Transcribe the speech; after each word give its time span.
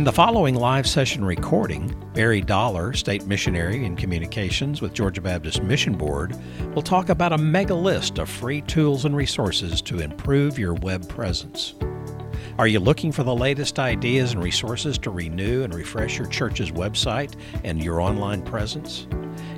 In 0.00 0.04
the 0.04 0.12
following 0.12 0.54
live 0.54 0.86
session 0.86 1.22
recording, 1.22 1.94
Barry 2.14 2.40
Dollar, 2.40 2.94
State 2.94 3.26
Missionary 3.26 3.84
in 3.84 3.96
Communications 3.96 4.80
with 4.80 4.94
Georgia 4.94 5.20
Baptist 5.20 5.62
Mission 5.62 5.92
Board, 5.92 6.34
will 6.74 6.80
talk 6.80 7.10
about 7.10 7.34
a 7.34 7.36
mega 7.36 7.74
list 7.74 8.16
of 8.16 8.30
free 8.30 8.62
tools 8.62 9.04
and 9.04 9.14
resources 9.14 9.82
to 9.82 9.98
improve 9.98 10.58
your 10.58 10.72
web 10.72 11.06
presence. 11.06 11.74
Are 12.58 12.66
you 12.66 12.80
looking 12.80 13.12
for 13.12 13.24
the 13.24 13.36
latest 13.36 13.78
ideas 13.78 14.32
and 14.32 14.42
resources 14.42 14.96
to 14.96 15.10
renew 15.10 15.64
and 15.64 15.74
refresh 15.74 16.16
your 16.16 16.28
church's 16.28 16.70
website 16.70 17.34
and 17.62 17.84
your 17.84 18.00
online 18.00 18.40
presence? 18.40 19.06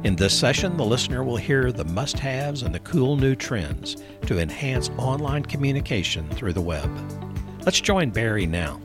In 0.02 0.16
this 0.16 0.36
session, 0.36 0.76
the 0.76 0.84
listener 0.84 1.22
will 1.22 1.36
hear 1.36 1.70
the 1.70 1.84
must 1.84 2.18
haves 2.18 2.62
and 2.62 2.74
the 2.74 2.80
cool 2.80 3.16
new 3.16 3.36
trends 3.36 3.96
to 4.26 4.40
enhance 4.40 4.90
online 4.98 5.44
communication 5.44 6.28
through 6.30 6.54
the 6.54 6.60
web. 6.60 6.90
Let's 7.64 7.80
join 7.80 8.10
Barry 8.10 8.46
now. 8.46 8.80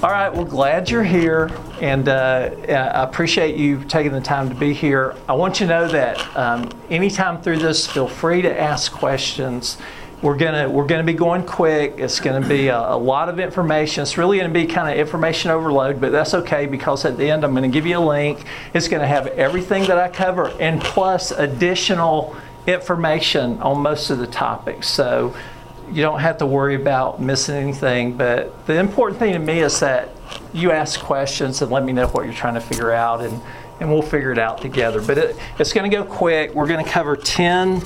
All 0.00 0.10
right, 0.10 0.32
well, 0.32 0.44
glad 0.44 0.88
you're 0.88 1.02
here, 1.02 1.50
and 1.80 2.08
uh, 2.08 2.50
I 2.68 3.02
appreciate 3.02 3.56
you 3.56 3.82
taking 3.82 4.12
the 4.12 4.20
time 4.20 4.48
to 4.48 4.54
be 4.54 4.72
here. 4.72 5.16
I 5.28 5.32
want 5.32 5.58
you 5.58 5.66
to 5.66 5.72
know 5.72 5.88
that 5.88 6.36
um, 6.36 6.70
anytime 6.88 7.42
through 7.42 7.58
this, 7.58 7.84
feel 7.84 8.06
free 8.06 8.40
to 8.42 8.60
ask 8.60 8.92
questions. 8.92 9.76
We're 10.22 10.36
gonna 10.36 10.70
we're 10.70 10.86
gonna 10.86 11.02
be 11.02 11.14
going 11.14 11.42
quick. 11.42 11.94
It's 11.96 12.20
gonna 12.20 12.46
be 12.46 12.68
a, 12.68 12.78
a 12.78 12.96
lot 12.96 13.28
of 13.28 13.40
information. 13.40 14.02
It's 14.02 14.16
really 14.16 14.38
gonna 14.38 14.52
be 14.52 14.66
kind 14.66 14.88
of 14.88 14.96
information 14.96 15.50
overload, 15.50 16.00
but 16.00 16.12
that's 16.12 16.32
okay 16.32 16.66
because 16.66 17.04
at 17.04 17.18
the 17.18 17.28
end 17.28 17.42
I'm 17.42 17.52
gonna 17.52 17.66
give 17.66 17.84
you 17.84 17.98
a 17.98 18.06
link. 18.06 18.44
It's 18.74 18.86
gonna 18.86 19.04
have 19.04 19.26
everything 19.26 19.88
that 19.88 19.98
I 19.98 20.08
cover 20.08 20.52
and 20.60 20.80
plus 20.80 21.32
additional 21.32 22.36
information 22.68 23.60
on 23.60 23.80
most 23.82 24.10
of 24.10 24.18
the 24.18 24.28
topics. 24.28 24.86
So 24.86 25.34
you 25.92 26.02
don't 26.02 26.20
have 26.20 26.38
to 26.38 26.46
worry 26.46 26.74
about 26.74 27.20
missing 27.20 27.56
anything. 27.56 28.16
But 28.16 28.66
the 28.66 28.78
important 28.78 29.18
thing 29.18 29.32
to 29.32 29.38
me 29.38 29.60
is 29.60 29.80
that 29.80 30.10
you 30.52 30.70
ask 30.70 31.00
questions 31.00 31.62
and 31.62 31.70
let 31.70 31.84
me 31.84 31.92
know 31.92 32.06
what 32.08 32.24
you're 32.24 32.34
trying 32.34 32.54
to 32.54 32.60
figure 32.60 32.92
out, 32.92 33.20
and, 33.20 33.40
and 33.80 33.90
we'll 33.90 34.02
figure 34.02 34.32
it 34.32 34.38
out 34.38 34.60
together. 34.60 35.00
But 35.00 35.18
it, 35.18 35.36
it's 35.58 35.72
going 35.72 35.90
to 35.90 35.96
go 35.96 36.04
quick. 36.04 36.54
We're 36.54 36.66
going 36.66 36.84
to 36.84 36.90
cover 36.90 37.16
10, 37.16 37.82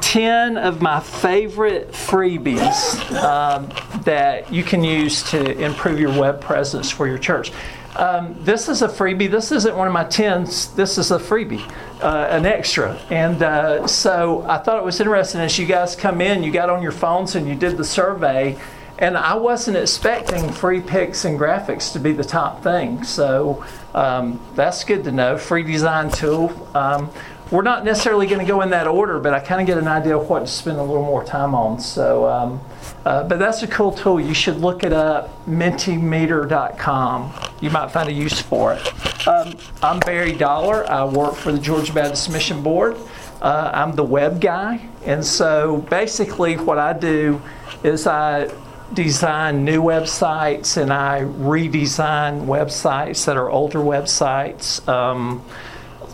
10 0.00 0.56
of 0.56 0.82
my 0.82 1.00
favorite 1.00 1.92
freebies 1.92 3.12
um, 3.22 3.68
that 4.02 4.52
you 4.52 4.62
can 4.62 4.84
use 4.84 5.22
to 5.30 5.58
improve 5.58 5.98
your 5.98 6.18
web 6.18 6.40
presence 6.40 6.90
for 6.90 7.06
your 7.06 7.18
church. 7.18 7.52
Um, 7.96 8.36
this 8.44 8.68
is 8.68 8.82
a 8.82 8.88
freebie. 8.88 9.30
This 9.30 9.50
isn't 9.52 9.76
one 9.76 9.86
of 9.86 9.92
my 9.92 10.04
tens. 10.04 10.72
This 10.74 10.96
is 10.96 11.10
a 11.10 11.18
freebie, 11.18 11.68
uh, 12.00 12.28
an 12.30 12.46
extra. 12.46 12.94
And 13.10 13.42
uh, 13.42 13.86
so 13.86 14.42
I 14.48 14.58
thought 14.58 14.78
it 14.78 14.84
was 14.84 15.00
interesting 15.00 15.40
as 15.40 15.58
you 15.58 15.66
guys 15.66 15.96
come 15.96 16.20
in, 16.20 16.42
you 16.42 16.52
got 16.52 16.70
on 16.70 16.82
your 16.82 16.92
phones 16.92 17.34
and 17.34 17.48
you 17.48 17.54
did 17.54 17.76
the 17.76 17.84
survey. 17.84 18.58
And 18.98 19.16
I 19.16 19.34
wasn't 19.34 19.78
expecting 19.78 20.52
free 20.52 20.80
pics 20.82 21.24
and 21.24 21.38
graphics 21.38 21.92
to 21.94 21.98
be 21.98 22.12
the 22.12 22.24
top 22.24 22.62
thing. 22.62 23.02
So 23.02 23.64
um, 23.94 24.38
that's 24.54 24.84
good 24.84 25.04
to 25.04 25.12
know. 25.12 25.38
Free 25.38 25.62
design 25.62 26.10
tool. 26.10 26.68
Um, 26.76 27.10
we're 27.50 27.62
not 27.62 27.84
necessarily 27.84 28.26
going 28.26 28.38
to 28.40 28.46
go 28.46 28.60
in 28.60 28.70
that 28.70 28.86
order, 28.86 29.18
but 29.18 29.34
I 29.34 29.40
kind 29.40 29.60
of 29.60 29.66
get 29.66 29.76
an 29.76 29.88
idea 29.88 30.16
of 30.16 30.28
what 30.28 30.40
to 30.40 30.46
spend 30.46 30.78
a 30.78 30.82
little 30.82 31.04
more 31.04 31.24
time 31.24 31.54
on. 31.54 31.80
So, 31.80 32.26
um, 32.28 32.60
uh, 33.04 33.24
but 33.24 33.38
that's 33.38 33.62
a 33.62 33.66
cool 33.66 33.92
tool. 33.92 34.20
You 34.20 34.34
should 34.34 34.58
look 34.58 34.84
it 34.84 34.92
up, 34.92 35.44
mentimeter.com. 35.46 37.32
You 37.60 37.70
might 37.70 37.90
find 37.90 38.08
a 38.08 38.12
use 38.12 38.40
for 38.40 38.74
it. 38.74 39.26
Um, 39.26 39.56
I'm 39.82 39.98
Barry 40.00 40.32
Dollar. 40.32 40.88
I 40.90 41.04
work 41.04 41.34
for 41.34 41.50
the 41.50 41.58
Georgia 41.58 41.92
Baptist 41.92 42.30
Mission 42.30 42.62
Board. 42.62 42.96
Uh, 43.42 43.70
I'm 43.74 43.96
the 43.96 44.04
web 44.04 44.40
guy. 44.40 44.88
And 45.04 45.24
so 45.24 45.78
basically, 45.90 46.56
what 46.56 46.78
I 46.78 46.92
do 46.92 47.42
is 47.82 48.06
I 48.06 48.50
design 48.92 49.64
new 49.64 49.82
websites 49.82 50.76
and 50.80 50.92
I 50.92 51.20
redesign 51.20 52.46
websites 52.46 53.24
that 53.26 53.36
are 53.36 53.48
older 53.48 53.78
websites. 53.78 54.86
Um, 54.88 55.44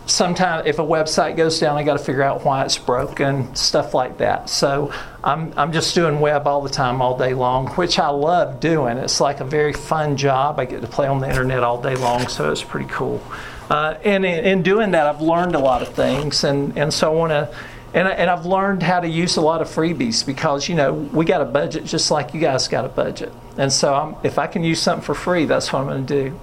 sometimes 0.07 0.65
if 0.65 0.79
a 0.79 0.83
website 0.83 1.35
goes 1.35 1.59
down, 1.59 1.77
I 1.77 1.83
got 1.83 1.97
to 1.97 2.03
figure 2.03 2.23
out 2.23 2.43
why 2.43 2.63
it's 2.63 2.77
broken, 2.77 3.53
stuff 3.55 3.93
like 3.93 4.17
that. 4.17 4.49
So 4.49 4.91
I'm, 5.23 5.53
I'm 5.57 5.71
just 5.71 5.93
doing 5.93 6.19
web 6.19 6.47
all 6.47 6.61
the 6.61 6.69
time, 6.69 7.01
all 7.01 7.17
day 7.17 7.33
long, 7.33 7.67
which 7.71 7.99
I 7.99 8.09
love 8.09 8.59
doing. 8.59 8.97
It's 8.97 9.19
like 9.19 9.39
a 9.39 9.45
very 9.45 9.73
fun 9.73 10.17
job. 10.17 10.59
I 10.59 10.65
get 10.65 10.81
to 10.81 10.87
play 10.87 11.07
on 11.07 11.19
the 11.19 11.29
internet 11.29 11.63
all 11.63 11.81
day 11.81 11.95
long, 11.95 12.27
so 12.27 12.51
it's 12.51 12.63
pretty 12.63 12.89
cool. 12.89 13.21
Uh, 13.69 13.97
and 14.03 14.25
in, 14.25 14.45
in, 14.45 14.63
doing 14.63 14.91
that, 14.91 15.07
I've 15.07 15.21
learned 15.21 15.55
a 15.55 15.59
lot 15.59 15.81
of 15.81 15.89
things, 15.89 16.43
and, 16.43 16.77
and 16.77 16.93
so 16.93 17.11
I 17.11 17.15
want 17.15 17.31
to. 17.31 17.55
And, 17.93 18.07
and 18.07 18.29
I've 18.29 18.45
learned 18.45 18.83
how 18.83 18.99
to 18.99 19.07
use 19.07 19.37
a 19.37 19.41
lot 19.41 19.61
of 19.61 19.69
freebies 19.69 20.25
because 20.25 20.69
you 20.69 20.75
know 20.75 20.93
we 20.93 21.25
got 21.25 21.41
a 21.41 21.45
budget 21.45 21.85
just 21.85 22.11
like 22.11 22.33
you 22.33 22.39
guys 22.39 22.67
got 22.67 22.85
a 22.85 22.89
budget, 22.89 23.33
and 23.57 23.71
so 23.71 23.93
I'm, 23.93 24.15
if 24.23 24.37
I 24.37 24.47
can 24.47 24.63
use 24.63 24.81
something 24.81 25.03
for 25.03 25.15
free, 25.15 25.45
that's 25.45 25.71
what 25.73 25.79
I'm 25.79 25.87
going 25.87 26.05
to 26.05 26.29
do. 26.29 26.39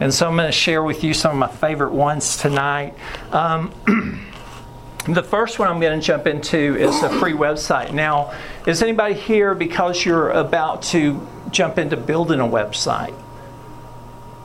And 0.00 0.14
so 0.14 0.28
I'm 0.28 0.36
going 0.36 0.46
to 0.46 0.52
share 0.52 0.82
with 0.82 1.02
you 1.02 1.12
some 1.12 1.32
of 1.32 1.38
my 1.38 1.56
favorite 1.56 1.92
ones 1.92 2.36
tonight. 2.36 2.94
Um, 3.32 3.72
the 5.08 5.22
first 5.22 5.58
one 5.58 5.68
I'm 5.68 5.80
going 5.80 5.98
to 5.98 6.04
jump 6.04 6.26
into 6.26 6.76
is 6.76 7.02
a 7.02 7.08
free 7.18 7.32
website. 7.32 7.92
Now, 7.92 8.32
is 8.66 8.82
anybody 8.82 9.14
here 9.14 9.54
because 9.54 10.04
you're 10.04 10.30
about 10.30 10.82
to 10.82 11.26
jump 11.50 11.78
into 11.78 11.96
building 11.96 12.40
a 12.40 12.46
website? 12.46 13.14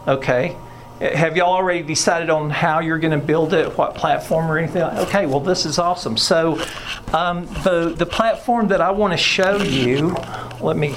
Okay. 0.08 0.58
Have 1.00 1.36
y'all 1.36 1.54
already 1.54 1.84
decided 1.84 2.30
on 2.30 2.50
how 2.50 2.80
you're 2.80 3.00
going 3.00 3.20
to 3.20 3.26
build 3.26 3.54
it, 3.54 3.78
what 3.78 3.94
platform 3.94 4.50
or 4.50 4.58
anything? 4.58 4.84
Okay, 4.84 5.26
well, 5.26 5.40
this 5.42 5.66
is 5.66 5.78
awesome. 5.78 6.16
So, 6.16 6.62
um, 7.14 7.46
the 7.64 7.94
the 7.98 8.06
platform 8.06 8.70
that 8.70 8.80
I 8.80 8.92
want 8.92 9.12
to 9.12 9.18
show 9.18 9.58
you, 9.58 10.16
let 10.62 10.78
me 10.78 10.96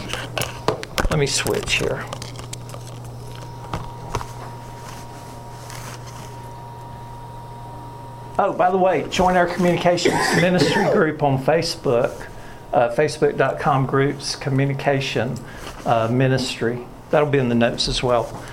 let 1.10 1.18
me 1.18 1.26
switch 1.26 1.74
here. 1.74 2.04
Oh, 8.38 8.52
by 8.52 8.70
the 8.70 8.76
way, 8.76 9.08
join 9.08 9.34
our 9.34 9.46
communications 9.46 10.14
ministry 10.36 10.84
group 10.92 11.22
on 11.22 11.42
Facebook, 11.42 12.28
uh, 12.70 12.90
facebook.com 12.90 13.86
groups, 13.86 14.36
communication 14.36 15.38
uh, 15.86 16.08
ministry. 16.12 16.84
That'll 17.08 17.30
be 17.30 17.38
in 17.38 17.48
the 17.48 17.54
notes 17.54 17.88
as 17.88 18.02
well. 18.02 18.44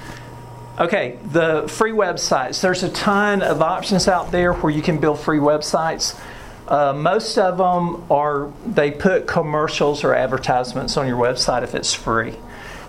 Okay, 0.79 1.19
the 1.25 1.67
free 1.67 1.91
websites. 1.91 2.61
There's 2.61 2.83
a 2.83 2.89
ton 2.91 3.41
of 3.41 3.61
options 3.61 4.07
out 4.07 4.31
there 4.31 4.53
where 4.53 4.71
you 4.71 4.81
can 4.81 4.99
build 4.99 5.19
free 5.19 5.39
websites. 5.39 6.17
Uh, 6.65 6.93
most 6.93 7.37
of 7.37 7.57
them 7.57 8.09
are, 8.09 8.53
they 8.65 8.89
put 8.89 9.27
commercials 9.27 10.05
or 10.05 10.15
advertisements 10.15 10.95
on 10.95 11.07
your 11.07 11.17
website 11.17 11.61
if 11.63 11.75
it's 11.75 11.93
free. 11.93 12.35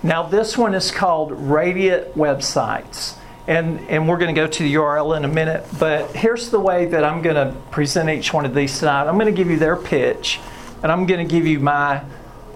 Now, 0.05 0.23
this 0.23 0.57
one 0.57 0.75
is 0.75 0.93
called 0.93 1.33
Radiant 1.33 2.15
Websites 2.15 3.19
and, 3.47 3.81
and 3.89 4.09
we're 4.09 4.19
going 4.19 4.35
to 4.35 4.41
go 4.41 4.47
to 4.47 4.63
the 4.63 4.75
URL 4.75 5.17
in 5.17 5.25
a 5.25 5.29
minute. 5.29 5.67
But 5.79 6.15
here's 6.17 6.51
the 6.51 6.61
way 6.61 6.87
that 6.87 7.05
I'm 7.05 7.23
going 7.23 7.37
to 7.37 7.55
present 7.71 8.09
each 8.09 8.33
one 8.33 8.45
of 8.45 8.55
these 8.55 8.79
tonight. 8.79 9.07
I'm 9.07 9.19
going 9.19 9.33
to 9.33 9.37
give 9.37 9.51
you 9.51 9.59
their 9.59 9.77
pitch, 9.77 10.41
and 10.83 10.91
I'm 10.91 11.07
going 11.07 11.27
to 11.27 11.31
give 11.31 11.47
you 11.47 11.61
my 11.61 12.03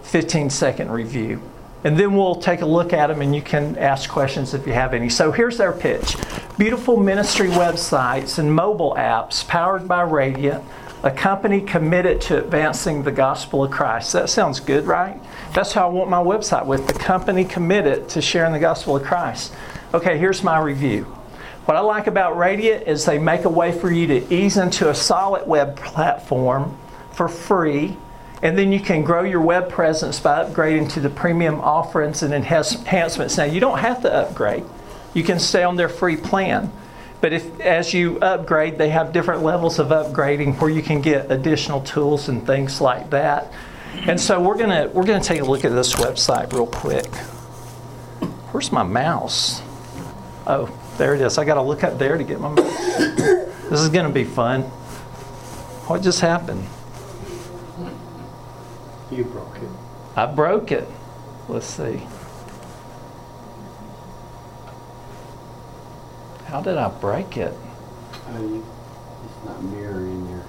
15 0.02 0.50
second 0.50 0.90
review. 0.90 1.42
And 1.84 1.96
then 1.96 2.16
we'll 2.16 2.34
take 2.34 2.60
a 2.62 2.66
look 2.66 2.92
at 2.92 3.06
them 3.06 3.22
and 3.22 3.34
you 3.34 3.42
can 3.42 3.78
ask 3.78 4.10
questions 4.10 4.52
if 4.52 4.66
you 4.66 4.72
have 4.72 4.94
any. 4.94 5.08
So 5.08 5.30
here's 5.30 5.58
their 5.58 5.72
pitch 5.72 6.16
Beautiful 6.58 6.96
ministry 6.96 7.50
websites 7.50 8.40
and 8.40 8.52
mobile 8.52 8.94
apps 8.98 9.46
powered 9.46 9.86
by 9.86 10.02
Radiant, 10.02 10.64
a 11.04 11.10
company 11.10 11.60
committed 11.60 12.20
to 12.22 12.38
advancing 12.38 13.04
the 13.04 13.12
gospel 13.12 13.62
of 13.62 13.70
Christ. 13.70 14.12
That 14.12 14.28
sounds 14.28 14.58
good, 14.58 14.84
right? 14.84 15.20
That's 15.54 15.72
how 15.72 15.88
I 15.88 15.92
want 15.92 16.10
my 16.10 16.20
website 16.20 16.66
with 16.66 16.88
the 16.88 16.94
company 16.94 17.44
committed 17.44 18.08
to 18.08 18.20
sharing 18.20 18.52
the 18.52 18.58
gospel 18.58 18.96
of 18.96 19.04
Christ. 19.04 19.54
Okay, 19.94 20.18
here's 20.18 20.42
my 20.42 20.60
review. 20.60 21.04
What 21.64 21.78
I 21.78 21.80
like 21.80 22.08
about 22.08 22.36
Radiant 22.36 22.86
is 22.86 23.06
they 23.06 23.18
make 23.18 23.44
a 23.46 23.48
way 23.48 23.72
for 23.72 23.90
you 23.90 24.06
to 24.08 24.34
ease 24.34 24.58
into 24.58 24.90
a 24.90 24.94
solid 24.94 25.46
web 25.48 25.76
platform 25.76 26.76
for 27.12 27.26
free, 27.26 27.96
and 28.42 28.56
then 28.56 28.70
you 28.70 28.80
can 28.80 29.02
grow 29.02 29.22
your 29.22 29.40
web 29.40 29.70
presence 29.70 30.20
by 30.20 30.44
upgrading 30.44 30.92
to 30.92 31.00
the 31.00 31.08
premium 31.08 31.58
offerings 31.60 32.22
and 32.22 32.34
enhancements. 32.34 33.38
Now, 33.38 33.44
you 33.44 33.60
don't 33.60 33.78
have 33.78 34.02
to 34.02 34.12
upgrade, 34.12 34.64
you 35.14 35.24
can 35.24 35.38
stay 35.38 35.62
on 35.62 35.76
their 35.76 35.88
free 35.88 36.16
plan. 36.16 36.70
But 37.22 37.32
if 37.32 37.58
as 37.58 37.94
you 37.94 38.18
upgrade, 38.20 38.76
they 38.76 38.90
have 38.90 39.14
different 39.14 39.42
levels 39.42 39.78
of 39.78 39.88
upgrading 39.88 40.60
where 40.60 40.70
you 40.70 40.82
can 40.82 41.00
get 41.00 41.30
additional 41.30 41.80
tools 41.80 42.28
and 42.28 42.46
things 42.46 42.80
like 42.80 43.08
that. 43.10 43.50
And 43.94 44.20
so 44.20 44.38
we're 44.40 44.58
gonna 44.58 44.88
we're 44.92 45.06
gonna 45.06 45.24
take 45.24 45.40
a 45.40 45.44
look 45.44 45.64
at 45.64 45.72
this 45.72 45.94
website 45.94 46.52
real 46.52 46.66
quick. 46.66 47.12
Where's 48.52 48.70
my 48.70 48.82
mouse? 48.84 49.62
Oh, 50.48 50.74
there 50.96 51.14
it 51.14 51.20
is. 51.20 51.36
I 51.36 51.44
got 51.44 51.54
to 51.54 51.62
look 51.62 51.84
up 51.84 51.98
there 51.98 52.16
to 52.16 52.24
get 52.24 52.40
my. 52.40 52.54
this 52.54 53.80
is 53.80 53.90
going 53.90 54.06
to 54.06 54.12
be 54.12 54.24
fun. 54.24 54.62
What 55.86 56.00
just 56.00 56.20
happened? 56.20 56.64
You 59.10 59.24
broke 59.24 59.56
it. 59.56 59.68
I 60.16 60.24
broke 60.24 60.72
it. 60.72 60.88
Let's 61.48 61.66
see. 61.66 62.00
How 66.46 66.62
did 66.62 66.78
I 66.78 66.88
break 66.88 67.36
it? 67.36 67.52
Uh, 68.26 68.38
you, 68.38 68.64
it's 69.24 69.44
not 69.44 69.62
mirroring 69.62 70.28
your, 70.30 70.44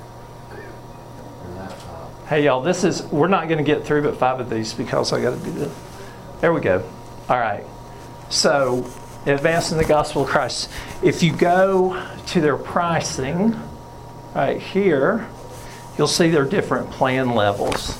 your 0.55 1.55
laptop. 1.57 2.27
Hey, 2.27 2.45
y'all, 2.45 2.61
this 2.61 2.85
is, 2.85 3.03
we're 3.07 3.27
not 3.27 3.49
going 3.49 3.57
to 3.57 3.65
get 3.65 3.85
through 3.85 4.03
but 4.03 4.17
five 4.17 4.39
of 4.39 4.49
these 4.49 4.73
because 4.73 5.11
I 5.11 5.21
got 5.21 5.37
to 5.37 5.43
do 5.43 5.51
this. 5.51 5.77
There 6.39 6.53
we 6.53 6.61
go. 6.61 6.89
All 7.27 7.37
right. 7.37 7.65
So, 8.29 8.89
advancing 9.25 9.77
the 9.77 9.85
gospel 9.85 10.23
of 10.23 10.29
Christ. 10.29 10.69
If 11.03 11.21
you 11.23 11.35
go 11.35 12.05
to 12.27 12.41
their 12.41 12.57
pricing, 12.57 13.59
right 14.33 14.61
here, 14.61 15.27
you'll 15.97 16.07
see 16.07 16.29
their 16.29 16.45
different 16.45 16.89
plan 16.91 17.35
levels. 17.35 17.95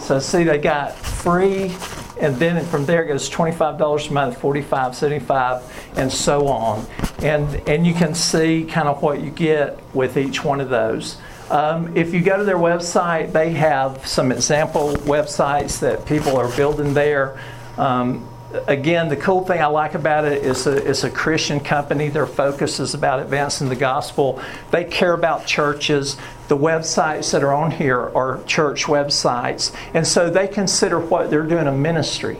So 0.00 0.18
see, 0.20 0.44
they 0.44 0.58
got 0.58 0.94
free, 0.94 1.74
and 2.20 2.36
then 2.36 2.64
from 2.66 2.86
there 2.86 3.04
it 3.04 3.08
goes 3.08 3.28
$25 3.28 4.10
a 4.10 4.12
month, 4.12 4.40
45 4.40 4.94
75 4.94 5.90
and 5.96 6.12
so 6.12 6.46
on. 6.48 6.86
And, 7.22 7.68
and 7.68 7.86
you 7.86 7.94
can 7.94 8.14
see 8.14 8.64
kind 8.64 8.88
of 8.88 9.02
what 9.02 9.20
you 9.22 9.30
get 9.30 9.78
with 9.94 10.16
each 10.16 10.44
one 10.44 10.60
of 10.60 10.68
those. 10.68 11.18
Um, 11.50 11.96
if 11.96 12.12
you 12.12 12.20
go 12.20 12.36
to 12.36 12.44
their 12.44 12.56
website, 12.56 13.32
they 13.32 13.50
have 13.52 14.06
some 14.06 14.32
example 14.32 14.92
websites 15.04 15.78
that 15.80 16.04
people 16.06 16.36
are 16.36 16.54
building 16.56 16.92
there. 16.92 17.40
Um, 17.78 18.28
again, 18.66 19.08
the 19.08 19.16
cool 19.16 19.44
thing 19.44 19.60
I 19.60 19.66
like 19.66 19.94
about 19.94 20.24
it 20.24 20.44
is 20.44 20.66
a, 20.66 20.88
it's 20.88 21.04
a 21.04 21.10
Christian 21.10 21.60
company. 21.60 22.08
Their 22.08 22.26
focus 22.26 22.80
is 22.80 22.94
about 22.94 23.20
advancing 23.20 23.68
the 23.68 23.76
gospel. 23.76 24.40
They 24.70 24.84
care 24.84 25.12
about 25.12 25.46
churches. 25.46 26.16
The 26.48 26.56
websites 26.56 27.32
that 27.32 27.42
are 27.42 27.52
on 27.52 27.70
here 27.72 28.00
are 28.00 28.42
church 28.44 28.84
websites. 28.84 29.74
And 29.94 30.06
so 30.06 30.30
they 30.30 30.48
consider 30.48 30.98
what 31.00 31.30
they're 31.30 31.46
doing 31.46 31.66
a 31.66 31.72
ministry. 31.72 32.38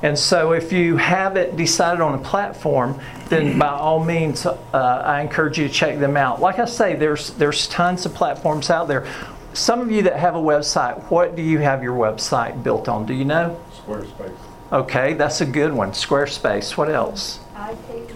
And 0.00 0.16
so 0.16 0.52
if 0.52 0.72
you 0.72 0.96
haven't 0.96 1.56
decided 1.56 2.00
on 2.00 2.14
a 2.14 2.22
platform, 2.22 3.00
then 3.28 3.58
by 3.58 3.68
all 3.68 4.04
means, 4.04 4.46
uh, 4.46 4.56
I 4.72 5.20
encourage 5.20 5.58
you 5.58 5.66
to 5.66 5.74
check 5.74 5.98
them 5.98 6.16
out. 6.16 6.40
Like 6.40 6.60
I 6.60 6.66
say, 6.66 6.94
there's, 6.94 7.30
there's 7.30 7.66
tons 7.66 8.06
of 8.06 8.14
platforms 8.14 8.70
out 8.70 8.86
there. 8.86 9.08
Some 9.54 9.80
of 9.80 9.90
you 9.90 10.02
that 10.02 10.14
have 10.14 10.36
a 10.36 10.40
website, 10.40 11.10
what 11.10 11.34
do 11.34 11.42
you 11.42 11.58
have 11.58 11.82
your 11.82 11.96
website 11.96 12.62
built 12.62 12.88
on? 12.88 13.06
Do 13.06 13.14
you 13.14 13.24
know? 13.24 13.60
Squarespace. 13.84 14.47
Okay, 14.70 15.14
that's 15.14 15.40
a 15.40 15.46
good 15.46 15.72
one. 15.72 15.92
Squarespace. 15.92 16.76
What 16.76 16.90
else? 16.90 17.40
iPage. 17.54 18.14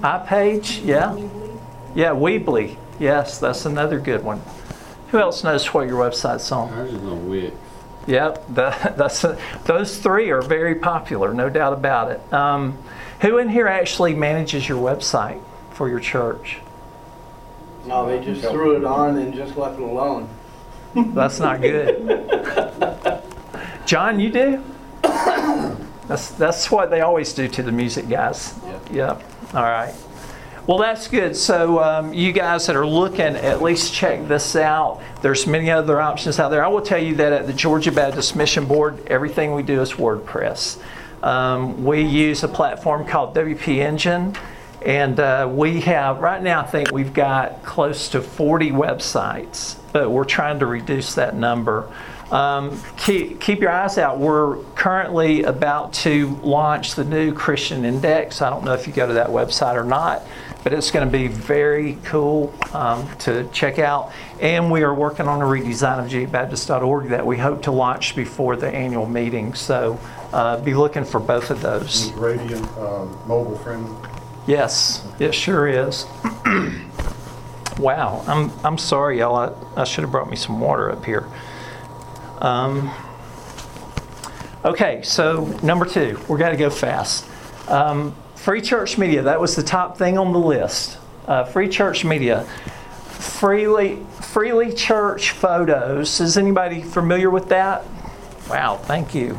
iPage, 0.00 0.84
yeah. 0.84 1.10
Weebly. 1.10 1.60
Yeah, 1.94 2.10
Weebly. 2.10 2.76
Yes, 2.98 3.38
that's 3.38 3.66
another 3.66 4.00
good 4.00 4.24
one. 4.24 4.40
Who 5.08 5.18
else 5.18 5.44
knows 5.44 5.72
what 5.72 5.86
your 5.86 5.98
website's 5.98 6.50
on? 6.50 6.72
Ours 6.72 6.92
is 6.92 7.02
on 7.02 7.28
Wix. 7.28 7.54
Yep, 8.06 8.44
that, 8.54 8.96
that's 8.96 9.24
those 9.64 9.98
three 9.98 10.30
are 10.30 10.42
very 10.42 10.76
popular, 10.76 11.34
no 11.34 11.50
doubt 11.50 11.72
about 11.72 12.10
it. 12.10 12.32
Um, 12.32 12.78
who 13.20 13.38
in 13.38 13.48
here 13.48 13.66
actually 13.66 14.14
manages 14.14 14.68
your 14.68 14.82
website 14.82 15.42
for 15.72 15.88
your 15.88 16.00
church? 16.00 16.58
No, 17.86 18.06
they 18.06 18.24
just 18.24 18.48
threw 18.48 18.76
it 18.76 18.84
on 18.84 19.16
and 19.18 19.34
just 19.34 19.56
left 19.56 19.78
it 19.78 19.82
alone. 19.82 20.28
That's 20.94 21.38
not 21.38 21.60
good. 21.60 23.22
John, 23.86 24.18
you 24.18 24.30
do? 24.30 24.64
That's 26.08 26.30
that's 26.30 26.70
what 26.70 26.90
they 26.90 27.00
always 27.00 27.32
do 27.32 27.48
to 27.48 27.62
the 27.64 27.72
music 27.72 28.08
guys. 28.08 28.54
Yep. 28.64 28.92
Yep. 28.92 29.22
All 29.54 29.62
right. 29.62 29.92
Well, 30.66 30.78
that's 30.78 31.06
good. 31.06 31.36
So, 31.36 31.80
um, 31.80 32.12
you 32.12 32.32
guys 32.32 32.66
that 32.66 32.74
are 32.74 32.86
looking, 32.86 33.20
at 33.20 33.62
least 33.62 33.94
check 33.94 34.26
this 34.26 34.56
out. 34.56 35.00
There's 35.22 35.46
many 35.46 35.70
other 35.70 36.00
options 36.00 36.40
out 36.40 36.48
there. 36.48 36.64
I 36.64 36.68
will 36.68 36.82
tell 36.82 37.00
you 37.00 37.14
that 37.16 37.32
at 37.32 37.46
the 37.46 37.52
Georgia 37.52 37.92
Baptist 37.92 38.34
Mission 38.34 38.66
Board, 38.66 39.06
everything 39.06 39.54
we 39.54 39.62
do 39.62 39.80
is 39.80 39.92
WordPress. 39.92 40.82
Um, 41.22 41.84
we 41.84 42.02
use 42.02 42.42
a 42.42 42.48
platform 42.48 43.06
called 43.06 43.32
WP 43.36 43.78
Engine, 43.78 44.34
and 44.84 45.20
uh, 45.20 45.48
we 45.52 45.82
have 45.82 46.18
right 46.18 46.42
now. 46.42 46.62
I 46.62 46.66
think 46.66 46.90
we've 46.90 47.14
got 47.14 47.62
close 47.64 48.08
to 48.08 48.20
40 48.20 48.72
websites, 48.72 49.76
but 49.92 50.10
we're 50.10 50.24
trying 50.24 50.58
to 50.58 50.66
reduce 50.66 51.14
that 51.14 51.36
number. 51.36 51.88
Um, 52.30 52.80
keep, 52.96 53.40
keep 53.40 53.60
your 53.60 53.70
eyes 53.70 53.98
out. 53.98 54.18
We're 54.18 54.56
currently 54.74 55.44
about 55.44 55.92
to 55.94 56.28
launch 56.42 56.94
the 56.94 57.04
new 57.04 57.32
Christian 57.32 57.84
Index. 57.84 58.42
I 58.42 58.50
don't 58.50 58.64
know 58.64 58.74
if 58.74 58.86
you 58.86 58.92
go 58.92 59.06
to 59.06 59.12
that 59.14 59.28
website 59.28 59.76
or 59.76 59.84
not, 59.84 60.22
but 60.64 60.72
it's 60.72 60.90
going 60.90 61.06
to 61.06 61.12
be 61.12 61.28
very 61.28 61.98
cool 62.02 62.52
um, 62.72 63.08
to 63.18 63.48
check 63.52 63.78
out. 63.78 64.12
And 64.40 64.72
we 64.72 64.82
are 64.82 64.92
working 64.92 65.28
on 65.28 65.40
a 65.40 65.44
redesign 65.44 66.04
of 66.04 66.10
gabaptist.org 66.10 67.10
that 67.10 67.24
we 67.24 67.36
hope 67.36 67.62
to 67.62 67.70
launch 67.70 68.16
before 68.16 68.56
the 68.56 68.68
annual 68.68 69.06
meeting. 69.06 69.54
So 69.54 70.00
uh, 70.32 70.60
be 70.60 70.74
looking 70.74 71.04
for 71.04 71.20
both 71.20 71.50
of 71.50 71.62
those. 71.62 72.10
Radiant, 72.12 72.66
um, 72.78 73.16
mobile 73.28 73.56
friendly. 73.58 73.96
Yes, 74.48 75.06
it 75.20 75.32
sure 75.32 75.68
is. 75.68 76.06
wow, 77.78 78.24
I'm, 78.26 78.50
I'm 78.64 78.78
sorry, 78.78 79.20
y'all. 79.20 79.36
I, 79.76 79.80
I 79.80 79.84
should 79.84 80.02
have 80.02 80.10
brought 80.10 80.28
me 80.28 80.36
some 80.36 80.60
water 80.60 80.90
up 80.90 81.04
here. 81.04 81.28
Um, 82.38 82.92
okay, 84.64 85.02
so 85.02 85.44
number 85.62 85.84
two, 85.84 86.20
we're 86.28 86.38
going 86.38 86.52
to 86.52 86.58
go 86.58 86.70
fast. 86.70 87.26
Um, 87.68 88.14
free 88.34 88.60
church 88.60 88.98
media, 88.98 89.22
that 89.22 89.40
was 89.40 89.56
the 89.56 89.62
top 89.62 89.96
thing 89.96 90.18
on 90.18 90.32
the 90.32 90.38
list. 90.38 90.98
Uh, 91.26 91.44
free 91.44 91.68
church 91.68 92.04
media. 92.04 92.44
Freely, 93.08 94.04
freely 94.22 94.72
church 94.72 95.32
photos. 95.32 96.20
Is 96.20 96.36
anybody 96.36 96.82
familiar 96.82 97.30
with 97.30 97.48
that? 97.48 97.84
Wow, 98.48 98.76
thank 98.76 99.14
you. 99.14 99.34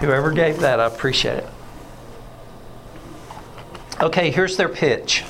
Whoever 0.00 0.30
gave 0.30 0.60
that, 0.60 0.80
I 0.80 0.86
appreciate 0.86 1.38
it. 1.38 1.48
Okay, 4.00 4.30
here's 4.30 4.56
their 4.56 4.68
pitch. 4.68 5.24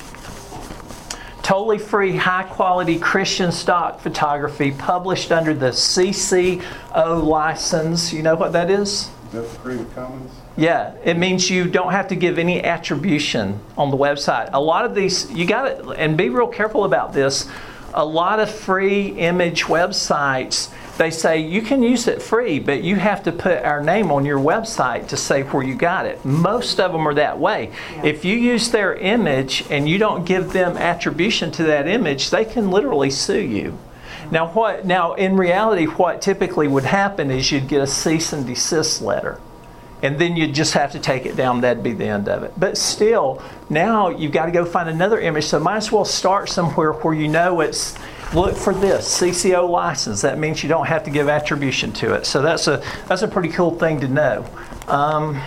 Totally 1.49 1.79
free, 1.79 2.15
high 2.15 2.43
quality 2.43 2.99
Christian 2.99 3.51
stock 3.51 4.01
photography 4.01 4.69
published 4.69 5.31
under 5.31 5.51
the 5.51 5.69
CCO 5.71 6.61
license. 7.23 8.13
You 8.13 8.21
know 8.21 8.35
what 8.35 8.53
that 8.53 8.69
is? 8.69 9.09
That's 9.31 9.57
Creative 9.57 9.91
Commons. 9.95 10.31
Yeah, 10.57 10.93
it 11.03 11.17
means 11.17 11.49
you 11.49 11.67
don't 11.67 11.91
have 11.91 12.09
to 12.09 12.15
give 12.15 12.37
any 12.37 12.63
attribution 12.63 13.59
on 13.79 13.89
the 13.89 13.97
website. 13.97 14.51
A 14.53 14.61
lot 14.61 14.85
of 14.85 14.93
these, 14.93 15.31
you 15.31 15.47
got 15.47 15.63
to, 15.63 15.89
and 15.93 16.15
be 16.15 16.29
real 16.29 16.45
careful 16.45 16.83
about 16.83 17.13
this. 17.13 17.49
A 17.95 18.05
lot 18.05 18.39
of 18.39 18.51
free 18.51 19.07
image 19.17 19.63
websites, 19.63 20.71
they 20.99 21.09
say 21.09 21.39
you 21.39 21.61
can 21.61 21.81
use 21.81 22.07
it 22.07 22.21
free, 22.21 22.59
but 22.59 22.83
you 22.83 22.97
have 22.97 23.23
to 23.23 23.31
put 23.31 23.63
our 23.63 23.81
name 23.81 24.11
on 24.11 24.25
your 24.25 24.37
website 24.37 25.07
to 25.07 25.17
say 25.17 25.43
where 25.43 25.63
you 25.63 25.73
got 25.73 26.05
it. 26.05 26.23
Most 26.25 26.79
of 26.79 26.91
them 26.91 27.07
are 27.07 27.13
that 27.13 27.39
way. 27.39 27.71
If 28.03 28.25
you 28.25 28.35
use 28.35 28.69
their 28.69 28.93
image 28.95 29.63
and 29.69 29.87
you 29.87 29.97
don't 29.97 30.25
give 30.25 30.51
them 30.51 30.75
attribution 30.75 31.51
to 31.53 31.63
that 31.63 31.87
image, 31.87 32.29
they 32.29 32.43
can 32.43 32.69
literally 32.69 33.09
sue 33.09 33.39
you. 33.39 33.79
Now, 34.29 34.49
what? 34.49 34.85
Now, 34.85 35.13
in 35.13 35.37
reality, 35.37 35.85
what 35.85 36.21
typically 36.21 36.67
would 36.67 36.83
happen 36.83 37.31
is 37.31 37.49
you'd 37.49 37.69
get 37.69 37.81
a 37.81 37.87
cease 37.87 38.33
and 38.33 38.45
desist 38.45 39.01
letter 39.01 39.39
and 40.01 40.19
then 40.19 40.35
you'd 40.35 40.53
just 40.53 40.73
have 40.73 40.91
to 40.93 40.99
take 40.99 41.25
it 41.25 41.35
down. 41.35 41.61
That'd 41.61 41.83
be 41.83 41.93
the 41.93 42.05
end 42.05 42.29
of 42.29 42.43
it. 42.43 42.53
But 42.57 42.77
still, 42.77 43.41
now 43.69 44.09
you've 44.09 44.31
got 44.31 44.45
to 44.45 44.51
go 44.51 44.65
find 44.65 44.89
another 44.89 45.19
image. 45.19 45.45
So 45.45 45.59
might 45.59 45.77
as 45.77 45.91
well 45.91 46.05
start 46.05 46.49
somewhere 46.49 46.91
where 46.91 47.13
you 47.13 47.27
know 47.27 47.61
it's. 47.61 47.95
Look 48.33 48.55
for 48.55 48.75
this 48.75 49.19
CCO 49.19 49.67
license. 49.67 50.21
That 50.21 50.37
means 50.37 50.61
you 50.61 50.69
don't 50.69 50.85
have 50.85 51.03
to 51.05 51.09
give 51.09 51.27
attribution 51.29 51.91
to 51.93 52.13
it. 52.13 52.27
So 52.27 52.43
that's 52.43 52.67
a 52.67 52.83
that's 53.07 53.23
a 53.23 53.27
pretty 53.27 53.49
cool 53.49 53.71
thing 53.71 53.99
to 54.01 54.07
know. 54.07 54.45
Um, 54.87 55.41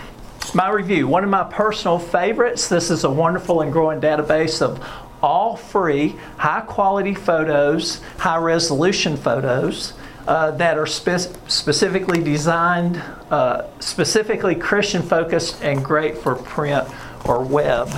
my 0.53 0.69
review. 0.69 1.07
One 1.07 1.23
of 1.23 1.31
my 1.31 1.45
personal 1.45 1.99
favorites. 1.99 2.69
This 2.69 2.91
is 2.91 3.05
a 3.05 3.11
wonderful 3.11 3.61
and 3.61 3.73
growing 3.73 4.01
database 4.01 4.61
of 4.61 4.85
all 5.23 5.57
free, 5.57 6.17
high 6.37 6.63
quality 6.63 7.15
photos, 7.15 8.01
high 8.19 8.39
resolution 8.39 9.17
photos 9.17 9.93
uh, 10.27 10.51
that 10.53 10.77
are 10.77 10.87
spe- 10.87 11.33
specifically 11.49 12.23
designed, 12.23 12.97
uh, 13.31 13.69
specifically 13.79 14.57
Christian 14.57 15.03
focused, 15.03 15.63
and 15.63 15.85
great 15.85 16.19
for 16.19 16.35
print 16.35 16.89
or 17.25 17.45
web. 17.45 17.89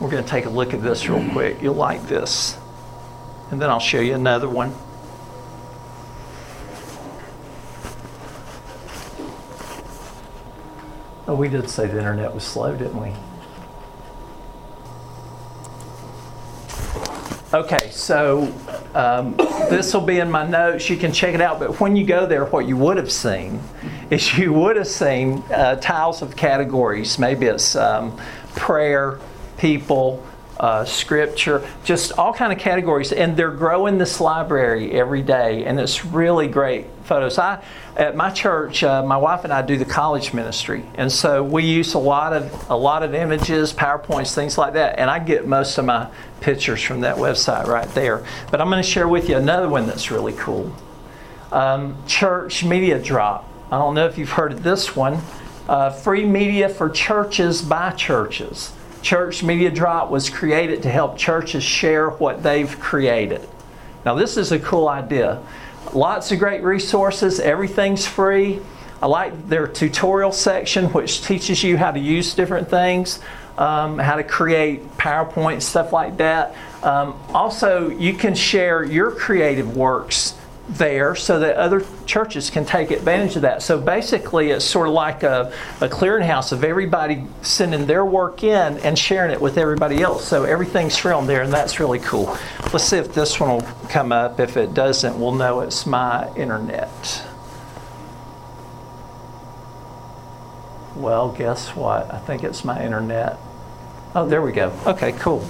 We're 0.00 0.10
going 0.10 0.22
to 0.22 0.30
take 0.30 0.46
a 0.46 0.50
look 0.50 0.72
at 0.72 0.82
this 0.82 1.08
real 1.08 1.28
quick. 1.32 1.60
You'll 1.60 1.74
like 1.74 2.06
this. 2.06 2.56
And 3.54 3.62
then 3.62 3.70
I'll 3.70 3.78
show 3.78 4.00
you 4.00 4.14
another 4.14 4.48
one. 4.48 4.74
Oh, 11.28 11.36
we 11.36 11.48
did 11.48 11.70
say 11.70 11.86
the 11.86 11.98
internet 11.98 12.34
was 12.34 12.42
slow, 12.42 12.74
didn't 12.76 13.00
we? 13.00 13.12
Okay, 17.56 17.90
so 17.92 18.52
um, 18.96 19.36
this 19.70 19.94
will 19.94 20.00
be 20.00 20.18
in 20.18 20.28
my 20.28 20.44
notes. 20.44 20.90
You 20.90 20.96
can 20.96 21.12
check 21.12 21.36
it 21.36 21.40
out. 21.40 21.60
But 21.60 21.78
when 21.78 21.94
you 21.94 22.04
go 22.04 22.26
there, 22.26 22.46
what 22.46 22.66
you 22.66 22.76
would 22.78 22.96
have 22.96 23.12
seen 23.12 23.60
is 24.10 24.36
you 24.36 24.52
would 24.52 24.74
have 24.74 24.88
seen 24.88 25.44
uh, 25.52 25.76
tiles 25.76 26.22
of 26.22 26.34
categories. 26.34 27.20
Maybe 27.20 27.46
it's 27.46 27.76
um, 27.76 28.18
prayer, 28.56 29.20
people, 29.58 30.26
uh, 30.58 30.84
scripture, 30.84 31.66
just 31.84 32.12
all 32.12 32.32
kind 32.32 32.52
of 32.52 32.58
categories. 32.58 33.12
And 33.12 33.36
they're 33.36 33.50
growing 33.50 33.98
this 33.98 34.20
library 34.20 34.92
every 34.92 35.22
day, 35.22 35.64
and 35.64 35.78
it's 35.80 36.04
really 36.04 36.48
great 36.48 36.86
photos. 37.04 37.38
I 37.38 37.62
at 37.96 38.16
my 38.16 38.30
church, 38.30 38.82
uh, 38.82 39.02
my 39.04 39.16
wife 39.16 39.44
and 39.44 39.52
I 39.52 39.62
do 39.62 39.76
the 39.76 39.84
college 39.84 40.32
ministry, 40.32 40.84
and 40.94 41.10
so 41.10 41.42
we 41.42 41.64
use 41.64 41.94
a 41.94 41.98
lot 41.98 42.32
of 42.32 42.70
a 42.70 42.76
lot 42.76 43.02
of 43.02 43.14
images, 43.14 43.72
powerpoints, 43.72 44.34
things 44.34 44.56
like 44.56 44.74
that. 44.74 44.98
And 44.98 45.10
I 45.10 45.18
get 45.18 45.46
most 45.46 45.78
of 45.78 45.84
my 45.84 46.08
pictures 46.40 46.82
from 46.82 47.00
that 47.00 47.16
website 47.16 47.66
right 47.66 47.88
there. 47.90 48.24
But 48.50 48.60
I'm 48.60 48.68
going 48.68 48.82
to 48.82 48.88
share 48.88 49.08
with 49.08 49.28
you 49.28 49.36
another 49.36 49.68
one 49.68 49.86
that's 49.86 50.10
really 50.10 50.34
cool. 50.34 50.74
Um, 51.52 51.96
church 52.06 52.64
Media 52.64 53.00
Drop. 53.00 53.48
I 53.70 53.78
don't 53.78 53.94
know 53.94 54.06
if 54.06 54.18
you've 54.18 54.30
heard 54.30 54.52
of 54.52 54.62
this 54.62 54.94
one. 54.94 55.20
Uh, 55.68 55.90
free 55.90 56.26
media 56.26 56.68
for 56.68 56.90
churches 56.90 57.62
by 57.62 57.90
churches. 57.92 58.72
Church 59.04 59.42
Media 59.42 59.70
Drop 59.70 60.10
was 60.10 60.30
created 60.30 60.82
to 60.84 60.88
help 60.88 61.18
churches 61.18 61.62
share 61.62 62.08
what 62.08 62.42
they've 62.42 62.80
created. 62.80 63.46
Now, 64.06 64.14
this 64.14 64.38
is 64.38 64.50
a 64.50 64.58
cool 64.58 64.88
idea. 64.88 65.42
Lots 65.92 66.32
of 66.32 66.38
great 66.38 66.62
resources, 66.62 67.38
everything's 67.38 68.06
free. 68.06 68.60
I 69.02 69.06
like 69.06 69.46
their 69.46 69.66
tutorial 69.66 70.32
section, 70.32 70.86
which 70.94 71.22
teaches 71.22 71.62
you 71.62 71.76
how 71.76 71.90
to 71.90 72.00
use 72.00 72.32
different 72.34 72.70
things, 72.70 73.20
um, 73.58 73.98
how 73.98 74.16
to 74.16 74.24
create 74.24 74.96
PowerPoint, 74.96 75.60
stuff 75.60 75.92
like 75.92 76.16
that. 76.16 76.54
Um, 76.82 77.20
also, 77.34 77.90
you 77.90 78.14
can 78.14 78.34
share 78.34 78.84
your 78.84 79.10
creative 79.10 79.76
works 79.76 80.34
there 80.68 81.14
so 81.14 81.40
that 81.40 81.56
other 81.56 81.84
churches 82.06 82.48
can 82.48 82.64
take 82.64 82.90
advantage 82.90 83.36
of 83.36 83.42
that. 83.42 83.62
So 83.62 83.78
basically, 83.78 84.50
it's 84.50 84.64
sort 84.64 84.88
of 84.88 84.94
like 84.94 85.22
a, 85.22 85.52
a 85.80 85.88
clearinghouse 85.88 86.52
of 86.52 86.64
everybody 86.64 87.24
sending 87.42 87.86
their 87.86 88.04
work 88.04 88.42
in 88.42 88.78
and 88.78 88.98
sharing 88.98 89.30
it 89.30 89.40
with 89.40 89.58
everybody 89.58 90.00
else. 90.00 90.26
So 90.26 90.44
everything's 90.44 90.96
filmed 90.96 91.28
there, 91.28 91.42
and 91.42 91.52
that's 91.52 91.80
really 91.80 91.98
cool. 91.98 92.36
Let's 92.72 92.84
see 92.84 92.96
if 92.96 93.12
this 93.12 93.38
one 93.38 93.50
will 93.50 93.68
come 93.88 94.10
up. 94.10 94.40
If 94.40 94.56
it 94.56 94.72
doesn't, 94.74 95.18
we'll 95.18 95.34
know 95.34 95.60
it's 95.60 95.84
my 95.86 96.34
internet. 96.34 97.26
Well, 100.96 101.32
guess 101.32 101.74
what? 101.76 102.12
I 102.12 102.18
think 102.20 102.44
it's 102.44 102.64
my 102.64 102.82
internet. 102.82 103.38
Oh, 104.14 104.26
there 104.26 104.40
we 104.40 104.52
go. 104.52 104.72
Okay, 104.86 105.12
cool. 105.12 105.44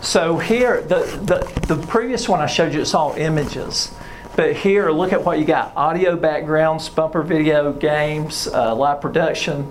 So 0.00 0.38
here, 0.38 0.80
the, 0.80 1.04
the, 1.22 1.74
the 1.74 1.86
previous 1.86 2.28
one 2.28 2.40
I 2.40 2.46
showed 2.46 2.74
you, 2.74 2.80
it's 2.80 2.94
all 2.94 3.12
images. 3.12 3.94
But 4.34 4.56
here, 4.56 4.90
look 4.90 5.12
at 5.12 5.24
what 5.24 5.38
you 5.38 5.44
got. 5.44 5.76
Audio 5.76 6.16
backgrounds, 6.16 6.88
bumper 6.88 7.22
video, 7.22 7.72
games, 7.72 8.46
uh, 8.46 8.74
live 8.74 9.02
production, 9.02 9.70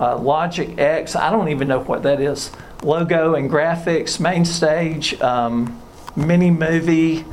uh, 0.00 0.18
Logic 0.18 0.76
X. 0.78 1.14
I 1.14 1.30
don't 1.30 1.48
even 1.48 1.68
know 1.68 1.80
what 1.80 2.02
that 2.02 2.20
is. 2.20 2.50
Logo 2.82 3.34
and 3.34 3.48
graphics, 3.48 4.18
main 4.18 4.44
stage, 4.44 5.20
um, 5.20 5.80
mini 6.16 6.50
movie, 6.50 7.24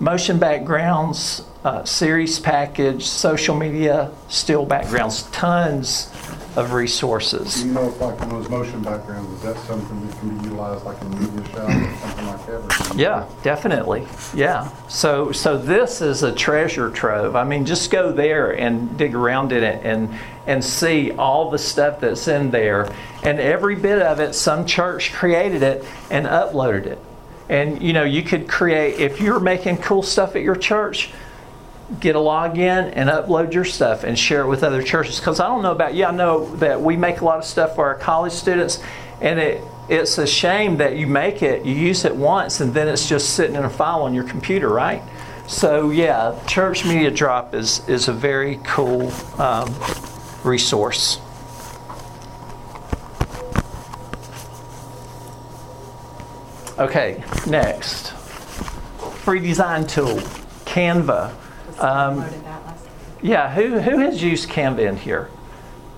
motion 0.00 0.40
backgrounds, 0.40 1.42
uh, 1.64 1.84
series 1.84 2.40
package, 2.40 3.04
social 3.06 3.54
media, 3.54 4.10
still 4.28 4.66
backgrounds, 4.66 5.24
tons 5.30 6.13
of 6.56 6.72
resources. 6.72 7.64
You 7.64 7.72
know 7.72 7.88
if 7.88 8.00
like 8.00 8.20
in 8.22 8.28
those 8.28 8.48
motion 8.48 8.82
backgrounds, 8.82 9.30
is 9.32 9.42
that 9.42 9.56
something 9.66 10.06
that 10.06 10.18
can 10.18 10.38
be 10.38 10.44
utilized 10.44 10.84
like 10.84 11.00
in 11.02 11.10
MediaShout 11.10 11.68
or 11.68 11.96
something 11.98 12.26
like 12.26 12.46
that? 12.46 12.54
or 12.54 12.68
can 12.68 12.98
you- 12.98 13.04
Yeah, 13.04 13.26
definitely. 13.42 14.06
Yeah. 14.34 14.68
So 14.88 15.32
so 15.32 15.58
this 15.58 16.00
is 16.00 16.22
a 16.22 16.32
treasure 16.32 16.90
trove. 16.90 17.34
I 17.36 17.44
mean, 17.44 17.64
just 17.64 17.90
go 17.90 18.12
there 18.12 18.52
and 18.52 18.96
dig 18.96 19.14
around 19.14 19.52
in 19.52 19.64
it 19.64 19.84
and 19.84 20.14
and 20.46 20.62
see 20.64 21.10
all 21.12 21.50
the 21.50 21.58
stuff 21.58 22.00
that's 22.00 22.28
in 22.28 22.50
there. 22.50 22.92
And 23.22 23.40
every 23.40 23.76
bit 23.76 24.00
of 24.02 24.20
it, 24.20 24.34
some 24.34 24.66
church 24.66 25.12
created 25.12 25.62
it 25.62 25.84
and 26.10 26.26
uploaded 26.26 26.86
it. 26.86 26.98
And 27.48 27.82
you 27.82 27.92
know, 27.92 28.04
you 28.04 28.22
could 28.22 28.48
create 28.48 29.00
if 29.00 29.20
you're 29.20 29.40
making 29.40 29.78
cool 29.78 30.02
stuff 30.02 30.36
at 30.36 30.42
your 30.42 30.56
church, 30.56 31.10
get 32.00 32.16
a 32.16 32.18
login 32.18 32.92
and 32.94 33.10
upload 33.10 33.52
your 33.52 33.64
stuff 33.64 34.04
and 34.04 34.18
share 34.18 34.42
it 34.42 34.48
with 34.48 34.62
other 34.62 34.82
churches. 34.82 35.18
Because 35.18 35.40
I 35.40 35.46
don't 35.46 35.62
know 35.62 35.72
about 35.72 35.94
you, 35.94 36.04
I 36.04 36.10
know 36.10 36.54
that 36.56 36.80
we 36.80 36.96
make 36.96 37.20
a 37.20 37.24
lot 37.24 37.38
of 37.38 37.44
stuff 37.44 37.74
for 37.74 37.86
our 37.86 37.94
college 37.94 38.32
students, 38.32 38.82
and 39.20 39.38
it 39.38 39.62
it's 39.88 40.16
a 40.16 40.26
shame 40.26 40.78
that 40.78 40.96
you 40.96 41.06
make 41.06 41.42
it, 41.42 41.66
you 41.66 41.74
use 41.74 42.06
it 42.06 42.16
once, 42.16 42.60
and 42.60 42.72
then 42.72 42.88
it's 42.88 43.06
just 43.06 43.34
sitting 43.34 43.54
in 43.54 43.64
a 43.64 43.70
file 43.70 44.02
on 44.02 44.14
your 44.14 44.24
computer, 44.24 44.68
right? 44.68 45.02
So 45.46 45.90
yeah, 45.90 46.40
Church 46.46 46.86
Media 46.86 47.10
Drop 47.10 47.54
is 47.54 47.86
is 47.88 48.08
a 48.08 48.12
very 48.12 48.60
cool 48.64 49.12
um, 49.38 49.74
resource. 50.42 51.20
Okay, 56.76 57.22
next, 57.46 58.10
free 59.22 59.38
design 59.38 59.86
tool, 59.86 60.16
Canva. 60.64 61.32
Um, 61.78 62.24
yeah, 63.22 63.54
who, 63.54 63.78
who 63.80 63.98
has 63.98 64.22
used 64.22 64.48
Canva 64.48 64.80
in 64.80 64.96
here? 64.96 65.30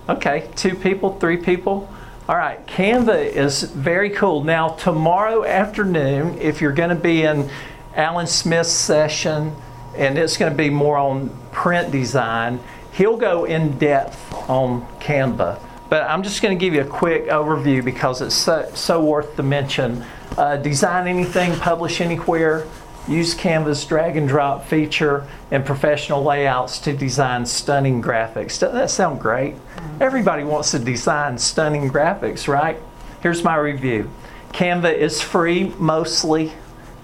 Okay, 0.09 0.49
two 0.55 0.75
people, 0.75 1.19
three 1.19 1.37
people. 1.37 1.89
All 2.29 2.37
right, 2.37 2.65
Canva 2.67 3.27
is 3.27 3.63
very 3.63 4.11
cool. 4.11 4.45
Now, 4.45 4.71
tomorrow 4.71 5.45
afternoon, 5.45 6.39
if 6.39 6.61
you're 6.61 6.73
going 6.73 6.91
to 6.91 6.95
be 6.95 7.23
in 7.23 7.51
Alan 7.95 8.27
Smith's 8.27 8.71
session, 8.71 9.55
and 9.97 10.19
it's 10.19 10.37
going 10.37 10.53
to 10.53 10.57
be 10.57 10.71
more 10.71 10.97
on 10.97 11.31
print 11.53 11.91
design, 11.91 12.61
he'll 12.93 13.17
go 13.17 13.45
in 13.45 13.79
depth 13.79 14.33
on 14.49 14.87
Canva. 15.01 15.61
But 15.89 16.03
I'm 16.05 16.23
just 16.23 16.43
going 16.43 16.57
to 16.57 16.61
give 16.61 16.75
you 16.75 16.81
a 16.81 16.85
quick 16.85 17.27
overview 17.27 17.85
because 17.85 18.21
it's 18.21 18.35
so, 18.35 18.71
so 18.75 19.05
worth 19.05 19.37
the 19.37 19.43
mention. 19.43 20.05
Uh, 20.37 20.57
design 20.57 21.07
anything, 21.07 21.57
publish 21.59 22.01
anywhere. 22.01 22.67
Use 23.09 23.35
Canva's 23.37 23.85
drag 23.85 24.17
and 24.17 24.27
drop 24.27 24.67
feature 24.67 25.27
and 25.53 25.65
professional 25.65 26.25
layouts 26.25 26.81
to 26.81 26.93
design 26.93 27.47
stunning 27.47 28.03
graphics. 28.03 28.59
Doesn't 28.59 28.75
that 28.75 28.91
sound 28.91 29.21
great? 29.21 29.55
Mm-hmm. 29.55 30.03
Everybody 30.03 30.43
wants 30.43 30.73
to 30.73 30.81
design 30.81 31.39
stunning 31.39 31.89
graphics, 31.89 32.49
right? 32.49 32.79
Here's 33.23 33.45
my 33.45 33.57
review 33.57 34.11
Canva 34.53 34.93
is 34.95 35.21
free 35.21 35.73
mostly, 35.79 36.53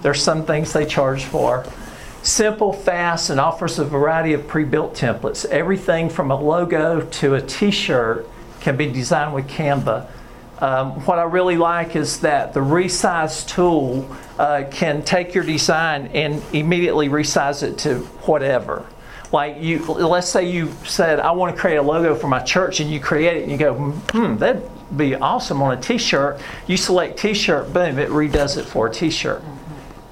there's 0.03 0.23
some 0.23 0.45
things 0.45 0.73
they 0.73 0.87
charge 0.87 1.25
for. 1.25 1.65
Simple, 2.23 2.73
fast, 2.73 3.31
and 3.31 3.41
offers 3.41 3.79
a 3.79 3.85
variety 3.85 4.33
of 4.33 4.47
pre 4.47 4.65
built 4.65 4.95
templates. 4.95 5.45
Everything 5.47 6.09
from 6.09 6.31
a 6.31 6.41
logo 6.41 7.01
to 7.01 7.35
a 7.35 7.43
t 7.43 7.71
shirt 7.71 8.29
can 8.61 8.77
be 8.77 8.87
designed 8.87 9.35
with 9.35 9.49
Canva. 9.49 10.09
Um, 10.63 10.93
what 11.07 11.19
I 11.19 11.25
really 11.25 11.57
like 11.57 11.97
is 11.97 12.21
that 12.21 12.55
the 12.55 12.61
resize 12.61 13.45
tool 13.49 14.09
uh, 14.39 14.63
can 14.71 15.03
take 15.03 15.35
your 15.35 15.43
design 15.43 16.07
and 16.15 16.41
immediately 16.53 17.09
resize 17.09 17.65
it 17.65 17.79
to 17.79 17.99
whatever. 18.29 18.87
Like 19.33 19.57
you, 19.61 19.85
let's 19.85 20.29
say 20.29 20.49
you 20.49 20.71
said, 20.85 21.19
"I 21.19 21.33
want 21.33 21.53
to 21.53 21.61
create 21.61 21.79
a 21.79 21.83
logo 21.83 22.15
for 22.15 22.29
my 22.29 22.39
church," 22.39 22.79
and 22.79 22.89
you 22.89 23.01
create 23.01 23.39
it, 23.39 23.43
and 23.43 23.51
you 23.51 23.59
go, 23.59 23.75
"Hmm, 23.75 24.37
that'd 24.37 24.63
be 24.97 25.17
awesome 25.17 25.61
on 25.63 25.77
a 25.77 25.81
T-shirt." 25.81 26.39
You 26.69 26.77
select 26.77 27.19
T-shirt, 27.19 27.73
boom, 27.73 27.99
it 27.99 28.11
redoes 28.11 28.57
it 28.57 28.65
for 28.65 28.87
a 28.87 28.91
T-shirt. 28.93 29.43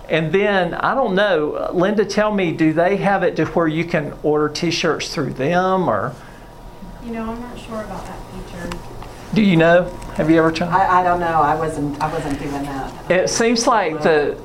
And 0.09 0.33
then 0.33 0.75
I 0.75 0.97
don't 0.97 1.15
know, 1.15 1.71
Linda, 1.73 2.05
tell 2.05 2.35
me, 2.35 2.51
do 2.51 2.73
they 2.73 2.97
have 2.97 3.23
it 3.23 3.37
to 3.37 3.45
where 3.45 3.69
you 3.69 3.85
can 3.85 4.15
order 4.25 4.49
T-shirts 4.49 5.15
through 5.15 5.35
them, 5.35 5.89
or 5.89 6.13
You 7.05 7.13
know, 7.13 7.31
I'm 7.31 7.41
not 7.41 7.57
sure 7.57 7.81
about 7.85 8.05
that 8.07 8.19
feature. 8.33 8.69
do 9.33 9.43
you 9.43 9.57
know? 9.57 9.89
Have 10.21 10.29
you 10.29 10.37
ever 10.37 10.53
tried? 10.53 10.69
I, 10.69 11.01
I 11.01 11.03
don't 11.03 11.19
know, 11.19 11.41
I 11.41 11.55
wasn't, 11.55 11.99
I 11.99 12.13
wasn't 12.13 12.39
doing 12.39 12.63
that. 12.65 13.11
It 13.11 13.31
seems 13.31 13.67
like 13.67 14.03
the 14.03 14.37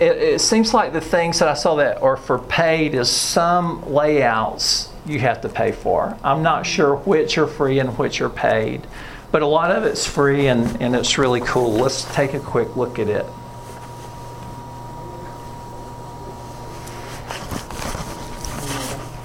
it, 0.00 0.16
it 0.16 0.40
seems 0.40 0.74
like 0.74 0.92
the 0.92 1.00
things 1.00 1.38
that 1.38 1.46
I 1.46 1.54
saw 1.54 1.76
that 1.76 2.02
are 2.02 2.16
for 2.16 2.40
paid 2.40 2.96
is 2.96 3.08
some 3.08 3.88
layouts 3.88 4.92
you 5.06 5.20
have 5.20 5.40
to 5.42 5.48
pay 5.48 5.70
for. 5.70 6.18
I'm 6.24 6.42
not 6.42 6.66
sure 6.66 6.96
which 6.96 7.38
are 7.38 7.46
free 7.46 7.78
and 7.78 7.96
which 7.96 8.20
are 8.20 8.28
paid, 8.28 8.88
but 9.30 9.42
a 9.42 9.46
lot 9.46 9.70
of 9.70 9.84
it's 9.84 10.04
free 10.04 10.48
and, 10.48 10.82
and 10.82 10.96
it's 10.96 11.16
really 11.16 11.42
cool. 11.42 11.74
Let's 11.74 12.12
take 12.12 12.34
a 12.34 12.40
quick 12.40 12.74
look 12.74 12.98
at 12.98 13.06
it. 13.06 13.24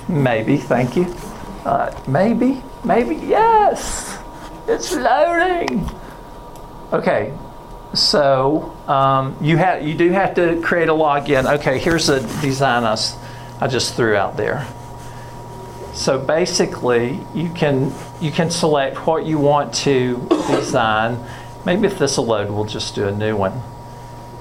Maybe, 0.08 0.58
thank 0.58 0.96
you. 0.96 1.06
Uh, 1.66 2.00
maybe, 2.08 2.62
maybe, 2.84 3.16
yes. 3.16 4.15
It's 4.68 4.94
loading. 4.94 5.88
Okay, 6.92 7.38
so 7.94 8.76
um, 8.88 9.38
you 9.42 9.58
have 9.58 9.86
you 9.86 9.94
do 9.96 10.10
have 10.12 10.34
to 10.36 10.60
create 10.62 10.90
a 10.90 10.94
login. 10.94 11.52
Okay, 11.60 11.78
here's 11.78 12.10
a 12.10 12.22
design 12.42 12.84
i 12.84 13.68
just 13.68 13.96
threw 13.96 14.16
out 14.16 14.36
there. 14.38 14.68
So 15.94 16.20
basically, 16.20 17.20
you 17.34 17.50
can 17.50 17.94
you 18.20 18.32
can 18.32 18.50
select 18.50 19.08
what 19.08 19.26
you 19.26 19.38
want 19.38 19.74
to 19.86 20.26
design. 20.50 21.24
Maybe 21.66 21.88
if 21.88 21.98
this 21.98 22.18
will 22.18 22.26
load, 22.26 22.50
we'll 22.50 22.66
just 22.66 22.96
do 22.96 23.08
a 23.08 23.12
new 23.12 23.36
one. 23.36 23.62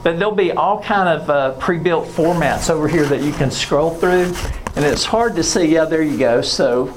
But 0.03 0.19
there'll 0.19 0.35
be 0.35 0.53
all 0.53 0.83
kind 0.83 1.09
of 1.09 1.31
uh, 1.31 1.53
pre-built 1.53 2.07
formats 2.09 2.69
over 2.69 2.89
here 2.89 3.07
that 3.07 3.23
you 3.23 3.33
can 3.33 3.51
scroll 3.51 3.91
through, 3.91 4.35
and 4.77 4.85
it's 4.85 5.05
hard 5.05 5.35
to 5.37 5.43
see. 5.43 5.67
Yeah, 5.67 5.87
there 5.87 6.03
you 6.03 6.19
go. 6.19 6.43
So, 6.43 6.93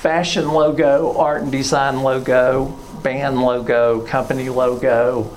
fashion 0.00 0.48
logo, 0.48 1.14
art 1.18 1.42
and 1.42 1.52
design 1.52 2.02
logo, 2.02 2.66
band 3.02 3.38
logo, 3.42 4.00
company 4.06 4.48
logo, 4.48 5.36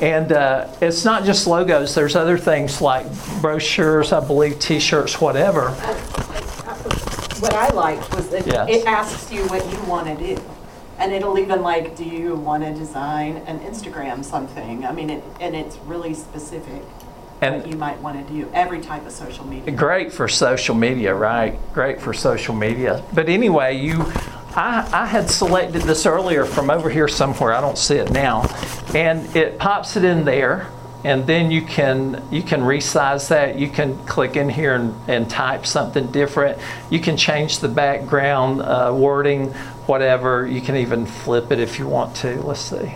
and 0.00 0.32
uh, 0.32 0.66
it's 0.80 1.04
not 1.04 1.24
just 1.24 1.46
logos. 1.46 1.94
There's 1.94 2.16
other 2.16 2.36
things 2.36 2.80
like 2.80 3.06
brochures, 3.40 4.12
I 4.12 4.26
believe, 4.26 4.58
T-shirts, 4.58 5.20
whatever. 5.20 5.70
What 7.40 7.54
I 7.54 7.68
liked 7.70 8.12
was 8.16 8.28
that 8.30 8.46
Yes. 8.46 8.68
it 8.68 8.86
asks 8.86 9.30
you 9.30 9.46
what 9.46 9.64
you 9.70 9.80
want 9.88 10.06
to 10.08 10.34
do. 10.34 10.42
And 10.98 11.12
it'll 11.12 11.38
even 11.38 11.62
like, 11.62 11.96
do 11.96 12.04
you 12.04 12.34
want 12.34 12.64
to 12.64 12.74
design 12.74 13.36
an 13.46 13.60
Instagram 13.60 14.24
something? 14.24 14.84
I 14.84 14.92
mean, 14.92 15.08
it, 15.08 15.24
and 15.40 15.54
it's 15.54 15.78
really 15.86 16.14
specific 16.14 16.82
And- 17.40 17.66
you 17.66 17.76
might 17.76 17.98
want 18.00 18.26
to 18.26 18.32
do, 18.32 18.50
every 18.52 18.80
type 18.80 19.06
of 19.06 19.12
social 19.12 19.46
media. 19.46 19.72
Great 19.74 20.12
for 20.12 20.28
social 20.28 20.74
media, 20.74 21.14
right? 21.14 21.58
Great 21.72 22.00
for 22.00 22.12
social 22.12 22.54
media. 22.54 23.02
But 23.14 23.28
anyway, 23.28 23.78
you 23.78 24.04
I, 24.54 24.88
I 24.92 25.06
had 25.06 25.30
selected 25.30 25.82
this 25.82 26.06
earlier 26.06 26.44
from 26.44 26.70
over 26.70 26.90
here 26.90 27.06
somewhere. 27.06 27.52
I 27.52 27.60
don't 27.60 27.78
see 27.78 27.96
it 27.96 28.10
now. 28.10 28.42
And 28.94 29.34
it 29.36 29.58
pops 29.58 29.96
it 29.96 30.04
in 30.04 30.24
there. 30.24 30.66
And 31.04 31.26
then 31.26 31.50
you 31.50 31.62
can 31.62 32.22
you 32.30 32.42
can 32.42 32.60
resize 32.60 33.28
that. 33.28 33.58
You 33.58 33.70
can 33.70 33.96
click 34.06 34.36
in 34.36 34.50
here 34.50 34.74
and, 34.74 34.94
and 35.08 35.30
type 35.30 35.66
something 35.66 36.10
different. 36.10 36.58
You 36.90 37.00
can 37.00 37.16
change 37.16 37.60
the 37.60 37.68
background 37.68 38.60
uh, 38.60 38.92
wording, 38.94 39.52
whatever. 39.86 40.46
You 40.46 40.60
can 40.60 40.76
even 40.76 41.06
flip 41.06 41.52
it 41.52 41.58
if 41.58 41.78
you 41.78 41.86
want 41.86 42.16
to. 42.16 42.42
Let's 42.42 42.60
see. 42.60 42.92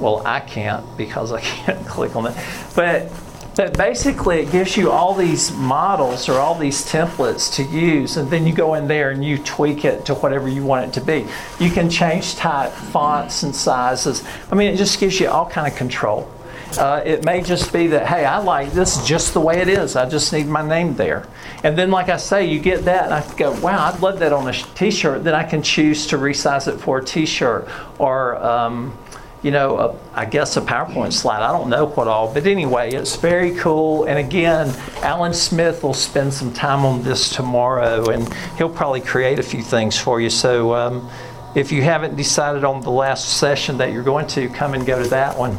Well, 0.00 0.22
I 0.26 0.40
can't 0.40 0.84
because 0.96 1.32
I 1.32 1.40
can't 1.40 1.86
click 1.86 2.16
on 2.16 2.26
it. 2.26 2.34
But 2.74 3.10
but 3.56 3.76
basically, 3.76 4.40
it 4.40 4.52
gives 4.52 4.76
you 4.76 4.90
all 4.90 5.12
these 5.12 5.52
models 5.52 6.28
or 6.28 6.34
all 6.38 6.54
these 6.54 6.84
templates 6.86 7.52
to 7.56 7.64
use, 7.64 8.16
and 8.16 8.30
then 8.30 8.46
you 8.46 8.54
go 8.54 8.74
in 8.74 8.86
there 8.86 9.10
and 9.10 9.24
you 9.24 9.38
tweak 9.38 9.84
it 9.84 10.06
to 10.06 10.14
whatever 10.14 10.48
you 10.48 10.64
want 10.64 10.86
it 10.86 10.92
to 10.94 11.04
be. 11.04 11.26
You 11.58 11.70
can 11.70 11.90
change 11.90 12.36
type, 12.36 12.72
fonts, 12.72 13.42
and 13.42 13.54
sizes. 13.54 14.24
I 14.50 14.54
mean, 14.54 14.72
it 14.72 14.76
just 14.76 15.00
gives 15.00 15.18
you 15.20 15.28
all 15.28 15.46
kind 15.46 15.70
of 15.70 15.76
control. 15.76 16.30
Uh, 16.78 17.02
it 17.04 17.24
may 17.24 17.42
just 17.42 17.72
be 17.72 17.88
that, 17.88 18.06
hey, 18.06 18.24
I 18.24 18.38
like 18.38 18.70
this 18.72 19.04
just 19.04 19.34
the 19.34 19.40
way 19.40 19.60
it 19.60 19.68
is. 19.68 19.96
I 19.96 20.08
just 20.08 20.32
need 20.32 20.46
my 20.46 20.66
name 20.66 20.94
there. 20.94 21.26
And 21.64 21.76
then, 21.76 21.90
like 21.90 22.08
I 22.08 22.16
say, 22.16 22.46
you 22.46 22.60
get 22.60 22.84
that, 22.84 23.06
and 23.06 23.14
I 23.14 23.34
go, 23.34 23.50
wow, 23.60 23.92
I'd 23.92 24.00
love 24.00 24.20
that 24.20 24.32
on 24.32 24.48
a 24.48 24.52
t 24.52 24.92
shirt. 24.92 25.24
Then 25.24 25.34
I 25.34 25.42
can 25.42 25.62
choose 25.62 26.06
to 26.06 26.16
resize 26.16 26.66
it 26.72 26.78
for 26.78 26.98
a 26.98 27.04
t 27.04 27.26
shirt 27.26 27.68
or. 27.98 28.36
Um, 28.36 28.96
you 29.42 29.50
know, 29.50 29.78
a, 29.78 29.96
I 30.14 30.26
guess 30.26 30.56
a 30.56 30.60
PowerPoint 30.60 31.12
slide. 31.12 31.42
I 31.42 31.50
don't 31.52 31.70
know 31.70 31.86
what 31.86 32.08
all, 32.08 32.32
but 32.32 32.46
anyway, 32.46 32.92
it's 32.92 33.16
very 33.16 33.54
cool. 33.56 34.04
And 34.04 34.18
again, 34.18 34.74
Alan 35.02 35.32
Smith 35.32 35.82
will 35.82 35.94
spend 35.94 36.34
some 36.34 36.52
time 36.52 36.84
on 36.84 37.02
this 37.02 37.30
tomorrow, 37.30 38.10
and 38.10 38.32
he'll 38.58 38.68
probably 38.68 39.00
create 39.00 39.38
a 39.38 39.42
few 39.42 39.62
things 39.62 39.98
for 39.98 40.20
you. 40.20 40.28
So 40.28 40.74
um, 40.74 41.10
if 41.54 41.72
you 41.72 41.82
haven't 41.82 42.16
decided 42.16 42.64
on 42.64 42.82
the 42.82 42.90
last 42.90 43.38
session 43.38 43.78
that 43.78 43.92
you're 43.92 44.02
going 44.02 44.26
to, 44.28 44.48
come 44.48 44.74
and 44.74 44.84
go 44.84 45.02
to 45.02 45.08
that 45.10 45.38
one. 45.38 45.56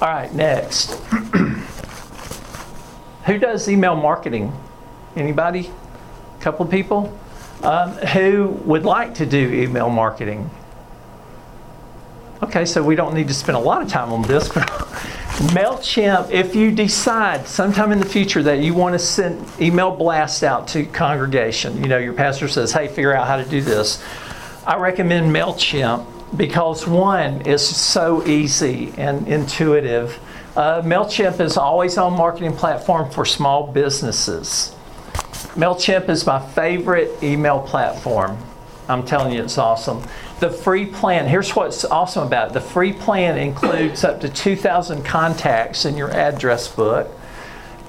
All 0.00 0.08
right, 0.08 0.32
next. 0.34 0.94
Who 3.26 3.38
does 3.38 3.68
email 3.68 3.96
marketing? 3.96 4.52
Anybody? 5.16 5.70
A 6.38 6.42
couple 6.42 6.66
of 6.66 6.72
people? 6.72 7.16
Um, 7.62 7.92
who 7.92 8.48
would 8.64 8.84
like 8.84 9.14
to 9.14 9.26
do 9.26 9.52
email 9.52 9.88
marketing? 9.88 10.50
Okay, 12.42 12.64
so 12.64 12.82
we 12.82 12.96
don't 12.96 13.14
need 13.14 13.28
to 13.28 13.34
spend 13.34 13.56
a 13.56 13.60
lot 13.60 13.82
of 13.82 13.88
time 13.88 14.12
on 14.12 14.22
this, 14.22 14.48
but 14.48 14.66
MailChimp, 15.54 16.32
if 16.32 16.56
you 16.56 16.72
decide 16.72 17.46
sometime 17.46 17.92
in 17.92 18.00
the 18.00 18.04
future 18.04 18.42
that 18.42 18.58
you 18.58 18.74
want 18.74 18.94
to 18.94 18.98
send 18.98 19.48
email 19.60 19.94
blasts 19.94 20.42
out 20.42 20.66
to 20.68 20.84
congregation, 20.84 21.80
you 21.80 21.88
know, 21.88 21.98
your 21.98 22.12
pastor 22.12 22.48
says, 22.48 22.72
hey, 22.72 22.88
figure 22.88 23.14
out 23.14 23.28
how 23.28 23.36
to 23.36 23.44
do 23.44 23.60
this, 23.60 24.04
I 24.66 24.76
recommend 24.76 25.32
MailChimp 25.32 26.36
because 26.36 26.84
one 26.84 27.42
is 27.42 27.64
so 27.64 28.26
easy 28.26 28.92
and 28.96 29.28
intuitive. 29.28 30.18
Uh, 30.56 30.82
MailChimp 30.82 31.38
is 31.40 31.56
always 31.56 31.96
on 31.96 32.14
marketing 32.14 32.56
platform 32.56 33.08
for 33.08 33.24
small 33.24 33.70
businesses. 33.70 34.74
MailChimp 35.54 36.08
is 36.08 36.26
my 36.26 36.44
favorite 36.44 37.22
email 37.22 37.60
platform. 37.60 38.36
I'm 38.88 39.04
telling 39.04 39.32
you, 39.32 39.42
it's 39.42 39.58
awesome. 39.58 40.02
The 40.40 40.50
free 40.50 40.86
plan, 40.86 41.28
here's 41.28 41.54
what's 41.54 41.84
awesome 41.84 42.26
about 42.26 42.48
it 42.48 42.54
the 42.54 42.60
free 42.60 42.92
plan 42.92 43.38
includes 43.38 44.04
up 44.04 44.20
to 44.20 44.28
2,000 44.28 45.04
contacts 45.04 45.84
in 45.84 45.96
your 45.96 46.10
address 46.10 46.68
book 46.68 47.10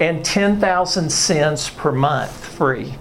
and 0.00 0.24
10,000 0.24 1.10
sends 1.10 1.70
per 1.70 1.92
month 1.92 2.32
free. 2.32 2.94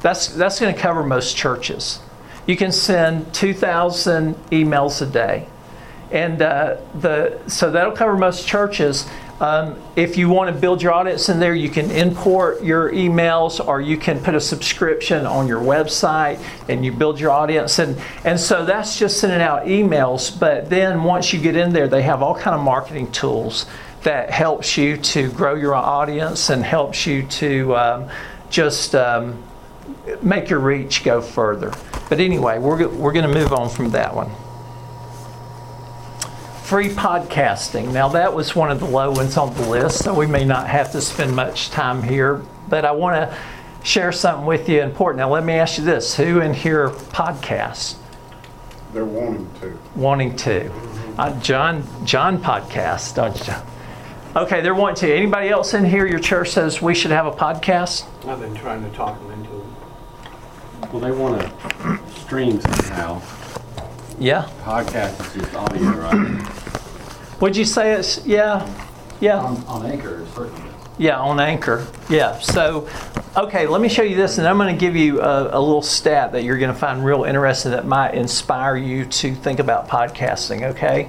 That's, 0.00 0.28
that's 0.28 0.58
going 0.58 0.74
to 0.74 0.80
cover 0.80 1.04
most 1.04 1.36
churches. 1.36 2.00
You 2.46 2.56
can 2.56 2.72
send 2.72 3.32
2,000 3.34 4.34
emails 4.50 5.02
a 5.02 5.06
day. 5.06 5.46
And 6.10 6.42
uh, 6.42 6.78
the, 6.94 7.40
so 7.46 7.70
that'll 7.70 7.92
cover 7.92 8.16
most 8.16 8.46
churches. 8.48 9.06
Um, 9.40 9.80
if 9.96 10.18
you 10.18 10.28
want 10.28 10.54
to 10.54 10.60
build 10.60 10.82
your 10.82 10.92
audience 10.92 11.30
in 11.30 11.40
there, 11.40 11.54
you 11.54 11.70
can 11.70 11.90
import 11.90 12.62
your 12.62 12.92
emails 12.92 13.66
or 13.66 13.80
you 13.80 13.96
can 13.96 14.20
put 14.20 14.34
a 14.34 14.40
subscription 14.40 15.24
on 15.24 15.48
your 15.48 15.62
website 15.62 16.44
and 16.68 16.84
you 16.84 16.92
build 16.92 17.18
your 17.18 17.30
audience. 17.30 17.78
And, 17.78 17.98
and 18.24 18.38
so 18.38 18.66
that's 18.66 18.98
just 18.98 19.18
sending 19.18 19.40
out 19.40 19.64
emails. 19.64 20.38
But 20.38 20.68
then 20.68 21.04
once 21.04 21.32
you 21.32 21.40
get 21.40 21.56
in 21.56 21.72
there, 21.72 21.88
they 21.88 22.02
have 22.02 22.22
all 22.22 22.34
kind 22.34 22.54
of 22.54 22.60
marketing 22.60 23.10
tools 23.12 23.64
that 24.02 24.30
helps 24.30 24.76
you 24.76 24.98
to 24.98 25.30
grow 25.32 25.54
your 25.54 25.74
audience 25.74 26.50
and 26.50 26.62
helps 26.62 27.06
you 27.06 27.22
to 27.22 27.76
um, 27.76 28.10
just 28.50 28.94
um, 28.94 29.42
make 30.20 30.50
your 30.50 30.58
reach 30.58 31.02
go 31.02 31.22
further. 31.22 31.72
But 32.10 32.20
anyway, 32.20 32.58
we're, 32.58 32.88
we're 32.88 33.12
going 33.12 33.26
to 33.26 33.34
move 33.34 33.54
on 33.54 33.70
from 33.70 33.90
that 33.92 34.14
one 34.14 34.30
free 36.70 36.88
podcasting. 36.88 37.92
Now, 37.92 38.10
that 38.10 38.32
was 38.32 38.54
one 38.54 38.70
of 38.70 38.78
the 38.78 38.86
low 38.86 39.10
ones 39.10 39.36
on 39.36 39.52
the 39.54 39.68
list, 39.68 40.04
so 40.04 40.14
we 40.14 40.28
may 40.28 40.44
not 40.44 40.68
have 40.68 40.92
to 40.92 41.00
spend 41.00 41.34
much 41.34 41.70
time 41.70 42.00
here, 42.00 42.42
but 42.68 42.84
I 42.84 42.92
want 42.92 43.16
to 43.16 43.36
share 43.82 44.12
something 44.12 44.46
with 44.46 44.68
you 44.68 44.80
important. 44.80 45.18
Now, 45.18 45.32
let 45.32 45.42
me 45.42 45.54
ask 45.54 45.78
you 45.78 45.84
this 45.84 46.14
who 46.16 46.40
in 46.40 46.54
here 46.54 46.90
podcasts? 46.90 47.96
They're 48.92 49.04
wanting 49.04 49.50
to. 49.62 49.76
Wanting 49.96 50.36
to. 50.36 50.72
Uh, 51.18 51.40
John, 51.40 51.82
John 52.06 52.40
podcasts, 52.40 53.16
don't 53.16 53.48
you? 53.48 54.40
Okay, 54.40 54.60
they're 54.60 54.72
wanting 54.72 55.08
to. 55.08 55.12
Anybody 55.12 55.48
else 55.48 55.74
in 55.74 55.84
here, 55.84 56.06
your 56.06 56.20
church 56.20 56.50
says 56.50 56.80
we 56.80 56.94
should 56.94 57.10
have 57.10 57.26
a 57.26 57.32
podcast? 57.32 58.06
I've 58.28 58.38
been 58.38 58.54
trying 58.54 58.88
to 58.88 58.96
talk 58.96 59.18
them 59.18 59.32
into 59.32 59.56
it. 59.58 60.92
Well, 60.92 61.00
they 61.00 61.10
want 61.10 61.42
to 61.42 62.20
stream 62.20 62.60
somehow. 62.60 63.20
Yeah. 64.20 64.48
Podcast 64.62 65.34
is 65.34 65.42
just 65.42 65.54
audio, 65.56 65.82
right? 65.98 66.58
Would 67.40 67.56
you 67.56 67.64
say 67.64 67.92
it's, 67.92 68.24
yeah, 68.26 68.70
yeah. 69.20 69.38
On, 69.38 69.56
on 69.64 69.86
Anchor, 69.86 70.26
certainly. 70.34 70.70
Yeah, 70.98 71.18
on 71.18 71.40
Anchor. 71.40 71.86
Yeah. 72.10 72.38
So, 72.40 72.86
okay, 73.34 73.66
let 73.66 73.80
me 73.80 73.88
show 73.88 74.02
you 74.02 74.14
this, 74.14 74.36
and 74.36 74.46
I'm 74.46 74.58
going 74.58 74.74
to 74.74 74.78
give 74.78 74.94
you 74.94 75.22
a, 75.22 75.58
a 75.58 75.60
little 75.60 75.80
stat 75.80 76.32
that 76.32 76.44
you're 76.44 76.58
going 76.58 76.72
to 76.72 76.78
find 76.78 77.02
real 77.02 77.24
interesting 77.24 77.72
that 77.72 77.86
might 77.86 78.14
inspire 78.14 78.76
you 78.76 79.06
to 79.06 79.34
think 79.34 79.58
about 79.58 79.88
podcasting. 79.88 80.70
Okay. 80.72 81.08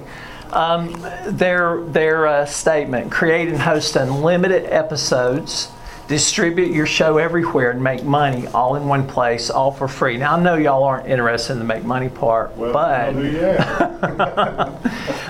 Um, 0.52 0.94
their 1.26 1.82
their 1.84 2.26
uh, 2.26 2.46
statement: 2.46 3.12
create 3.12 3.48
and 3.48 3.58
host 3.58 3.96
unlimited 3.96 4.64
episodes 4.64 5.68
distribute 6.12 6.70
your 6.74 6.84
show 6.84 7.16
everywhere 7.16 7.70
and 7.70 7.82
make 7.82 8.04
money 8.04 8.46
all 8.48 8.76
in 8.76 8.86
one 8.86 9.06
place, 9.08 9.48
all 9.48 9.72
for 9.72 9.88
free. 9.88 10.18
Now, 10.18 10.36
I 10.36 10.42
know 10.42 10.56
y'all 10.56 10.84
aren't 10.84 11.08
interested 11.08 11.54
in 11.54 11.58
the 11.58 11.64
make 11.64 11.84
money 11.84 12.10
part, 12.10 12.54
Well, 12.54 12.70
but. 12.70 13.14
yeah. 13.24 14.78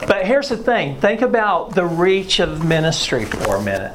But 0.09 0.27
here's 0.27 0.49
the 0.49 0.57
thing 0.57 1.01
think 1.01 1.23
about 1.23 1.77
the 1.77 1.87
reach 1.87 2.41
of 2.41 2.65
ministry 2.67 3.25
for 3.25 3.55
a 3.57 3.63
minute. 3.63 3.93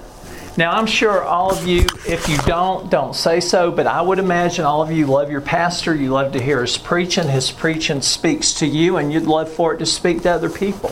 Now, 0.55 0.71
I'm 0.71 0.85
sure 0.87 1.21
all 1.23 1.51
of 1.51 1.67
you, 1.67 1.85
if 2.07 2.29
you 2.29 2.37
don't, 2.39 2.89
don't 2.89 3.13
say 3.13 3.41
so, 3.41 3.69
but 3.69 3.85
I 3.85 4.01
would 4.01 4.17
imagine 4.17 4.63
all 4.63 4.81
of 4.81 4.89
you 4.89 5.07
love 5.07 5.29
your 5.29 5.41
pastor. 5.41 5.93
You 5.93 6.09
love 6.11 6.31
to 6.31 6.41
hear 6.41 6.61
his 6.61 6.77
preaching. 6.77 7.27
His 7.27 7.51
preaching 7.51 8.01
speaks 8.01 8.53
to 8.55 8.65
you, 8.65 8.95
and 8.97 9.11
you'd 9.11 9.23
love 9.23 9.51
for 9.51 9.73
it 9.73 9.77
to 9.79 9.85
speak 9.85 10.23
to 10.23 10.31
other 10.31 10.49
people. 10.49 10.91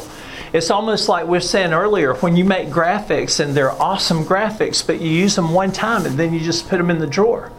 It's 0.56 0.72
almost 0.72 1.10
like 1.10 1.26
we 1.26 1.32
were 1.32 1.42
saying 1.42 1.74
earlier 1.74 2.14
when 2.14 2.38
you 2.38 2.46
make 2.46 2.70
graphics 2.70 3.42
and 3.42 3.54
they're 3.54 3.74
awesome 3.74 4.24
graphics, 4.24 4.88
but 4.88 5.02
you 5.02 5.10
use 5.10 5.36
them 5.36 5.52
one 5.52 5.74
time 5.74 6.06
and 6.06 6.18
then 6.18 6.34
you 6.34 6.40
just 6.40 6.70
put 6.70 6.78
them 6.78 6.90
in 6.90 6.98
the 6.98 7.08
drawer. 7.08 7.52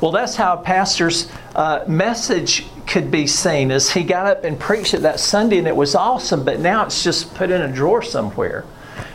Well, 0.00 0.12
that's 0.12 0.36
how 0.36 0.54
a 0.54 0.62
pastor's 0.62 1.28
uh, 1.56 1.84
message 1.88 2.66
could 2.86 3.10
be 3.10 3.26
seen 3.26 3.72
as 3.72 3.90
he 3.90 4.04
got 4.04 4.26
up 4.26 4.44
and 4.44 4.56
preached 4.56 4.94
it 4.94 4.98
that 4.98 5.18
Sunday 5.18 5.58
and 5.58 5.66
it 5.66 5.74
was 5.74 5.96
awesome, 5.96 6.44
but 6.44 6.60
now 6.60 6.86
it's 6.86 7.02
just 7.02 7.34
put 7.34 7.50
in 7.50 7.60
a 7.60 7.72
drawer 7.72 8.02
somewhere. 8.02 8.64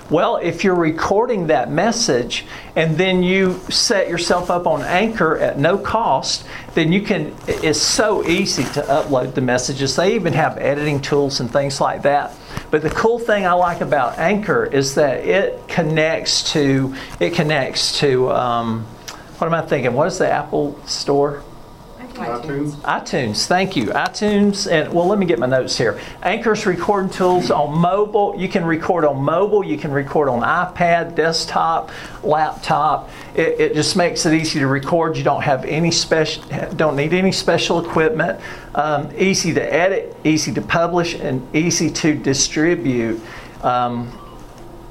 Well, 0.10 0.36
if 0.36 0.66
you're 0.66 0.76
recording 0.76 1.48
that 1.48 1.72
message 1.72 2.46
and 2.76 2.98
then 2.98 3.24
you 3.24 3.58
set 3.70 4.10
yourself 4.10 4.52
up 4.52 4.68
on 4.68 4.82
Anchor 4.82 5.38
at 5.38 5.58
no 5.58 5.78
cost, 5.78 6.46
then 6.74 6.92
you 6.92 7.02
can, 7.02 7.34
it's 7.48 7.82
so 7.82 8.28
easy 8.28 8.64
to 8.64 8.82
upload 8.82 9.34
the 9.34 9.40
messages. 9.40 9.96
They 9.96 10.14
even 10.14 10.34
have 10.34 10.58
editing 10.58 11.00
tools 11.00 11.40
and 11.40 11.50
things 11.50 11.80
like 11.80 12.02
that. 12.02 12.36
But 12.74 12.82
the 12.82 12.90
cool 12.90 13.20
thing 13.20 13.46
I 13.46 13.54
like 13.54 13.82
about 13.82 14.18
Anchor 14.18 14.66
is 14.66 14.96
that 14.96 15.26
it 15.26 15.68
connects 15.68 16.54
to, 16.54 16.96
it 17.20 17.36
connects 17.36 18.00
to, 18.00 18.32
um, 18.32 18.86
what 19.38 19.46
am 19.46 19.54
I 19.54 19.62
thinking? 19.62 19.94
What 19.94 20.08
is 20.08 20.18
the 20.18 20.28
Apple 20.28 20.80
store? 20.88 21.44
iTunes. 22.14 22.72
iTunes, 22.82 23.46
thank 23.48 23.76
you. 23.76 23.88
iTunes, 23.88 24.72
and 24.72 24.94
well, 24.94 25.08
let 25.08 25.20
me 25.20 25.26
get 25.26 25.40
my 25.40 25.46
notes 25.46 25.78
here. 25.78 26.00
Anchor's 26.22 26.66
recording 26.66 27.10
tools 27.10 27.52
on 27.52 27.78
mobile. 27.78 28.36
You 28.38 28.48
can 28.48 28.66
record 28.66 29.06
on 29.06 29.22
mobile, 29.22 29.64
you 29.64 29.78
can 29.78 29.92
record 29.92 30.30
on 30.30 30.42
iPad, 30.42 31.16
desktop, 31.16 31.92
laptop. 32.24 33.10
It, 33.36 33.60
it 33.60 33.74
just 33.74 33.96
makes 33.96 34.26
it 34.26 34.34
easy 34.34 34.60
to 34.60 34.68
record. 34.68 35.18
You 35.18 35.24
don't 35.24 35.42
have 35.42 35.66
any 35.66 35.92
special, 35.92 36.44
don't 36.76 36.96
need 36.96 37.14
any 37.14 37.32
special 37.32 37.84
equipment. 37.84 38.40
Um, 38.76 39.12
easy 39.16 39.54
to 39.54 39.74
edit, 39.74 40.16
easy 40.24 40.52
to 40.54 40.62
publish, 40.62 41.14
and 41.14 41.56
easy 41.56 41.92
to 41.92 42.16
distribute. 42.16 43.22
Um, 43.62 44.20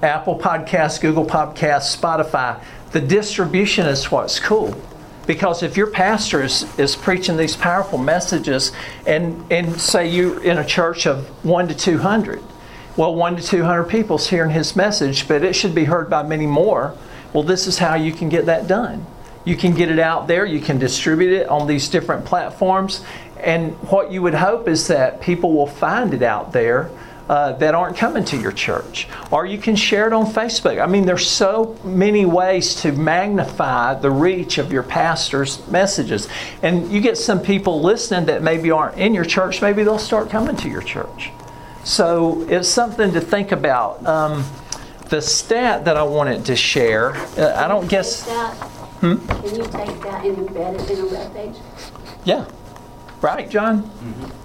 Apple 0.02 0.38
Podcasts, 0.38 1.00
Google 1.00 1.26
Podcasts, 1.26 1.96
Spotify. 1.96 2.62
The 2.92 3.00
distribution 3.00 3.86
is 3.86 4.10
what's 4.10 4.38
cool. 4.38 4.80
Because 5.26 5.62
if 5.62 5.76
your 5.76 5.86
pastor 5.86 6.42
is, 6.42 6.66
is 6.78 6.96
preaching 6.96 7.36
these 7.36 7.56
powerful 7.56 7.98
messages, 7.98 8.72
and, 9.06 9.50
and 9.52 9.80
say 9.80 10.08
you're 10.08 10.42
in 10.42 10.58
a 10.58 10.64
church 10.64 11.06
of 11.06 11.26
1 11.44 11.68
to 11.68 11.74
200, 11.74 12.42
well, 12.96 13.14
1 13.14 13.36
to 13.36 13.42
200 13.42 13.84
people's 13.84 14.28
hearing 14.28 14.50
his 14.50 14.76
message, 14.76 15.28
but 15.28 15.42
it 15.42 15.54
should 15.54 15.74
be 15.74 15.84
heard 15.84 16.10
by 16.10 16.22
many 16.22 16.46
more. 16.46 16.96
Well, 17.32 17.44
this 17.44 17.66
is 17.66 17.78
how 17.78 17.94
you 17.94 18.12
can 18.12 18.28
get 18.28 18.46
that 18.46 18.66
done. 18.66 19.06
You 19.44 19.56
can 19.56 19.74
get 19.74 19.90
it 19.90 19.98
out 19.98 20.28
there, 20.28 20.44
you 20.44 20.60
can 20.60 20.78
distribute 20.78 21.32
it 21.32 21.48
on 21.48 21.66
these 21.66 21.88
different 21.88 22.24
platforms, 22.24 23.02
and 23.42 23.72
what 23.90 24.12
you 24.12 24.22
would 24.22 24.34
hope 24.34 24.68
is 24.68 24.86
that 24.88 25.20
people 25.20 25.52
will 25.52 25.66
find 25.66 26.14
it 26.14 26.22
out 26.22 26.52
there 26.52 26.90
uh, 27.28 27.52
that 27.52 27.74
aren't 27.74 27.96
coming 27.96 28.24
to 28.24 28.36
your 28.36 28.52
church. 28.52 29.08
Or 29.30 29.46
you 29.46 29.58
can 29.58 29.76
share 29.76 30.06
it 30.06 30.12
on 30.12 30.26
Facebook. 30.26 30.82
I 30.82 30.86
mean, 30.86 31.06
there's 31.06 31.26
so 31.26 31.78
many 31.84 32.24
ways 32.26 32.74
to 32.82 32.92
magnify 32.92 33.94
the 33.94 34.10
reach 34.10 34.58
of 34.58 34.72
your 34.72 34.82
pastor's 34.82 35.66
messages. 35.68 36.28
And 36.62 36.90
you 36.92 37.00
get 37.00 37.16
some 37.16 37.40
people 37.40 37.80
listening 37.80 38.26
that 38.26 38.42
maybe 38.42 38.70
aren't 38.70 38.98
in 38.98 39.14
your 39.14 39.24
church, 39.24 39.62
maybe 39.62 39.82
they'll 39.82 39.98
start 39.98 40.30
coming 40.30 40.56
to 40.56 40.68
your 40.68 40.82
church. 40.82 41.30
So 41.84 42.46
it's 42.48 42.68
something 42.68 43.12
to 43.12 43.20
think 43.20 43.52
about. 43.52 44.04
Um, 44.06 44.44
the 45.08 45.20
stat 45.20 45.84
that 45.84 45.96
I 45.96 46.02
wanted 46.02 46.44
to 46.46 46.56
share, 46.56 47.14
uh, 47.38 47.54
I 47.56 47.68
don't 47.68 47.88
guess. 47.88 48.26
Hmm? 49.00 49.16
Can 49.26 49.56
you 49.56 49.64
take 49.64 50.00
that 50.02 50.24
and 50.24 50.36
embed 50.36 50.80
it 50.80 50.90
in 50.90 51.00
a 51.00 51.06
web 51.06 51.34
page? 51.34 51.56
Yeah. 52.24 52.46
Right, 53.22 53.48
John? 53.48 53.88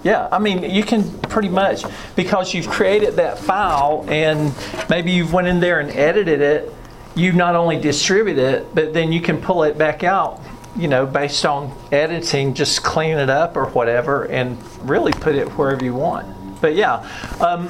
Yeah, 0.04 0.28
I 0.30 0.38
mean, 0.38 0.62
you 0.62 0.84
can 0.84 1.10
pretty 1.22 1.48
much, 1.48 1.84
because 2.14 2.54
you've 2.54 2.68
created 2.68 3.16
that 3.16 3.36
file 3.38 4.04
and 4.08 4.54
maybe 4.88 5.10
you've 5.10 5.32
went 5.32 5.48
in 5.48 5.58
there 5.58 5.80
and 5.80 5.90
edited 5.90 6.40
it, 6.40 6.72
you 7.16 7.32
not 7.32 7.56
only 7.56 7.80
distribute 7.80 8.38
it, 8.38 8.72
but 8.76 8.94
then 8.94 9.10
you 9.10 9.20
can 9.20 9.40
pull 9.40 9.64
it 9.64 9.76
back 9.76 10.04
out, 10.04 10.40
you 10.76 10.86
know, 10.86 11.04
based 11.04 11.44
on 11.44 11.76
editing, 11.90 12.54
just 12.54 12.84
clean 12.84 13.18
it 13.18 13.28
up 13.28 13.56
or 13.56 13.66
whatever, 13.70 14.26
and 14.26 14.56
really 14.88 15.12
put 15.12 15.34
it 15.34 15.48
wherever 15.58 15.84
you 15.84 15.94
want. 15.94 16.60
But 16.60 16.76
yeah, 16.76 17.04
um, 17.40 17.66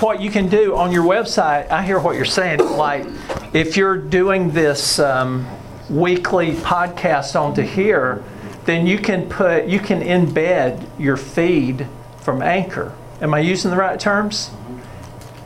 what 0.00 0.20
you 0.20 0.30
can 0.30 0.48
do 0.48 0.76
on 0.76 0.92
your 0.92 1.04
website, 1.04 1.70
I 1.70 1.82
hear 1.82 1.98
what 1.98 2.16
you're 2.16 2.26
saying. 2.26 2.58
Like, 2.58 3.06
if 3.54 3.78
you're 3.78 3.96
doing 3.96 4.50
this 4.50 4.98
um, 4.98 5.46
weekly 5.88 6.52
podcast 6.52 7.38
onto 7.38 7.62
here, 7.62 8.22
then 8.64 8.86
you 8.86 8.98
can 8.98 9.28
put 9.28 9.66
you 9.66 9.80
can 9.80 10.02
embed 10.02 10.86
your 10.98 11.16
feed 11.16 11.86
from 12.20 12.42
Anchor. 12.42 12.94
Am 13.20 13.34
I 13.34 13.40
using 13.40 13.70
the 13.70 13.76
right 13.76 13.98
terms? 13.98 14.50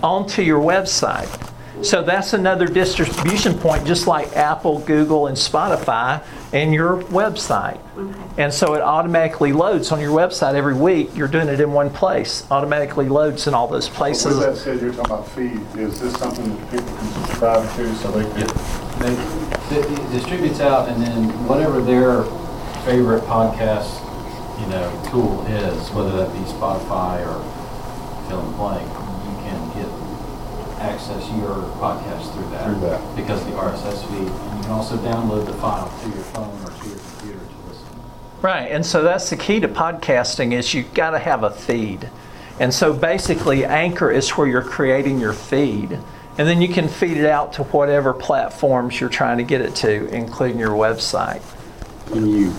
Onto 0.02 0.42
your 0.42 0.60
website. 0.60 1.50
So 1.82 2.02
that's 2.02 2.32
another 2.32 2.66
distribution 2.66 3.58
point, 3.58 3.84
just 3.84 4.06
like 4.06 4.36
Apple, 4.36 4.78
Google, 4.80 5.26
and 5.26 5.36
Spotify, 5.36 6.22
and 6.52 6.72
your 6.72 7.02
website. 7.04 7.80
And 8.38 8.54
so 8.54 8.74
it 8.74 8.80
automatically 8.80 9.52
loads 9.52 9.90
on 9.90 10.00
your 10.00 10.12
website 10.12 10.54
every 10.54 10.74
week. 10.74 11.14
You're 11.16 11.28
doing 11.28 11.48
it 11.48 11.60
in 11.60 11.72
one 11.72 11.90
place. 11.90 12.46
Automatically 12.50 13.08
loads 13.08 13.48
in 13.48 13.54
all 13.54 13.66
those 13.66 13.88
places. 13.88 14.26
With 14.26 14.36
that 14.36 14.46
places. 14.46 14.64
said, 14.64 14.80
you're 14.80 14.92
talking 14.92 15.12
about 15.12 15.28
feed, 15.28 15.60
is 15.76 16.00
this 16.00 16.14
something 16.14 16.48
that 16.48 16.70
people 16.70 16.96
can 16.96 17.12
subscribe 17.12 17.76
to 17.76 17.94
so 17.96 18.10
they 18.12 18.24
can? 18.30 18.46
They, 19.00 19.76
it 19.76 19.90
it 19.90 20.10
distributes 20.12 20.60
out 20.60 20.88
and 20.88 21.02
then 21.02 21.28
whatever 21.48 21.82
their 21.82 22.24
favorite 22.84 23.22
podcast, 23.22 23.98
you 24.60 24.66
know, 24.66 24.84
tool 25.10 25.40
is, 25.46 25.90
whether 25.92 26.16
that 26.18 26.30
be 26.32 26.38
Spotify 26.40 27.20
or 27.24 27.40
fill 28.28 28.40
in 28.40 28.50
the 28.50 28.56
blank, 28.58 28.86
you 29.24 29.34
can 29.40 29.72
get 29.72 29.88
access 30.82 31.26
your 31.30 31.64
podcast 31.80 32.34
through 32.34 32.50
that. 32.50 32.64
Through 32.64 32.80
that. 32.80 33.16
Because 33.16 33.40
of 33.40 33.46
the 33.48 33.54
RSS 33.54 34.06
feed. 34.08 34.28
And 34.28 34.58
you 34.58 34.62
can 34.64 34.70
also 34.70 34.98
download 34.98 35.46
the 35.46 35.54
file 35.54 35.88
to 36.02 36.08
your 36.10 36.24
phone 36.24 36.60
or 36.62 36.70
to 36.70 36.88
your 36.88 36.98
computer 36.98 37.38
to 37.38 37.68
listen. 37.68 37.86
Right, 38.42 38.70
and 38.70 38.84
so 38.84 39.02
that's 39.02 39.30
the 39.30 39.36
key 39.36 39.60
to 39.60 39.68
podcasting 39.68 40.52
is 40.52 40.74
you've 40.74 40.92
got 40.92 41.10
to 41.10 41.18
have 41.18 41.42
a 41.42 41.50
feed. 41.50 42.10
And 42.60 42.72
so 42.72 42.92
basically 42.92 43.64
Anchor 43.64 44.10
is 44.10 44.28
where 44.32 44.46
you're 44.46 44.62
creating 44.62 45.20
your 45.20 45.32
feed. 45.32 45.98
And 46.36 46.48
then 46.48 46.60
you 46.60 46.68
can 46.68 46.88
feed 46.88 47.16
it 47.16 47.26
out 47.26 47.54
to 47.54 47.62
whatever 47.64 48.12
platforms 48.12 49.00
you're 49.00 49.08
trying 49.08 49.38
to 49.38 49.44
get 49.44 49.62
it 49.62 49.74
to, 49.76 50.06
including 50.08 50.58
your 50.58 50.70
website. 50.70 51.42
Can 52.06 52.28
you, 52.28 52.50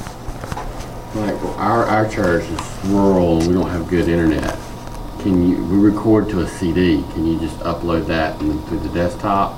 like, 1.15 1.41
well, 1.41 1.53
our, 1.57 1.85
our 1.85 2.09
church 2.09 2.43
is 2.43 2.85
rural 2.85 3.39
and 3.39 3.47
we 3.47 3.53
don't 3.53 3.69
have 3.69 3.87
good 3.87 4.07
internet. 4.09 4.57
Can 5.21 5.47
you, 5.47 5.63
we 5.65 5.77
record 5.77 6.29
to 6.29 6.41
a 6.41 6.47
CD, 6.47 7.03
can 7.13 7.25
you 7.25 7.39
just 7.39 7.57
upload 7.59 8.05
that 8.07 8.39
and 8.41 8.63
through 8.67 8.79
the 8.79 8.89
desktop 8.89 9.57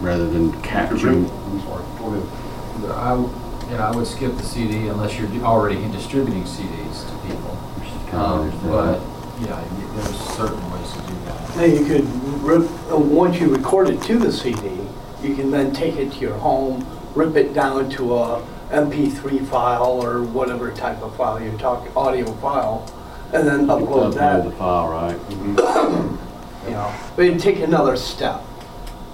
rather 0.00 0.28
than 0.28 0.52
capturing? 0.62 1.28
I'm 1.30 1.60
sorry, 1.60 1.84
go 1.98 2.14
ahead. 2.14 2.90
I, 2.92 3.08
w- 3.10 3.30
yeah, 3.70 3.88
I 3.88 3.94
would 3.94 4.06
skip 4.06 4.36
the 4.36 4.42
CD 4.44 4.88
unless 4.88 5.18
you're 5.18 5.28
already 5.44 5.76
distributing 5.92 6.44
CDs 6.44 7.04
to 7.06 7.26
people. 7.26 7.54
Which 7.76 7.88
is 7.88 8.10
kind 8.10 8.14
of 8.14 8.22
Um, 8.22 8.40
understandable. 8.40 9.00
But, 9.40 9.46
yeah, 9.46 9.60
y- 9.60 9.96
there's 9.96 10.20
certain 10.36 10.70
ways 10.72 10.92
to 10.92 11.00
do 11.00 11.14
that. 11.26 11.56
Now 11.56 11.64
you 11.64 11.84
could 11.84 12.04
rip, 12.42 12.62
uh, 12.90 12.96
once 12.96 13.38
you 13.40 13.54
record 13.54 13.88
it 13.90 14.00
to 14.02 14.18
the 14.18 14.32
CD, 14.32 14.78
you 15.22 15.34
can 15.34 15.50
then 15.50 15.72
take 15.72 15.96
it 15.96 16.12
to 16.12 16.18
your 16.18 16.34
home, 16.38 16.86
rip 17.14 17.36
it 17.36 17.52
down 17.52 17.90
to 17.90 18.16
a 18.16 18.42
MP3 18.70 19.46
file 19.46 19.84
or 20.04 20.22
whatever 20.22 20.70
type 20.72 21.00
of 21.02 21.14
file 21.16 21.40
you're 21.42 21.58
talking, 21.58 21.90
audio 21.96 22.26
file, 22.34 22.84
and 23.32 23.46
then 23.46 23.66
upload 23.66 24.12
Upload 24.12 24.14
that, 24.14 24.44
the 24.44 24.50
file, 24.52 24.88
right? 24.88 25.16
Mm-hmm. 25.16 26.66
you 26.66 26.70
know. 26.72 26.94
But 27.16 27.22
you 27.22 27.38
take 27.38 27.60
another 27.60 27.96
step. 27.96 28.42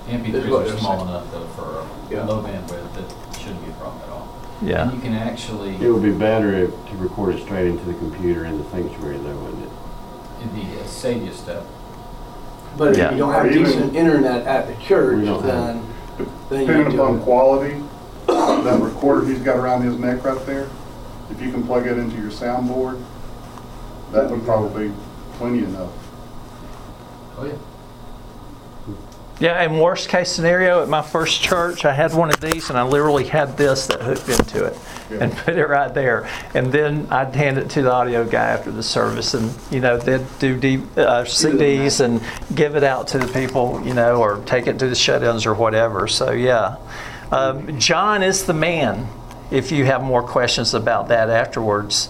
Is 0.09 0.13
what 0.13 0.23
MP3s 0.23 0.33
you're 0.49 0.61
are 0.75 0.79
small 0.79 0.97
saying. 0.99 1.09
enough 1.09 1.31
though 1.33 1.47
for 1.49 1.87
Yeah. 2.15 2.25
low 2.25 2.43
bandwidth 2.43 2.93
that 2.95 3.39
shouldn't 3.41 3.65
be 3.65 3.71
a 3.71 3.75
problem 3.75 4.03
at 4.03 4.09
all. 4.11 4.29
Yeah. 4.61 4.83
And 4.83 4.93
you 4.95 5.01
can 5.01 5.15
actually, 5.15 5.77
It 5.77 5.89
would 5.91 6.03
be 6.03 6.13
better 6.13 6.53
if, 6.53 6.71
to 6.91 6.97
record 6.97 7.35
it 7.37 7.43
straight 7.43 7.69
into 7.69 7.85
the 7.85 7.95
computer 7.95 8.45
in 8.45 8.59
the 8.59 8.65
sanctuary 8.71 9.17
though, 9.19 9.35
wouldn't 9.37 9.63
it? 9.65 9.71
it'd 10.41 10.55
be 10.55 10.79
a 10.79 10.87
savvy 10.87 11.31
step. 11.33 11.65
But 12.77 12.91
if 12.93 12.99
Yeah. 12.99 13.13
you 13.13 13.19
don't 13.19 13.33
have 13.33 13.47
even- 13.51 13.65
decent 13.65 13.95
internet 13.97 14.47
at 14.47 14.67
the 14.67 14.75
church, 14.85 15.21
We 15.21 15.25
don't 15.27 15.43
have- 15.43 15.67
then, 15.67 15.83
then 16.51 16.61
you 16.61 16.67
Depending 16.67 16.97
do 16.97 17.03
upon 17.03 17.17
it. 17.17 17.23
quality, 17.23 17.84
that 18.27 18.81
recorder 18.81 19.27
he's 19.27 19.41
got 19.41 19.57
around 19.57 19.83
his 19.83 19.99
neck 19.99 20.25
right 20.25 20.45
there, 20.47 20.69
if 21.31 21.41
you 21.41 21.51
can 21.51 21.65
plug 21.65 21.87
it 21.87 21.99
into 21.99 22.17
your 22.17 22.31
soundboard, 22.31 23.03
that 24.13 24.31
would 24.31 24.45
probably 24.45 24.89
be 24.89 24.95
plenty 25.35 25.59
enough. 25.59 25.93
Oh, 27.37 27.47
yeah. 27.47 27.55
Yeah, 29.41 29.61
and 29.61 29.81
worst 29.81 30.09
case 30.09 30.31
scenario, 30.31 30.81
at 30.81 30.89
my 30.89 31.03
first 31.03 31.43
church, 31.43 31.85
I 31.85 31.93
had 31.93 32.15
one 32.15 32.31
of 32.31 32.41
these 32.41 32.71
and 32.71 32.79
I 32.79 32.85
literally 32.85 33.25
had 33.25 33.57
this 33.57 33.89
that 33.89 34.01
hooked 34.01 34.29
into 34.29 34.65
it 34.65 34.79
and 35.11 35.33
put 35.39 35.57
it 35.59 35.67
right 35.67 35.93
there. 35.93 36.29
And 36.55 36.71
then 36.73 37.09
I'd 37.11 37.35
hand 37.35 37.59
it 37.59 37.69
to 37.71 37.83
the 37.83 37.93
audio 37.93 38.25
guy 38.25 38.45
after 38.45 38.71
the 38.71 38.83
service 38.83 39.35
and, 39.35 39.53
you 39.73 39.81
know, 39.81 39.99
they'd 39.99 40.25
do 40.39 40.57
D, 40.57 40.77
uh, 40.97 41.25
CDs 41.25 42.01
and 42.01 42.23
give 42.55 42.77
it 42.77 42.85
out 42.85 43.09
to 43.09 43.19
the 43.19 43.27
people, 43.27 43.83
you 43.85 43.95
know, 43.95 44.21
or 44.21 44.41
take 44.47 44.69
it 44.69 44.79
to 44.79 44.87
the 44.87 44.95
shut-ins 44.95 45.47
or 45.47 45.55
whatever. 45.55 46.07
So, 46.07 46.31
yeah. 46.31 46.77
Um, 47.35 47.81
John 47.81 48.23
is 48.23 48.45
the 48.45 48.55
man. 48.55 49.09
If 49.51 49.73
you 49.73 49.85
have 49.87 50.03
more 50.03 50.23
questions 50.23 50.73
about 50.73 51.09
that 51.09 51.31
afterwards, 51.31 52.09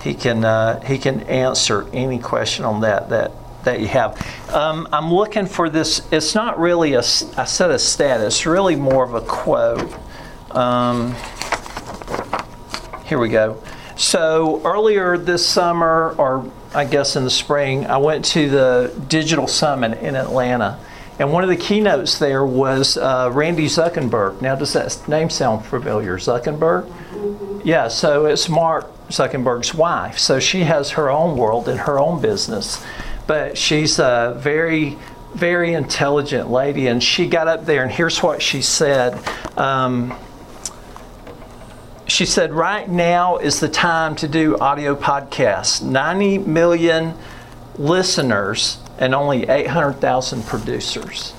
he 0.00 0.14
can, 0.14 0.44
uh, 0.44 0.80
he 0.82 0.96
can 0.96 1.22
answer 1.22 1.88
any 1.92 2.20
question 2.20 2.64
on 2.64 2.82
that 2.82 3.08
that 3.10 3.32
that 3.64 3.80
you 3.80 3.88
have. 3.88 4.16
Um, 4.54 4.88
I'm 4.92 5.12
looking 5.12 5.46
for 5.46 5.68
this. 5.68 6.06
It's 6.12 6.34
not 6.34 6.58
really 6.58 6.94
a, 6.94 7.02
said 7.02 7.70
a 7.70 7.78
stat. 7.78 8.20
It's 8.20 8.46
really 8.46 8.76
more 8.76 9.04
of 9.04 9.14
a 9.14 9.20
quote. 9.20 9.92
Um, 10.52 11.14
here 13.04 13.18
we 13.18 13.28
go. 13.28 13.62
So 13.96 14.62
earlier 14.64 15.18
this 15.18 15.44
summer, 15.44 16.14
or 16.16 16.50
I 16.72 16.84
guess 16.84 17.16
in 17.16 17.24
the 17.24 17.30
spring, 17.30 17.86
I 17.86 17.98
went 17.98 18.24
to 18.26 18.48
the 18.48 18.94
Digital 19.08 19.46
Summit 19.46 19.98
in 19.98 20.16
Atlanta. 20.16 20.78
And 21.20 21.30
one 21.34 21.42
of 21.42 21.50
the 21.50 21.56
keynotes 21.56 22.18
there 22.18 22.46
was 22.46 22.96
uh, 22.96 23.28
Randy 23.30 23.66
Zuckerberg. 23.66 24.40
Now, 24.40 24.54
does 24.54 24.72
that 24.72 25.06
name 25.06 25.28
sound 25.28 25.66
familiar? 25.66 26.16
Zuckerberg? 26.16 26.90
Yeah, 27.62 27.88
so 27.88 28.24
it's 28.24 28.48
Mark 28.48 28.86
Zuckerberg's 29.08 29.74
wife. 29.74 30.18
So 30.18 30.40
she 30.40 30.60
has 30.60 30.92
her 30.92 31.10
own 31.10 31.36
world 31.36 31.68
and 31.68 31.80
her 31.80 31.98
own 31.98 32.22
business. 32.22 32.82
But 33.26 33.58
she's 33.58 33.98
a 33.98 34.34
very, 34.38 34.96
very 35.34 35.74
intelligent 35.74 36.50
lady. 36.50 36.86
And 36.86 37.02
she 37.02 37.26
got 37.28 37.48
up 37.48 37.66
there, 37.66 37.82
and 37.82 37.92
here's 37.92 38.22
what 38.22 38.40
she 38.40 38.62
said. 38.62 39.22
Um, 39.58 40.18
she 42.06 42.24
said, 42.24 42.54
Right 42.54 42.88
now 42.88 43.36
is 43.36 43.60
the 43.60 43.68
time 43.68 44.16
to 44.16 44.26
do 44.26 44.56
audio 44.58 44.96
podcasts. 44.96 45.82
90 45.82 46.38
million 46.38 47.14
listeners 47.76 48.78
and 49.00 49.14
only 49.14 49.48
800,000 49.48 50.44
producers. 50.46 51.32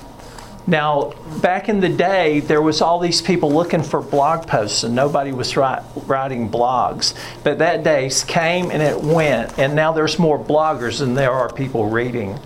Now, 0.64 1.14
back 1.40 1.68
in 1.68 1.80
the 1.80 1.88
day, 1.88 2.38
there 2.38 2.62
was 2.62 2.80
all 2.80 3.00
these 3.00 3.20
people 3.20 3.50
looking 3.50 3.82
for 3.82 4.00
blog 4.00 4.46
posts, 4.46 4.84
and 4.84 4.94
nobody 4.94 5.32
was 5.32 5.56
write, 5.56 5.82
writing 6.06 6.48
blogs. 6.48 7.14
But 7.42 7.58
that 7.58 7.82
day 7.82 8.10
came 8.28 8.70
and 8.70 8.80
it 8.80 9.00
went, 9.00 9.58
and 9.58 9.74
now 9.74 9.92
there's 9.92 10.20
more 10.20 10.38
bloggers 10.38 11.00
than 11.00 11.14
there 11.14 11.32
are 11.32 11.52
people 11.52 11.88
reading. 11.88 12.38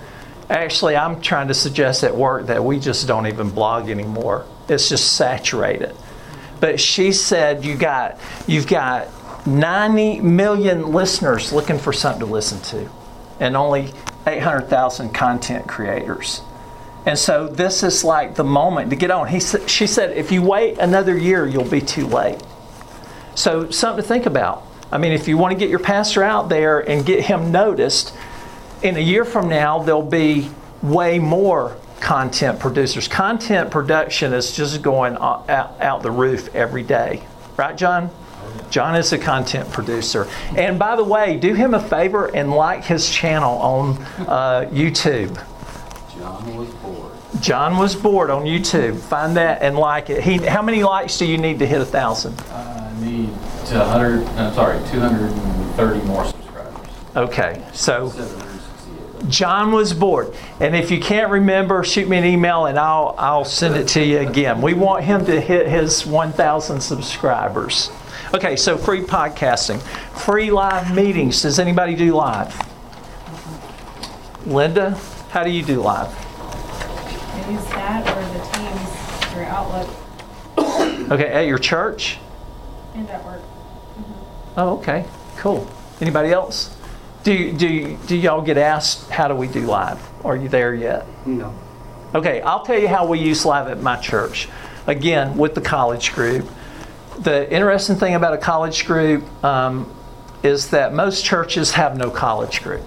Actually, 0.48 0.96
I'm 0.96 1.20
trying 1.20 1.48
to 1.48 1.54
suggest 1.54 2.04
at 2.04 2.16
work 2.16 2.46
that 2.46 2.64
we 2.64 2.78
just 2.78 3.06
don't 3.06 3.26
even 3.26 3.50
blog 3.50 3.90
anymore. 3.90 4.46
It's 4.68 4.88
just 4.88 5.14
saturated. 5.14 5.94
but 6.60 6.80
she 6.80 7.12
said 7.12 7.64
you 7.64 7.76
got 7.76 8.18
you've 8.46 8.66
got 8.66 9.08
90 9.46 10.20
million 10.20 10.92
listeners 10.92 11.52
looking 11.52 11.78
for 11.78 11.92
something 11.92 12.20
to 12.20 12.32
listen 12.32 12.60
to, 12.62 12.90
and 13.40 13.56
only 13.56 13.92
800,000 14.26 15.12
content 15.12 15.68
creators. 15.68 16.42
And 17.06 17.16
so 17.16 17.46
this 17.46 17.82
is 17.82 18.02
like 18.02 18.34
the 18.34 18.44
moment 18.44 18.90
to 18.90 18.96
get 18.96 19.10
on. 19.12 19.28
He 19.28 19.38
she 19.40 19.86
said, 19.86 20.16
if 20.16 20.32
you 20.32 20.42
wait 20.42 20.78
another 20.78 21.16
year, 21.16 21.46
you'll 21.46 21.68
be 21.68 21.80
too 21.80 22.06
late. 22.06 22.42
So 23.36 23.70
something 23.70 24.02
to 24.02 24.08
think 24.08 24.26
about. 24.26 24.64
I 24.90 24.98
mean, 24.98 25.12
if 25.12 25.28
you 25.28 25.36
want 25.36 25.52
to 25.52 25.58
get 25.58 25.68
your 25.70 25.78
pastor 25.78 26.22
out 26.22 26.48
there 26.48 26.80
and 26.80 27.04
get 27.06 27.24
him 27.24 27.52
noticed, 27.52 28.14
in 28.82 28.96
a 28.96 29.00
year 29.00 29.24
from 29.24 29.48
now, 29.48 29.82
there'll 29.82 30.02
be 30.02 30.50
way 30.82 31.18
more 31.18 31.76
content 32.00 32.58
producers. 32.60 33.08
Content 33.08 33.70
production 33.70 34.32
is 34.32 34.52
just 34.52 34.82
going 34.82 35.16
out 35.18 36.02
the 36.02 36.10
roof 36.10 36.54
every 36.54 36.82
day. 36.82 37.22
Right, 37.56 37.76
John? 37.76 38.10
John 38.70 38.96
is 38.96 39.12
a 39.12 39.18
content 39.18 39.70
producer. 39.70 40.28
And 40.56 40.78
by 40.78 40.96
the 40.96 41.04
way, 41.04 41.36
do 41.36 41.54
him 41.54 41.74
a 41.74 41.80
favor 41.80 42.26
and 42.34 42.50
like 42.50 42.84
his 42.84 43.10
channel 43.10 43.58
on 43.58 44.02
uh, 44.26 44.68
YouTube. 44.72 45.34
John 46.18 46.56
was 46.56 46.68
bored. 46.74 47.12
John 47.40 47.76
was 47.76 47.94
bored 47.94 48.30
on 48.30 48.44
YouTube. 48.44 48.98
Find 48.98 49.36
that 49.36 49.62
and 49.62 49.76
like 49.76 50.10
it. 50.10 50.22
He, 50.22 50.38
how 50.38 50.62
many 50.62 50.82
likes 50.82 51.18
do 51.18 51.26
you 51.26 51.38
need 51.38 51.58
to 51.58 51.66
hit 51.66 51.80
a 51.80 51.84
thousand? 51.84 52.40
I 52.50 52.92
need 53.00 53.28
to 53.66 53.78
100, 53.78 54.26
I'm 54.28 54.54
sorry, 54.54 54.78
230 54.90 56.06
more 56.06 56.24
subscribers. 56.24 56.88
Okay, 57.14 57.62
so 57.72 58.08
768. 58.10 58.75
John 59.28 59.72
was 59.72 59.92
bored. 59.92 60.34
And 60.60 60.74
if 60.76 60.90
you 60.90 61.00
can't 61.00 61.30
remember, 61.30 61.82
shoot 61.84 62.08
me 62.08 62.16
an 62.18 62.24
email 62.24 62.66
and 62.66 62.78
I'll, 62.78 63.14
I'll 63.18 63.44
send 63.44 63.76
it 63.76 63.88
to 63.88 64.04
you 64.04 64.18
again. 64.20 64.60
We 64.62 64.74
want 64.74 65.04
him 65.04 65.24
to 65.26 65.40
hit 65.40 65.66
his 65.68 66.06
1,000 66.06 66.80
subscribers. 66.80 67.90
Okay, 68.34 68.56
so 68.56 68.76
free 68.76 69.02
podcasting, 69.02 69.80
free 70.20 70.50
live 70.50 70.94
meetings. 70.94 71.42
Does 71.42 71.58
anybody 71.58 71.94
do 71.94 72.14
live? 72.14 72.54
Linda, 74.46 74.98
how 75.30 75.42
do 75.42 75.50
you 75.50 75.62
do 75.62 75.80
live? 75.80 76.08
I 76.08 77.50
use 77.50 77.64
that 77.66 78.06
or 78.06 78.22
the 78.32 78.44
Teams 78.52 79.32
through 79.32 79.44
Outlook 79.44 81.10
Okay, 81.10 81.28
at 81.28 81.46
your 81.46 81.58
church? 81.58 82.18
and 82.94 83.08
at 83.10 83.24
work. 83.24 83.40
Mm-hmm. 83.40 84.60
Oh, 84.60 84.78
okay, 84.78 85.04
cool. 85.36 85.68
Anybody 86.00 86.30
else? 86.32 86.75
Do 87.26 87.32
you, 87.32 87.52
do 87.52 87.96
do 88.06 88.16
y'all 88.16 88.40
get 88.40 88.56
asked 88.56 89.10
how 89.10 89.26
do 89.26 89.34
we 89.34 89.48
do 89.48 89.62
live? 89.62 89.98
Are 90.24 90.36
you 90.36 90.48
there 90.48 90.72
yet? 90.76 91.08
No. 91.26 91.52
Okay, 92.14 92.40
I'll 92.40 92.64
tell 92.64 92.78
you 92.78 92.86
how 92.86 93.04
we 93.04 93.18
use 93.18 93.44
live 93.44 93.66
at 93.66 93.82
my 93.82 93.96
church. 93.96 94.48
Again, 94.86 95.36
with 95.36 95.56
the 95.56 95.60
college 95.60 96.14
group. 96.14 96.48
The 97.18 97.52
interesting 97.52 97.96
thing 97.96 98.14
about 98.14 98.34
a 98.34 98.38
college 98.38 98.86
group 98.86 99.24
um, 99.44 99.92
is 100.44 100.70
that 100.70 100.94
most 100.94 101.24
churches 101.24 101.72
have 101.72 101.96
no 101.96 102.10
college 102.10 102.62
group. 102.62 102.86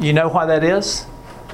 You 0.00 0.12
know 0.12 0.28
why 0.28 0.46
that 0.46 0.64
is? 0.64 1.06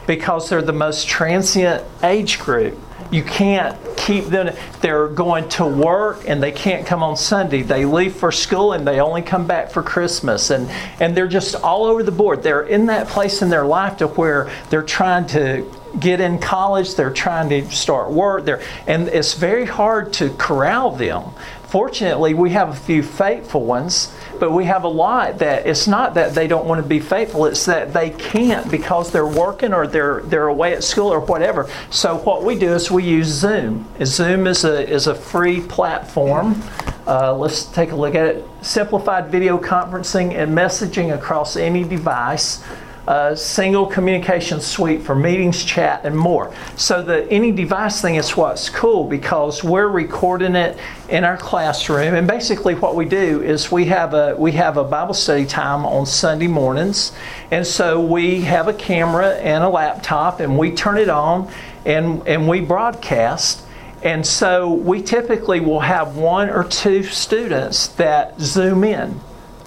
Because 0.07 0.49
they're 0.49 0.63
the 0.63 0.73
most 0.73 1.09
transient 1.09 1.85
age 2.03 2.39
group. 2.39 2.79
You 3.11 3.23
can't 3.23 3.79
keep 3.97 4.27
them, 4.27 4.55
they're 4.81 5.09
going 5.09 5.49
to 5.51 5.67
work 5.67 6.25
and 6.27 6.43
they 6.43 6.53
can't 6.53 6.87
come 6.87 7.03
on 7.03 7.17
Sunday. 7.17 7.63
They 7.63 7.85
leave 7.85 8.15
for 8.15 8.33
school 8.33 8.73
and 8.73 8.87
they 8.87 9.01
only 9.01 9.23
come 9.23 9.47
back 9.47 9.71
for 9.71 9.83
Christmas. 9.83 10.51
And, 10.51 10.69
and 11.01 11.17
they're 11.17 11.29
just 11.29 11.55
all 11.55 11.85
over 11.85 12.03
the 12.03 12.13
board. 12.13 12.43
They're 12.43 12.63
in 12.63 12.87
that 12.87 13.09
place 13.09 13.43
in 13.43 13.51
their 13.51 13.65
life 13.65 13.99
to 13.99 14.09
where 14.09 14.51
they're 14.71 14.83
trying 14.83 15.27
to 15.29 15.71
get 15.99 16.21
in 16.21 16.39
college, 16.39 16.95
they're 16.95 17.13
trying 17.13 17.49
to 17.49 17.71
start 17.71 18.11
work, 18.11 18.45
they're, 18.45 18.63
and 18.87 19.09
it's 19.09 19.35
very 19.35 19.65
hard 19.65 20.13
to 20.15 20.31
corral 20.37 20.91
them. 20.91 21.25
Fortunately, 21.65 22.35
we 22.35 22.51
have 22.51 22.71
a 22.71 22.75
few 22.75 23.03
faithful 23.03 23.65
ones, 23.65 24.15
but 24.39 24.53
we 24.53 24.65
have 24.65 24.85
a 24.85 24.89
lot 24.89 25.39
that 25.39 25.67
it's 25.67 25.87
not 25.87 26.15
that 26.15 26.35
they 26.35 26.47
don't 26.47 26.67
want 26.67 26.83
to 26.83 26.89
be 26.89 27.01
faithful, 27.01 27.47
it's 27.47 27.65
that 27.67 27.93
they 27.93 28.11
can't 28.11 28.71
because 28.71 29.11
they're 29.13 29.27
working 29.27 29.73
or 29.73 29.87
they're 29.87 30.21
they're 30.23 30.49
away 30.49 30.75
at 30.75 30.85
school 30.85 31.13
or 31.13 31.21
whatever. 31.21 31.69
So 31.91 32.19
what 32.19 32.43
we 32.45 32.59
do 32.59 32.73
is 32.73 32.91
we 32.91 33.05
use 33.05 33.29
Zoom. 33.29 33.87
Zoom 34.05 34.47
is 34.47 34.65
a 34.65 34.89
is 34.89 35.07
a 35.07 35.15
free 35.15 35.61
platform. 35.61 36.63
Uh, 37.07 37.35
let's 37.35 37.65
take 37.65 37.91
a 37.93 37.97
look 37.97 38.15
at 38.15 38.27
it. 38.27 38.45
Simplified 38.61 39.31
video 39.31 39.59
conferencing 39.59 40.35
and 40.35 40.57
messaging 40.57 41.15
across 41.15 41.57
any 41.57 41.83
device 41.83 42.63
a 43.09 43.35
single 43.35 43.87
communication 43.87 44.61
suite 44.61 45.01
for 45.01 45.15
meetings, 45.15 45.65
chat, 45.65 46.05
and 46.05 46.17
more. 46.17 46.53
So 46.77 47.03
the 47.03 47.27
any 47.31 47.53
device 47.53 48.03
thing 48.03 48.17
is 48.17 48.37
what's 48.37 48.69
cool 48.69 49.05
because 49.09 49.65
we're 49.65 49.89
recording 49.89 50.55
it 50.55 50.77
in 51.09 51.25
our 51.25 51.39
classroom, 51.39 52.15
and 52.15 52.29
basically 52.29 52.75
what 52.75 52.97
we 52.97 53.07
do 53.07 53.43
is 53.43 53.73
we 53.73 53.87
have 53.87 54.13
a 54.13 54.37
we 54.37 54.53
have 54.53 54.77
a 54.77 54.85
Bible 54.85 55.15
study 55.15 55.47
time 55.47 55.87
on 55.87 56.05
Sunday 56.05 56.49
mornings, 56.49 57.13
and 57.51 57.67
so 57.67 57.99
we 57.99 58.43
have 58.43 58.69
a 58.69 58.75
camera 58.75 59.37
and 59.37 59.65
a 59.65 59.69
laptop, 59.71 60.41
and 60.41 60.59
we 60.59 60.71
turn 60.71 60.99
it 60.99 61.09
on, 61.09 61.51
and 61.87 62.29
and 62.29 62.47
we 62.47 62.61
broadcast. 62.61 63.65
And 64.03 64.25
so 64.25 64.75
we 64.75 65.03
typically 65.03 65.59
will 65.59 65.81
have 65.81 66.17
one 66.17 66.51
or 66.51 66.63
two 66.63 67.03
students 67.03 67.89
that 67.89 68.39
zoom 68.39 68.85
in 68.85 69.19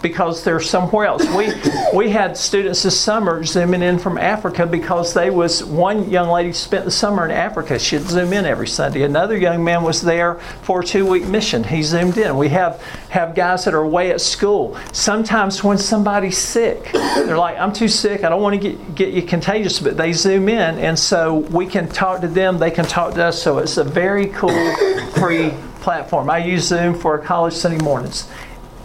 because 0.02 0.44
they're 0.44 0.60
somewhere 0.60 1.06
else. 1.06 1.26
We 1.36 1.52
we 1.94 2.10
had 2.10 2.38
students 2.38 2.84
this 2.84 3.00
summer 3.00 3.44
zooming 3.44 3.82
in 3.82 4.00
from 4.00 4.18
Africa 4.18 4.66
because 4.66 5.14
they 5.14 5.30
was 5.30 5.64
one 5.64 6.10
young 6.10 6.30
lady 6.30 6.54
spent 6.54 6.86
the 6.86 6.92
summer 6.92 7.26
in 7.26 7.32
Africa. 7.32 7.78
She'd 7.80 8.02
zoom 8.02 8.34
in 8.34 8.46
every 8.46 8.68
Sunday. 8.68 9.04
Another 9.04 9.38
young 9.38 9.64
man 9.64 9.84
was 9.84 10.02
there 10.02 10.36
for 10.64 10.82
a 10.82 10.84
two 10.84 11.06
week 11.06 11.26
mission. 11.26 11.64
He 11.64 11.84
zoomed 11.84 12.18
in. 12.18 12.38
We 12.38 12.50
have 12.50 12.82
have 13.10 13.36
guys 13.36 13.66
that 13.66 13.74
are 13.74 13.82
away 13.82 14.12
at 14.12 14.22
school. 14.22 14.78
Sometimes 14.94 15.64
when 15.64 15.78
somebody's 15.78 16.38
sick, 16.38 16.92
they're 16.94 17.38
like, 17.38 17.58
I'm 17.58 17.74
too 17.74 17.88
sick, 17.88 18.24
I 18.24 18.30
don't 18.30 18.42
want 18.42 18.62
to 18.62 18.70
get, 18.70 18.96
get 18.96 19.14
you 19.14 19.22
contagious, 19.22 19.80
but 19.80 19.98
they 19.98 20.14
zoom 20.14 20.50
in 20.50 20.80
and 20.80 20.98
so 20.98 21.40
we 21.52 21.66
can 21.66 21.90
talk 21.90 22.22
to 22.22 22.28
them, 22.28 22.58
they 22.58 22.72
can 22.72 22.86
talk 22.86 23.14
to 23.16 23.26
us. 23.26 23.42
So 23.42 23.58
it's 23.58 23.78
a 23.78 23.84
very 23.84 24.28
cool 24.28 24.76
free 25.16 25.52
platform. 25.82 26.30
I 26.30 26.38
use 26.38 26.68
Zoom 26.68 26.94
for 26.94 27.18
college 27.18 27.54
Sunday 27.54 27.84
mornings 27.84 28.30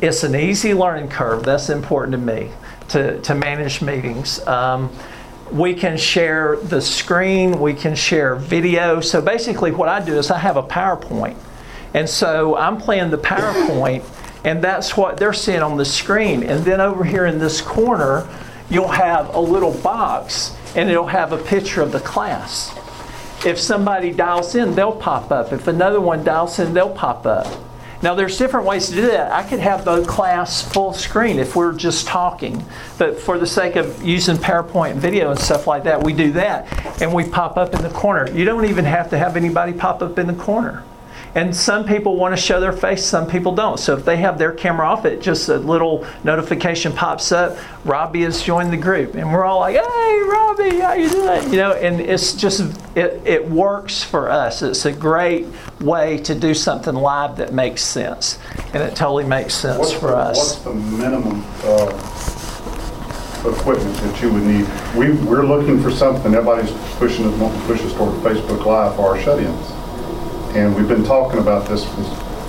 it's 0.01 0.23
an 0.23 0.35
easy 0.35 0.75
learning 0.75 1.09
curve. 1.09 1.45
That's 1.45 1.71
important 1.71 2.13
to 2.13 2.19
me 2.19 2.51
to, 2.89 3.21
to 3.23 3.35
manage 3.35 3.83
meetings. 3.83 4.47
Um, 4.47 4.91
we 5.51 5.75
can 5.75 5.97
share 5.97 6.57
the 6.57 6.81
screen, 6.81 7.61
we 7.61 7.73
can 7.73 7.95
share 7.95 8.35
video. 8.37 9.01
So 9.01 9.21
basically, 9.21 9.71
what 9.71 9.89
I 9.89 10.05
do 10.05 10.19
is 10.19 10.31
I 10.31 10.39
have 10.39 10.57
a 10.57 10.63
PowerPoint. 10.63 11.37
And 11.95 12.09
so 12.09 12.57
I'm 12.57 12.79
playing 12.79 13.11
the 13.11 13.19
PowerPoint, 13.19 14.05
and 14.45 14.63
that's 14.63 14.97
what 14.97 15.17
they're 15.17 15.33
seeing 15.33 15.63
on 15.63 15.77
the 15.77 15.85
screen. 15.85 16.43
And 16.43 16.65
then 16.65 16.81
over 16.81 17.05
here 17.05 17.27
in 17.27 17.39
this 17.39 17.61
corner, 17.61 18.29
you'll 18.69 18.89
have 18.89 19.35
a 19.35 19.41
little 19.41 19.73
box, 19.73 20.55
and 20.75 20.91
it'll 20.91 21.07
have 21.07 21.33
a 21.33 21.39
picture 21.39 21.81
of 21.81 21.93
the 21.93 22.01
class. 22.01 22.77
If 23.47 23.59
somebody 23.59 24.11
dials 24.11 24.55
in, 24.57 24.75
they'll 24.75 24.97
pop 24.97 25.31
up. 25.31 25.53
If 25.53 25.69
another 25.69 26.01
one 26.01 26.25
dials 26.25 26.59
in, 26.59 26.75
they'll 26.75 26.91
pop 26.91 27.25
up. 27.25 27.47
Now, 28.03 28.15
there's 28.15 28.37
different 28.37 28.67
ways 28.67 28.89
to 28.89 28.95
do 28.95 29.03
that. 29.03 29.33
I 29.33 29.43
could 29.43 29.61
have 29.61 29.85
the 29.85 30.05
class 30.05 30.63
full 30.63 30.93
screen 30.93 31.39
if 31.39 31.57
we're 31.57 31.73
just 31.73 32.07
talking, 32.07 32.65
but 32.99 33.19
for 33.19 33.39
the 33.39 33.47
sake 33.47 33.77
of 33.77 34.03
using 34.03 34.37
PowerPoint 34.37 34.97
video 34.97 35.31
and 35.31 35.41
stuff 35.41 35.67
like 35.67 35.85
that, 35.85 36.03
we 36.03 36.13
do 36.13 36.33
that 36.33 37.01
and 37.01 37.13
we 37.13 37.29
pop 37.29 37.57
up 37.57 37.75
in 37.75 37.83
the 37.83 37.91
corner. 37.91 38.31
You 38.31 38.45
don't 38.45 38.67
even 38.67 38.85
have 38.85 39.11
to 39.11 39.19
have 39.19 39.37
anybody 39.37 39.73
pop 39.73 40.03
up 40.03 40.19
in 40.19 40.27
the 40.27 40.35
corner. 40.35 40.85
And 41.37 41.55
some 41.55 41.85
people 41.85 42.16
want 42.16 42.35
to 42.35 42.40
show 42.40 42.61
their 42.61 42.72
face, 42.72 43.05
some 43.05 43.27
people 43.29 43.55
don't. 43.55 43.79
So 43.79 43.94
if 43.94 44.07
they 44.07 44.16
have 44.16 44.38
their 44.38 44.53
camera 44.53 44.88
off, 44.88 45.05
it 45.05 45.20
just 45.20 45.51
a 45.51 45.59
little 45.59 46.07
notification 46.25 46.92
pops 46.92 47.31
up. 47.31 47.59
Robbie 47.85 48.22
has 48.22 48.42
joined 48.42 48.72
the 48.72 48.79
group, 48.79 49.14
and 49.16 49.31
we're 49.31 49.44
all 49.44 49.61
like, 49.61 49.77
"Hey, 49.77 50.22
Robbie, 50.27 50.79
how 50.81 50.94
you 50.94 51.11
doing?" 51.11 51.51
You 51.51 51.59
know, 51.59 51.72
and 51.72 52.01
it's 52.01 52.33
just 52.33 52.61
it, 52.96 53.20
it 53.27 53.46
works 53.51 54.03
for 54.03 54.31
us. 54.31 54.62
It's 54.62 54.87
a 54.87 54.92
great 54.92 55.46
way 55.79 56.16
to 56.20 56.35
do 56.35 56.55
something 56.55 56.94
live 56.94 57.37
that 57.37 57.53
makes 57.53 57.83
sense, 57.83 58.38
and 58.72 58.83
it 58.83 58.96
totally 58.96 59.25
makes 59.25 59.53
sense 59.53 59.79
What's 59.79 59.92
for 59.92 60.12
the- 60.12 60.16
us. 60.16 60.38
What's 60.38 60.55
the 60.64 60.72
minimum 60.75 61.44
uh, 61.64 61.92
equipment 63.44 63.94
that 63.99 64.22
you 64.22 64.33
would 64.33 64.42
need? 64.42 64.66
We, 64.96 65.12
we're 65.27 65.44
looking 65.46 65.83
for 65.83 65.90
something, 65.90 66.35
everybody's 66.35 66.72
pushing, 66.96 67.27
us- 67.27 67.38
wanting 67.38 67.61
to 67.61 67.66
push 67.66 67.83
us 67.83 67.92
toward 67.92 68.14
Facebook 68.25 68.64
Live 68.64 68.96
for 68.96 69.09
our 69.11 69.20
shut-ins. 69.20 69.76
And 70.55 70.75
we've 70.75 70.89
been 70.89 71.05
talking 71.05 71.39
about 71.39 71.69
this 71.69 71.85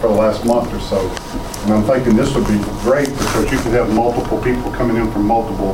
for 0.01 0.07
the 0.07 0.13
last 0.13 0.45
month 0.45 0.73
or 0.73 0.79
so. 0.79 0.99
And 1.63 1.73
I'm 1.73 1.83
thinking 1.83 2.15
this 2.15 2.33
would 2.35 2.47
be 2.47 2.59
great 2.81 3.09
because 3.09 3.51
you 3.51 3.57
could 3.57 3.73
have 3.73 3.93
multiple 3.93 4.41
people 4.41 4.71
coming 4.71 4.97
in 4.97 5.11
from 5.11 5.25
multiple 5.25 5.73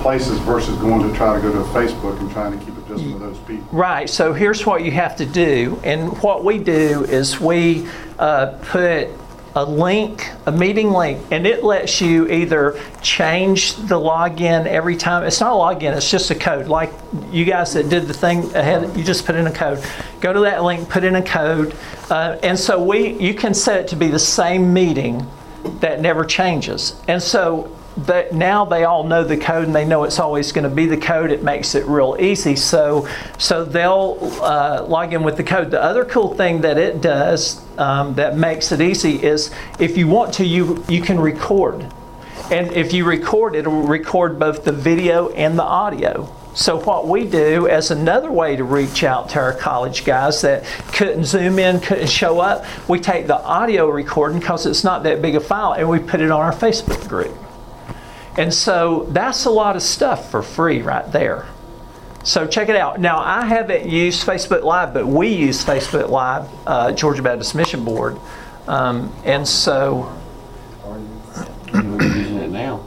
places 0.00 0.38
versus 0.40 0.76
going 0.78 1.08
to 1.08 1.14
try 1.16 1.34
to 1.34 1.42
go 1.42 1.52
to 1.52 1.58
Facebook 1.70 2.18
and 2.20 2.30
trying 2.30 2.58
to 2.58 2.64
keep 2.64 2.76
it 2.76 2.88
just 2.88 3.04
with 3.04 3.20
those 3.20 3.38
people. 3.38 3.66
Right. 3.72 4.08
So 4.08 4.32
here's 4.32 4.64
what 4.64 4.84
you 4.84 4.90
have 4.92 5.16
to 5.16 5.26
do, 5.26 5.80
and 5.84 6.16
what 6.22 6.44
we 6.44 6.58
do 6.58 7.04
is 7.04 7.40
we 7.40 7.88
uh, 8.18 8.58
put 8.62 9.08
a 9.58 9.64
link, 9.64 10.30
a 10.46 10.52
meeting 10.52 10.92
link, 10.92 11.20
and 11.32 11.44
it 11.44 11.64
lets 11.64 12.00
you 12.00 12.28
either 12.28 12.78
change 13.02 13.74
the 13.74 13.96
login 13.96 14.66
every 14.66 14.96
time. 14.96 15.24
It's 15.24 15.40
not 15.40 15.52
a 15.52 15.56
login, 15.56 15.96
it's 15.96 16.08
just 16.08 16.30
a 16.30 16.36
code. 16.36 16.68
Like 16.68 16.92
you 17.32 17.44
guys 17.44 17.74
that 17.74 17.88
did 17.88 18.06
the 18.06 18.14
thing 18.14 18.54
ahead, 18.54 18.96
you 18.96 19.02
just 19.02 19.26
put 19.26 19.34
in 19.34 19.48
a 19.48 19.52
code. 19.52 19.82
Go 20.20 20.32
to 20.32 20.40
that 20.40 20.62
link, 20.62 20.88
put 20.88 21.02
in 21.02 21.16
a 21.16 21.22
code, 21.22 21.76
uh, 22.08 22.38
and 22.44 22.56
so 22.56 22.80
we 22.80 23.18
you 23.18 23.34
can 23.34 23.52
set 23.52 23.80
it 23.80 23.88
to 23.88 23.96
be 23.96 24.06
the 24.06 24.18
same 24.18 24.72
meeting 24.72 25.26
that 25.80 26.00
never 26.00 26.24
changes. 26.24 27.00
And 27.08 27.20
so 27.20 27.76
that 28.06 28.32
now 28.32 28.64
they 28.64 28.84
all 28.84 29.04
know 29.04 29.24
the 29.24 29.36
code 29.36 29.66
and 29.66 29.74
they 29.74 29.84
know 29.84 30.04
it's 30.04 30.18
always 30.18 30.52
going 30.52 30.68
to 30.68 30.74
be 30.74 30.86
the 30.86 30.96
code. 30.96 31.30
It 31.30 31.42
makes 31.42 31.74
it 31.74 31.84
real 31.86 32.16
easy. 32.18 32.56
So, 32.56 33.08
so 33.38 33.64
they'll 33.64 34.18
uh, 34.40 34.84
log 34.84 35.12
in 35.12 35.22
with 35.22 35.36
the 35.36 35.44
code. 35.44 35.70
The 35.70 35.82
other 35.82 36.04
cool 36.04 36.34
thing 36.34 36.60
that 36.62 36.78
it 36.78 37.00
does 37.00 37.60
um, 37.78 38.14
that 38.14 38.36
makes 38.36 38.72
it 38.72 38.80
easy 38.80 39.22
is 39.22 39.50
if 39.78 39.96
you 39.96 40.06
want 40.06 40.34
to, 40.34 40.44
you 40.44 40.84
you 40.88 41.02
can 41.02 41.18
record, 41.18 41.86
and 42.50 42.72
if 42.72 42.92
you 42.92 43.04
record, 43.04 43.54
it'll 43.54 43.82
record 43.82 44.38
both 44.38 44.64
the 44.64 44.72
video 44.72 45.30
and 45.30 45.58
the 45.58 45.64
audio. 45.64 46.32
So 46.54 46.80
what 46.80 47.06
we 47.06 47.24
do 47.24 47.68
as 47.68 47.92
another 47.92 48.32
way 48.32 48.56
to 48.56 48.64
reach 48.64 49.04
out 49.04 49.28
to 49.30 49.38
our 49.38 49.52
college 49.52 50.04
guys 50.04 50.42
that 50.42 50.64
couldn't 50.92 51.24
zoom 51.24 51.58
in, 51.60 51.78
couldn't 51.78 52.08
show 52.08 52.40
up, 52.40 52.64
we 52.88 52.98
take 52.98 53.28
the 53.28 53.40
audio 53.40 53.88
recording 53.88 54.40
because 54.40 54.66
it's 54.66 54.82
not 54.82 55.04
that 55.04 55.22
big 55.22 55.36
a 55.36 55.40
file 55.40 55.74
and 55.74 55.88
we 55.88 56.00
put 56.00 56.20
it 56.20 56.32
on 56.32 56.40
our 56.40 56.52
Facebook 56.52 57.06
group. 57.08 57.36
And 58.38 58.54
so 58.54 59.04
that's 59.10 59.46
a 59.46 59.50
lot 59.50 59.74
of 59.74 59.82
stuff 59.82 60.30
for 60.30 60.42
free 60.42 60.80
right 60.80 61.10
there. 61.10 61.46
So 62.22 62.46
check 62.46 62.68
it 62.68 62.76
out. 62.76 63.00
Now 63.00 63.18
I 63.18 63.44
haven't 63.44 63.88
used 63.88 64.24
Facebook 64.24 64.62
Live, 64.62 64.94
but 64.94 65.06
we 65.06 65.28
use 65.28 65.64
Facebook 65.64 66.08
Live, 66.08 66.48
uh, 66.66 66.92
Georgia 66.92 67.22
Baptist 67.22 67.54
Mission 67.56 67.84
Board, 67.84 68.16
um, 68.68 69.12
and 69.24 69.46
so 69.46 70.14
We're 71.72 72.02
using 72.02 72.36
it 72.36 72.50
now. 72.50 72.84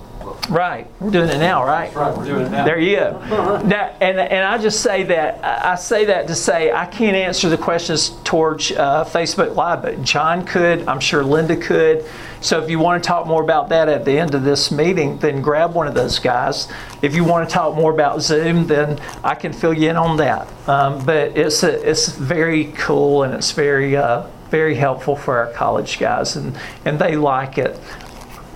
Right, 0.49 0.87
we're 0.99 1.11
doing 1.11 1.29
it 1.29 1.37
now, 1.37 1.65
right? 1.65 1.93
Right, 1.93 2.15
we're 2.17 2.25
doing 2.25 2.47
it 2.47 2.51
now. 2.51 2.65
There 2.65 2.79
you 2.79 2.97
go. 2.97 3.61
Now, 3.65 3.95
and, 4.01 4.19
and 4.19 4.45
I 4.45 4.57
just 4.57 4.81
say 4.81 5.03
that, 5.03 5.43
I 5.43 5.75
say 5.75 6.05
that 6.05 6.27
to 6.27 6.35
say 6.35 6.71
I 6.71 6.85
can't 6.85 7.15
answer 7.15 7.49
the 7.49 7.57
questions 7.57 8.09
towards 8.23 8.71
uh, 8.71 9.05
Facebook 9.05 9.55
Live, 9.55 9.81
but 9.81 10.01
John 10.03 10.45
could, 10.45 10.87
I'm 10.87 10.99
sure 10.99 11.23
Linda 11.23 11.55
could. 11.55 12.05
So 12.41 12.61
if 12.61 12.69
you 12.69 12.79
want 12.79 13.03
to 13.03 13.07
talk 13.07 13.27
more 13.27 13.43
about 13.43 13.69
that 13.69 13.87
at 13.87 14.03
the 14.03 14.17
end 14.17 14.33
of 14.33 14.43
this 14.43 14.71
meeting, 14.71 15.17
then 15.19 15.41
grab 15.41 15.75
one 15.75 15.87
of 15.87 15.93
those 15.93 16.17
guys. 16.17 16.67
If 17.01 17.15
you 17.15 17.23
want 17.23 17.47
to 17.47 17.53
talk 17.53 17.75
more 17.75 17.93
about 17.93 18.21
Zoom, 18.21 18.65
then 18.65 18.99
I 19.23 19.35
can 19.35 19.53
fill 19.53 19.73
you 19.73 19.89
in 19.89 19.95
on 19.95 20.17
that. 20.17 20.47
Um, 20.67 21.05
but 21.05 21.37
it's, 21.37 21.61
a, 21.63 21.87
it's 21.87 22.09
very 22.09 22.71
cool 22.73 23.23
and 23.23 23.33
it's 23.33 23.51
very, 23.51 23.95
uh, 23.95 24.27
very 24.49 24.75
helpful 24.75 25.15
for 25.15 25.37
our 25.37 25.53
college 25.53 25.97
guys, 25.97 26.35
and, 26.35 26.57
and 26.83 26.99
they 26.99 27.15
like 27.15 27.57
it. 27.57 27.79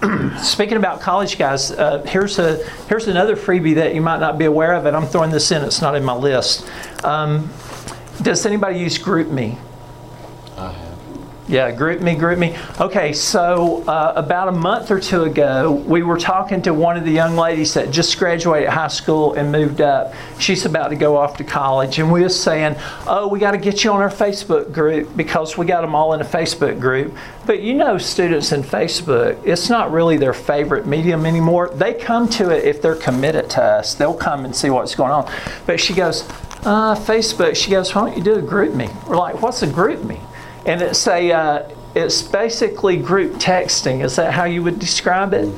Speaking 0.42 0.78
about 0.78 1.02
college 1.02 1.38
guys, 1.38 1.72
uh, 1.72 2.04
here's 2.08 2.40
a 2.40 2.58
here's 2.88 3.08
another 3.08 3.36
freebie 3.36 3.76
that 3.76 3.96
you 3.96 4.02
might 4.02 4.20
not 4.20 4.38
be 4.38 4.46
aware 4.46 4.74
of, 4.74 4.86
and 4.86 4.96
I'm 4.96 5.06
throwing 5.06 5.32
this 5.32 5.52
in. 5.52 5.64
It's 5.64 5.82
not 5.82 5.96
in 5.96 6.04
my 6.04 6.16
list. 6.16 6.70
Um, 7.04 7.50
does 8.22 8.46
anybody 8.46 8.80
use 8.80 8.98
GroupMe? 8.98 9.58
Yeah, 11.48 11.72
GroupMe, 11.72 12.18
group 12.18 12.40
me. 12.40 12.58
Okay, 12.82 13.14
so 13.14 13.84
uh, 13.84 14.14
about 14.16 14.48
a 14.48 14.52
month 14.52 14.90
or 14.90 15.00
two 15.00 15.26
ago, 15.26 15.74
we 15.74 16.02
were 16.02 16.18
talking 16.18 16.60
to 16.64 16.74
one 16.74 16.98
of 16.98 17.06
the 17.06 17.12
young 17.12 17.36
ladies 17.36 17.76
that 17.76 17.92
just 17.92 18.18
graduated 18.18 18.70
high 18.70 18.88
school 18.88 19.36
and 19.36 19.52
moved 19.52 19.80
up. 19.80 20.16
She's 20.40 20.66
about 20.66 20.88
to 20.88 20.96
go 20.96 21.16
off 21.16 21.38
to 21.38 21.44
college, 21.44 22.00
and 22.00 22.12
we 22.12 22.22
were 22.22 22.30
saying, 22.30 22.76
"Oh, 23.06 23.28
we 23.28 23.38
got 23.38 23.52
to 23.52 23.60
get 23.60 23.84
you 23.84 23.92
on 23.92 24.02
our 24.02 24.10
Facebook 24.10 24.72
group 24.72 25.16
because 25.16 25.56
we 25.56 25.68
got 25.68 25.82
them 25.82 25.94
all 25.94 26.14
in 26.14 26.22
a 26.22 26.26
Facebook 26.26 26.80
group." 26.80 27.16
But 27.46 27.62
you 27.62 27.76
know, 27.76 28.00
students 28.00 28.52
in 28.52 28.64
Facebook, 28.64 29.38
it's 29.46 29.70
not 29.70 29.92
really 29.92 30.18
their 30.18 30.34
favorite 30.34 30.88
medium 30.88 31.28
anymore. 31.28 31.70
They 31.76 31.94
come 31.94 32.28
to 32.30 32.50
it 32.50 32.64
if 32.66 32.82
they're 32.82 32.96
committed 32.96 33.52
to 33.52 33.62
us. 33.62 33.94
They'll 33.94 34.16
come 34.16 34.46
and 34.46 34.56
see 34.56 34.72
what's 34.72 34.96
going 34.96 35.12
on. 35.12 35.32
But 35.68 35.80
she 35.80 35.94
goes, 35.94 36.28
uh, 36.64 36.96
"Facebook." 36.96 37.56
She 37.56 37.70
goes, 37.70 37.94
"Why 37.94 38.08
don't 38.08 38.18
you 38.18 38.24
do 38.24 38.34
a 38.34 38.42
GroupMe?" 38.42 38.90
We're 39.08 39.18
like, 39.18 39.44
"What's 39.44 39.62
a 39.62 39.68
GroupMe?" 39.68 40.20
And 40.66 40.82
it's 40.82 41.08
a 41.08 41.32
uh, 41.32 41.70
it's 41.96 42.22
basically 42.22 42.98
group 42.98 43.34
texting. 43.34 44.04
Is 44.04 44.16
that 44.18 44.34
how 44.34 44.44
you 44.44 44.64
would 44.64 44.80
describe 44.80 45.34
it? 45.34 45.54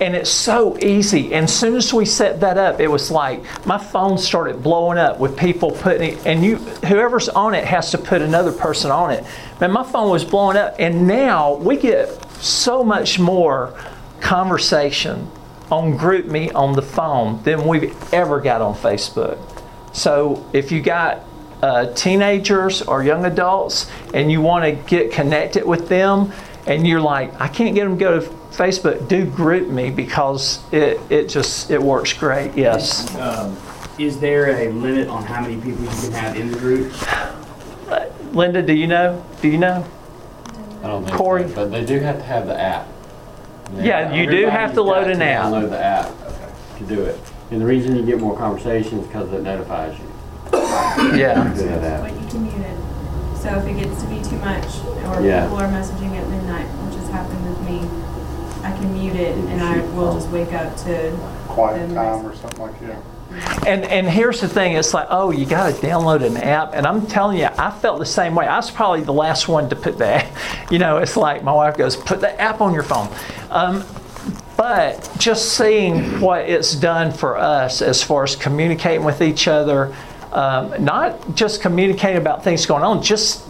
And 0.00 0.14
it's 0.14 0.30
so 0.30 0.78
easy. 0.78 1.34
And 1.34 1.44
as 1.44 1.58
soon 1.58 1.74
as 1.74 1.92
we 1.92 2.04
set 2.04 2.38
that 2.40 2.56
up, 2.56 2.78
it 2.78 2.86
was 2.86 3.10
like 3.10 3.42
my 3.66 3.78
phone 3.78 4.16
started 4.16 4.62
blowing 4.62 4.96
up 4.96 5.18
with 5.18 5.36
people 5.36 5.72
putting 5.72 6.12
it, 6.12 6.26
and 6.26 6.44
you 6.44 6.56
whoever's 6.56 7.28
on 7.28 7.54
it 7.54 7.64
has 7.64 7.90
to 7.92 7.98
put 7.98 8.22
another 8.22 8.52
person 8.52 8.90
on 8.90 9.10
it. 9.10 9.24
Man, 9.60 9.72
my 9.72 9.82
phone 9.82 10.10
was 10.10 10.24
blowing 10.24 10.56
up, 10.56 10.76
and 10.78 11.06
now 11.06 11.54
we 11.56 11.76
get 11.76 12.08
so 12.40 12.84
much 12.84 13.18
more 13.18 13.74
conversation 14.20 15.28
on 15.70 15.98
GroupMe 15.98 16.54
on 16.54 16.74
the 16.74 16.82
phone 16.82 17.42
than 17.42 17.66
we've 17.66 18.14
ever 18.14 18.40
got 18.40 18.62
on 18.62 18.74
Facebook. 18.74 19.38
So 19.92 20.46
if 20.52 20.70
you 20.70 20.80
got 20.80 21.24
uh, 21.62 21.92
teenagers 21.94 22.82
or 22.82 23.02
young 23.02 23.24
adults 23.24 23.90
and 24.14 24.30
you 24.30 24.40
want 24.40 24.64
to 24.64 24.72
get 24.88 25.10
connected 25.12 25.64
with 25.66 25.88
them 25.88 26.32
and 26.66 26.86
you're 26.86 27.00
like 27.00 27.32
i 27.40 27.48
can't 27.48 27.74
get 27.74 27.84
them 27.84 27.98
to 27.98 28.04
go 28.04 28.20
to 28.20 28.26
facebook 28.56 29.08
do 29.08 29.26
GroupMe 29.26 29.94
because 29.94 30.60
it, 30.72 31.00
it 31.10 31.28
just 31.28 31.70
it 31.70 31.82
works 31.82 32.12
great 32.12 32.56
yes 32.56 33.14
Um, 33.16 33.56
Is 33.98 34.20
there 34.20 34.50
a 34.50 34.70
limit 34.72 35.08
on 35.08 35.24
how 35.24 35.40
many 35.42 35.56
people 35.56 35.82
you 35.82 35.88
can 35.88 36.12
have 36.12 36.36
in 36.36 36.50
the 36.52 36.58
group? 36.58 36.92
linda 38.34 38.62
do 38.62 38.72
you 38.74 38.86
know 38.86 39.24
do 39.40 39.48
you 39.48 39.58
know 39.58 39.84
I 40.82 40.86
don't 40.86 41.04
think 41.04 41.16
Corey? 41.16 41.48
so, 41.48 41.54
but 41.54 41.70
they 41.70 41.84
do 41.84 41.98
have 41.98 42.18
to 42.18 42.22
have 42.24 42.46
the 42.46 42.58
app. 42.58 42.86
Yeah, 43.74 44.12
you 44.14 44.30
do 44.30 44.46
have 44.46 44.74
to 44.74 44.82
load 44.82 45.08
an 45.08 45.20
app. 45.20 45.46
Download 45.46 45.70
the 45.70 45.78
app 45.78 46.06
okay. 46.22 46.52
to 46.78 46.84
do 46.84 47.02
it. 47.02 47.18
And 47.50 47.60
the 47.60 47.66
reason 47.66 47.96
you 47.96 48.06
get 48.06 48.20
more 48.20 48.36
conversations 48.36 49.06
because 49.06 49.32
it 49.32 49.42
notifies 49.42 49.98
you. 49.98 50.07
Yeah 51.16 51.52
Good 51.56 51.68
at 51.72 51.80
that. 51.82 52.00
But 52.02 52.20
you 52.20 52.26
can 52.28 52.42
mute 52.44 52.54
it. 52.66 52.76
So 53.38 53.48
if 53.58 53.66
it 53.66 53.74
gets 53.82 54.02
to 54.02 54.08
be 54.08 54.22
too 54.22 54.36
much, 54.38 54.66
or 55.06 55.22
Yeah. 55.22 55.42
people 55.44 55.58
are 55.58 55.68
messaging 55.68 56.12
at 56.18 56.28
midnight, 56.28 56.66
which 56.86 56.96
has 57.00 57.08
happened 57.10 57.44
with 57.48 57.60
me, 57.68 57.78
I 58.66 58.72
can 58.72 58.92
mute 58.92 59.16
it 59.16 59.36
and 59.36 59.62
I 59.62 59.80
will 59.96 60.14
just 60.14 60.28
wake 60.28 60.52
up 60.52 60.76
to. 60.84 61.16
Quiet 61.48 61.88
the 61.88 61.94
time 61.94 62.22
next- 62.24 62.36
or 62.36 62.40
something 62.40 62.60
like 62.62 62.80
that. 62.80 63.66
and 63.66 63.84
and 63.84 64.08
here's 64.08 64.40
the 64.40 64.48
thing 64.48 64.72
it's 64.72 64.94
like 64.94 65.06
oh 65.10 65.30
you 65.30 65.44
got 65.44 65.74
to 65.74 65.86
download 65.86 66.24
an 66.24 66.38
app 66.38 66.72
and 66.72 66.86
i'm 66.86 67.04
telling 67.06 67.36
you 67.36 67.46
i 67.58 67.70
felt 67.70 67.98
the 67.98 68.06
same 68.06 68.34
way 68.34 68.46
i 68.46 68.56
was 68.56 68.70
probably 68.70 69.02
the 69.02 69.12
last 69.12 69.48
one 69.48 69.68
to 69.68 69.76
put 69.76 69.98
that 69.98 70.26
you 70.70 70.78
know 70.78 70.96
it's 70.96 71.14
like 71.14 71.44
my 71.44 71.52
wife 71.52 71.76
goes 71.76 71.94
put 71.94 72.20
the 72.22 72.40
app 72.40 72.62
on 72.62 72.72
your 72.72 72.82
phone 72.82 73.06
um, 73.50 73.84
but 74.56 75.10
just 75.18 75.58
seeing 75.58 76.20
what 76.22 76.40
it's 76.48 76.74
done 76.74 77.12
for 77.12 77.36
us 77.36 77.82
as 77.82 78.02
far 78.02 78.24
as 78.24 78.34
communicating 78.34 79.04
with 79.04 79.20
each 79.20 79.46
other 79.46 79.94
um, 80.32 80.84
not 80.84 81.34
just 81.34 81.60
communicating 81.60 82.18
about 82.18 82.44
things 82.44 82.66
going 82.66 82.82
on 82.82 83.02
just 83.02 83.48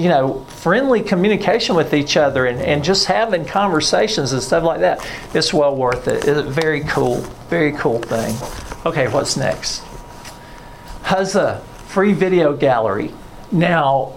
you 0.00 0.08
know, 0.08 0.42
friendly 0.44 1.02
communication 1.02 1.76
with 1.76 1.92
each 1.92 2.16
other 2.16 2.46
and, 2.46 2.58
and 2.62 2.82
just 2.82 3.04
having 3.04 3.44
conversations 3.44 4.32
and 4.32 4.42
stuff 4.42 4.64
like 4.64 4.80
that, 4.80 5.06
it's 5.34 5.52
well 5.52 5.76
worth 5.76 6.08
it. 6.08 6.26
It's 6.26 6.40
a 6.40 6.42
very 6.42 6.80
cool, 6.84 7.16
very 7.50 7.72
cool 7.72 7.98
thing. 7.98 8.34
Okay, 8.86 9.08
what's 9.08 9.36
next? 9.36 9.82
Huzzaz, 11.02 11.60
free 11.88 12.14
video 12.14 12.56
gallery. 12.56 13.12
Now, 13.52 14.14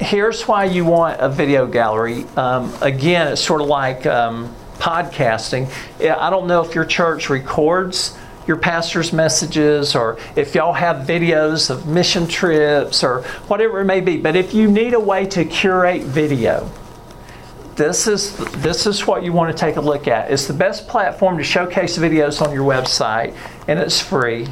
here's 0.00 0.48
why 0.48 0.64
you 0.64 0.84
want 0.84 1.20
a 1.20 1.28
video 1.28 1.68
gallery. 1.68 2.24
Um, 2.36 2.74
again, 2.80 3.28
it's 3.28 3.44
sort 3.44 3.60
of 3.60 3.68
like 3.68 4.06
um, 4.06 4.52
podcasting. 4.78 5.70
I 6.00 6.30
don't 6.30 6.48
know 6.48 6.64
if 6.64 6.74
your 6.74 6.84
church 6.84 7.30
records 7.30 8.18
your 8.46 8.56
pastor's 8.56 9.12
messages 9.12 9.94
or 9.94 10.18
if 10.36 10.54
y'all 10.54 10.72
have 10.72 11.06
videos 11.06 11.70
of 11.70 11.86
mission 11.86 12.26
trips 12.26 13.02
or 13.02 13.22
whatever 13.48 13.80
it 13.80 13.84
may 13.84 14.00
be, 14.00 14.16
but 14.16 14.36
if 14.36 14.54
you 14.54 14.70
need 14.70 14.94
a 14.94 15.00
way 15.00 15.26
to 15.26 15.44
curate 15.44 16.02
video, 16.02 16.70
this 17.76 18.06
is 18.06 18.36
this 18.62 18.86
is 18.86 19.06
what 19.06 19.22
you 19.22 19.32
want 19.32 19.54
to 19.54 19.58
take 19.58 19.76
a 19.76 19.80
look 19.80 20.08
at. 20.08 20.30
It's 20.30 20.46
the 20.46 20.54
best 20.54 20.88
platform 20.88 21.36
to 21.38 21.44
showcase 21.44 21.98
videos 21.98 22.40
on 22.40 22.52
your 22.54 22.64
website, 22.64 23.36
and 23.68 23.78
it's 23.78 24.00
free. 24.00 24.48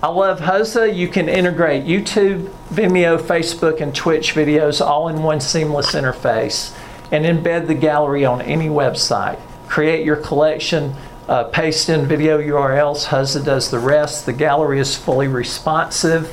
I 0.00 0.08
love 0.08 0.38
Huzzaz. 0.38 0.94
You 0.94 1.08
can 1.08 1.28
integrate 1.28 1.84
YouTube, 1.84 2.48
Vimeo, 2.68 3.18
Facebook, 3.18 3.80
and 3.80 3.92
Twitch 3.92 4.34
videos 4.34 4.80
all 4.80 5.08
in 5.08 5.24
one 5.24 5.40
seamless 5.40 5.92
interface 5.92 6.72
and 7.10 7.24
embed 7.24 7.66
the 7.66 7.74
gallery 7.74 8.24
on 8.24 8.40
any 8.42 8.68
website. 8.68 9.40
Create 9.66 10.04
your 10.04 10.16
collection, 10.16 10.94
uh, 11.28 11.44
paste 11.44 11.88
in 11.88 12.06
video 12.06 12.40
URLs. 12.40 13.06
Huzzaz 13.06 13.44
does 13.44 13.70
the 13.70 13.78
rest. 13.78 14.26
The 14.26 14.32
gallery 14.32 14.80
is 14.80 14.96
fully 14.96 15.28
responsive. 15.28 16.26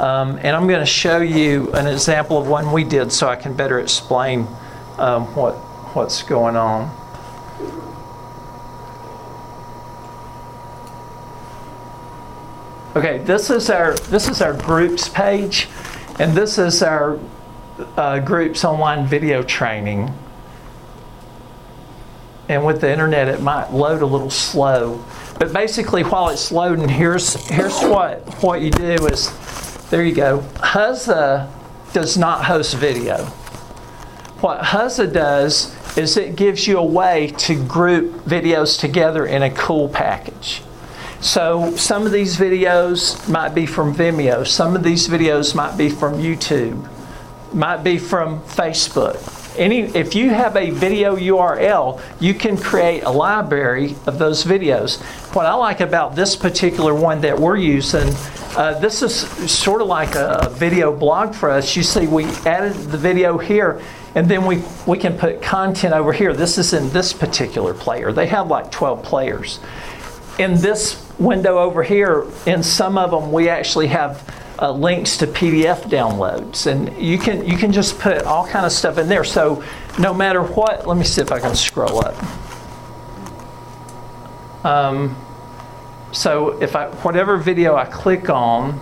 Um, 0.00 0.38
and 0.42 0.56
I'm 0.56 0.66
going 0.66 0.80
to 0.80 0.86
show 0.86 1.18
you 1.18 1.72
an 1.72 1.86
example 1.86 2.38
of 2.38 2.48
one 2.48 2.72
we 2.72 2.84
did 2.84 3.12
so 3.12 3.28
I 3.28 3.36
can 3.36 3.54
better 3.54 3.78
explain 3.78 4.46
um, 4.98 5.26
what, 5.36 5.54
what's 5.94 6.22
going 6.22 6.56
on. 6.56 6.96
Okay, 12.96 13.18
this 13.18 13.50
is 13.50 13.70
our 13.70 13.94
this 13.94 14.28
is 14.28 14.42
our 14.42 14.52
groups 14.52 15.08
page, 15.08 15.68
and 16.18 16.32
this 16.32 16.58
is 16.58 16.82
our 16.82 17.20
uh, 17.96 18.18
groups 18.18 18.64
online 18.64 19.06
video 19.06 19.44
training. 19.44 20.12
And 22.50 22.66
with 22.66 22.80
the 22.80 22.90
internet, 22.90 23.28
it 23.28 23.40
might 23.40 23.72
load 23.72 24.02
a 24.02 24.06
little 24.06 24.28
slow. 24.28 25.04
But 25.38 25.52
basically, 25.52 26.02
while 26.02 26.30
it's 26.30 26.50
loading, 26.50 26.88
here's 26.88 27.34
here's 27.48 27.80
what 27.82 28.42
what 28.42 28.60
you 28.60 28.72
do 28.72 29.06
is, 29.06 29.30
there 29.88 30.02
you 30.02 30.12
go. 30.12 30.40
Huzzaz 30.56 31.48
does 31.92 32.18
not 32.18 32.46
host 32.46 32.74
video. 32.74 33.18
What 34.40 34.62
Huzzaz 34.62 35.12
does 35.12 35.96
is 35.96 36.16
it 36.16 36.34
gives 36.34 36.66
you 36.66 36.78
a 36.78 36.84
way 36.84 37.32
to 37.38 37.54
group 37.54 38.24
videos 38.24 38.80
together 38.80 39.24
in 39.24 39.44
a 39.44 39.50
cool 39.50 39.88
package. 39.88 40.62
So 41.20 41.76
some 41.76 42.04
of 42.04 42.10
these 42.10 42.36
videos 42.36 43.28
might 43.28 43.54
be 43.54 43.64
from 43.64 43.94
Vimeo, 43.94 44.44
some 44.44 44.74
of 44.74 44.82
these 44.82 45.06
videos 45.06 45.54
might 45.54 45.76
be 45.76 45.88
from 45.88 46.14
YouTube, 46.14 46.88
might 47.54 47.84
be 47.84 47.96
from 47.96 48.40
Facebook. 48.42 49.39
Any, 49.56 49.80
if 49.80 50.14
you 50.14 50.30
have 50.30 50.56
a 50.56 50.70
video 50.70 51.16
URL, 51.16 52.00
you 52.20 52.34
can 52.34 52.56
create 52.56 53.02
a 53.02 53.10
library 53.10 53.96
of 54.06 54.18
those 54.18 54.44
videos. 54.44 55.00
What 55.34 55.44
I 55.44 55.54
like 55.54 55.80
about 55.80 56.14
this 56.14 56.36
particular 56.36 56.94
one 56.94 57.20
that 57.22 57.38
we're 57.38 57.56
using, 57.56 58.14
uh, 58.56 58.78
this 58.78 59.02
is 59.02 59.28
sort 59.50 59.82
of 59.82 59.88
like 59.88 60.14
a 60.14 60.50
video 60.52 60.96
blog 60.96 61.34
for 61.34 61.50
us. 61.50 61.74
You 61.74 61.82
see, 61.82 62.06
we 62.06 62.24
added 62.46 62.74
the 62.74 62.98
video 62.98 63.38
here, 63.38 63.80
and 64.14 64.28
then 64.28 64.46
we, 64.46 64.62
we 64.86 64.98
can 64.98 65.18
put 65.18 65.42
content 65.42 65.94
over 65.94 66.12
here. 66.12 66.32
This 66.32 66.56
is 66.56 66.72
in 66.72 66.88
this 66.90 67.12
particular 67.12 67.74
player. 67.74 68.12
They 68.12 68.26
have 68.28 68.48
like 68.48 68.70
12 68.70 69.02
players. 69.02 69.58
In 70.38 70.54
this 70.54 71.06
window 71.18 71.58
over 71.58 71.82
here, 71.82 72.24
in 72.46 72.62
some 72.62 72.96
of 72.96 73.10
them, 73.10 73.32
we 73.32 73.48
actually 73.48 73.88
have 73.88 74.22
uh, 74.60 74.70
links 74.72 75.16
to 75.18 75.26
PDF 75.26 75.82
downloads, 75.84 76.66
and 76.66 76.96
you 77.00 77.18
can 77.18 77.46
you 77.46 77.56
can 77.56 77.72
just 77.72 77.98
put 77.98 78.22
all 78.24 78.46
kind 78.46 78.66
of 78.66 78.72
stuff 78.72 78.98
in 78.98 79.08
there. 79.08 79.24
So 79.24 79.64
no 79.98 80.12
matter 80.12 80.42
what, 80.42 80.86
let 80.86 80.96
me 80.96 81.04
see 81.04 81.22
if 81.22 81.32
I 81.32 81.40
can 81.40 81.54
scroll 81.54 82.04
up. 82.04 82.14
Um, 84.64 85.16
so 86.12 86.60
if 86.62 86.76
I 86.76 86.88
whatever 86.88 87.38
video 87.38 87.74
I 87.76 87.86
click 87.86 88.28
on, 88.28 88.78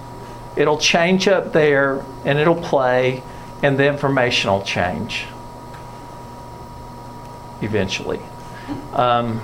it'll 0.57 0.79
change 0.79 1.29
up 1.29 1.53
there, 1.53 2.05
and 2.25 2.39
it'll 2.39 2.61
play, 2.61 3.23
and 3.63 3.79
the 3.79 3.87
information 3.87 4.51
will 4.51 4.63
change 4.63 5.27
eventually. 7.63 8.21
Um, 8.93 9.41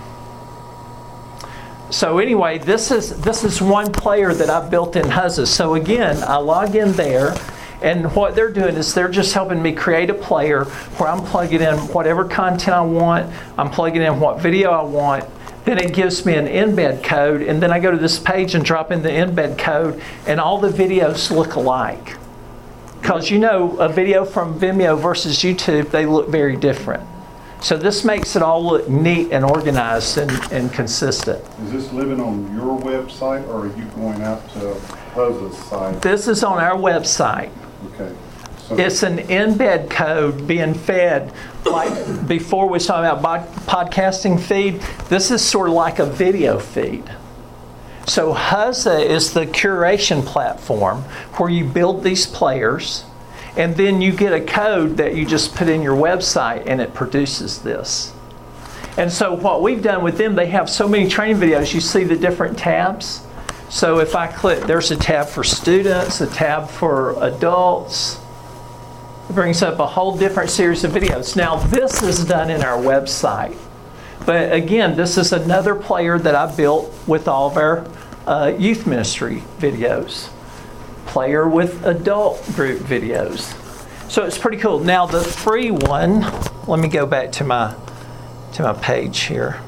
so 1.94 2.18
anyway, 2.18 2.58
this 2.58 2.90
is 2.90 3.16
this 3.20 3.44
is 3.44 3.62
one 3.62 3.92
player 3.92 4.34
that 4.34 4.50
I've 4.50 4.68
built 4.68 4.96
in 4.96 5.04
Huzzaz. 5.04 5.46
So 5.46 5.76
again, 5.76 6.20
I 6.24 6.38
log 6.38 6.74
in 6.74 6.90
there, 6.94 7.36
and 7.82 8.12
what 8.16 8.34
they're 8.34 8.50
doing 8.50 8.74
is 8.74 8.92
they're 8.92 9.08
just 9.08 9.32
helping 9.32 9.62
me 9.62 9.70
create 9.70 10.10
a 10.10 10.14
player 10.14 10.64
where 10.64 11.08
I'm 11.08 11.24
plugging 11.24 11.62
in 11.62 11.76
whatever 11.94 12.24
content 12.24 12.76
I 12.76 12.80
want. 12.80 13.32
I'm 13.56 13.70
plugging 13.70 14.02
in 14.02 14.18
what 14.18 14.40
video 14.40 14.72
I 14.72 14.82
want. 14.82 15.24
Then 15.64 15.78
it 15.78 15.94
gives 15.94 16.26
me 16.26 16.34
an 16.34 16.48
embed 16.48 17.04
code, 17.04 17.42
and 17.42 17.62
then 17.62 17.70
I 17.70 17.78
go 17.78 17.92
to 17.92 17.96
this 17.96 18.18
page 18.18 18.56
and 18.56 18.64
drop 18.64 18.90
in 18.90 19.02
the 19.02 19.10
embed 19.10 19.56
code, 19.56 20.02
and 20.26 20.40
all 20.40 20.58
the 20.58 20.70
videos 20.70 21.30
look 21.30 21.54
alike. 21.54 22.16
Because 23.00 23.30
you 23.30 23.38
know, 23.38 23.76
a 23.78 23.88
video 23.88 24.24
from 24.24 24.58
Vimeo 24.58 25.00
versus 25.00 25.38
YouTube, 25.38 25.90
they 25.92 26.06
look 26.06 26.28
very 26.28 26.56
different. 26.56 27.13
So 27.64 27.78
this 27.78 28.04
makes 28.04 28.36
it 28.36 28.42
all 28.42 28.62
look 28.62 28.90
neat 28.90 29.32
and 29.32 29.42
organized 29.42 30.18
and, 30.18 30.30
and 30.52 30.70
consistent. 30.70 31.42
Is 31.62 31.72
this 31.72 31.92
living 31.94 32.20
on 32.20 32.54
your 32.54 32.78
website 32.78 33.48
or 33.48 33.62
are 33.62 33.76
you 33.78 33.86
going 33.96 34.20
out 34.20 34.46
to 34.50 34.74
Huzza's 35.14 35.56
site? 35.56 36.02
This 36.02 36.28
is 36.28 36.44
on 36.44 36.58
our 36.58 36.76
website. 36.76 37.50
Okay. 37.86 38.14
So 38.58 38.76
It's 38.76 39.02
an 39.02 39.16
embed 39.16 39.88
code 39.88 40.46
being 40.46 40.74
fed, 40.74 41.32
like 41.64 42.28
before 42.28 42.68
we 42.68 42.78
talking 42.80 43.18
about 43.18 43.50
podcasting 43.66 44.38
feed, 44.38 44.82
this 45.08 45.30
is 45.30 45.42
sort 45.42 45.70
of 45.70 45.74
like 45.74 46.00
a 46.00 46.06
video 46.06 46.58
feed. 46.58 47.10
So 48.06 48.34
Huzzaz 48.34 49.06
is 49.06 49.32
the 49.32 49.46
curation 49.46 50.22
platform 50.22 51.04
where 51.38 51.48
you 51.48 51.64
build 51.64 52.04
these 52.04 52.26
players 52.26 53.06
and 53.56 53.76
then 53.76 54.00
you 54.00 54.12
get 54.12 54.32
a 54.32 54.40
code 54.40 54.96
that 54.96 55.14
you 55.14 55.24
just 55.24 55.54
put 55.54 55.68
in 55.68 55.80
your 55.82 55.96
website 55.96 56.64
and 56.66 56.80
it 56.80 56.92
produces 56.92 57.60
this. 57.60 58.12
And 58.96 59.12
so 59.12 59.34
what 59.34 59.62
we've 59.62 59.82
done 59.82 60.02
with 60.02 60.18
them, 60.18 60.34
they 60.34 60.46
have 60.46 60.68
so 60.68 60.88
many 60.88 61.08
training 61.08 61.36
videos. 61.36 61.74
You 61.74 61.80
see 61.80 62.04
the 62.04 62.16
different 62.16 62.58
tabs. 62.58 63.24
So 63.68 63.98
if 63.98 64.14
I 64.14 64.26
click, 64.26 64.64
there's 64.64 64.90
a 64.90 64.96
tab 64.96 65.26
for 65.26 65.42
students, 65.42 66.20
a 66.20 66.26
tab 66.26 66.68
for 66.68 67.20
adults. 67.22 68.18
It 69.28 69.34
brings 69.34 69.62
up 69.62 69.78
a 69.78 69.86
whole 69.86 70.16
different 70.16 70.50
series 70.50 70.84
of 70.84 70.92
videos. 70.92 71.36
Now 71.36 71.56
this 71.56 72.02
is 72.02 72.24
done 72.24 72.50
in 72.50 72.62
our 72.62 72.80
website. 72.80 73.56
But 74.26 74.52
again, 74.52 74.96
this 74.96 75.16
is 75.18 75.32
another 75.32 75.74
player 75.74 76.18
that 76.18 76.34
I 76.34 76.54
built 76.54 76.92
with 77.06 77.28
all 77.28 77.50
of 77.50 77.56
our 77.56 77.86
uh, 78.26 78.54
youth 78.56 78.86
ministry 78.86 79.42
videos 79.58 80.30
player 81.06 81.48
with 81.48 81.84
adult 81.84 82.44
group 82.54 82.80
videos. 82.80 83.60
So 84.10 84.24
it's 84.24 84.38
pretty 84.38 84.58
cool. 84.58 84.80
Now 84.80 85.06
the 85.06 85.22
free 85.22 85.70
one, 85.70 86.20
let 86.66 86.78
me 86.78 86.88
go 86.88 87.06
back 87.06 87.32
to 87.32 87.44
my 87.44 87.74
to 88.54 88.62
my 88.62 88.72
page 88.74 89.20
here. 89.20 89.60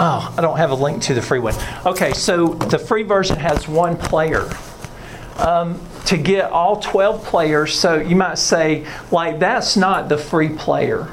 Oh, 0.00 0.32
I 0.36 0.40
don't 0.40 0.58
have 0.58 0.70
a 0.70 0.76
link 0.76 1.02
to 1.04 1.14
the 1.14 1.22
free 1.22 1.40
one. 1.40 1.54
Okay, 1.84 2.12
so 2.12 2.54
the 2.54 2.78
free 2.78 3.02
version 3.02 3.36
has 3.36 3.66
one 3.66 3.96
player. 3.96 4.48
Um, 5.38 5.80
to 6.06 6.16
get 6.16 6.50
all 6.50 6.80
12 6.80 7.24
players, 7.24 7.78
so 7.78 7.96
you 7.96 8.16
might 8.16 8.38
say, 8.38 8.86
like, 9.10 9.38
that's 9.38 9.76
not 9.76 10.08
the 10.08 10.16
free 10.16 10.48
player. 10.48 11.08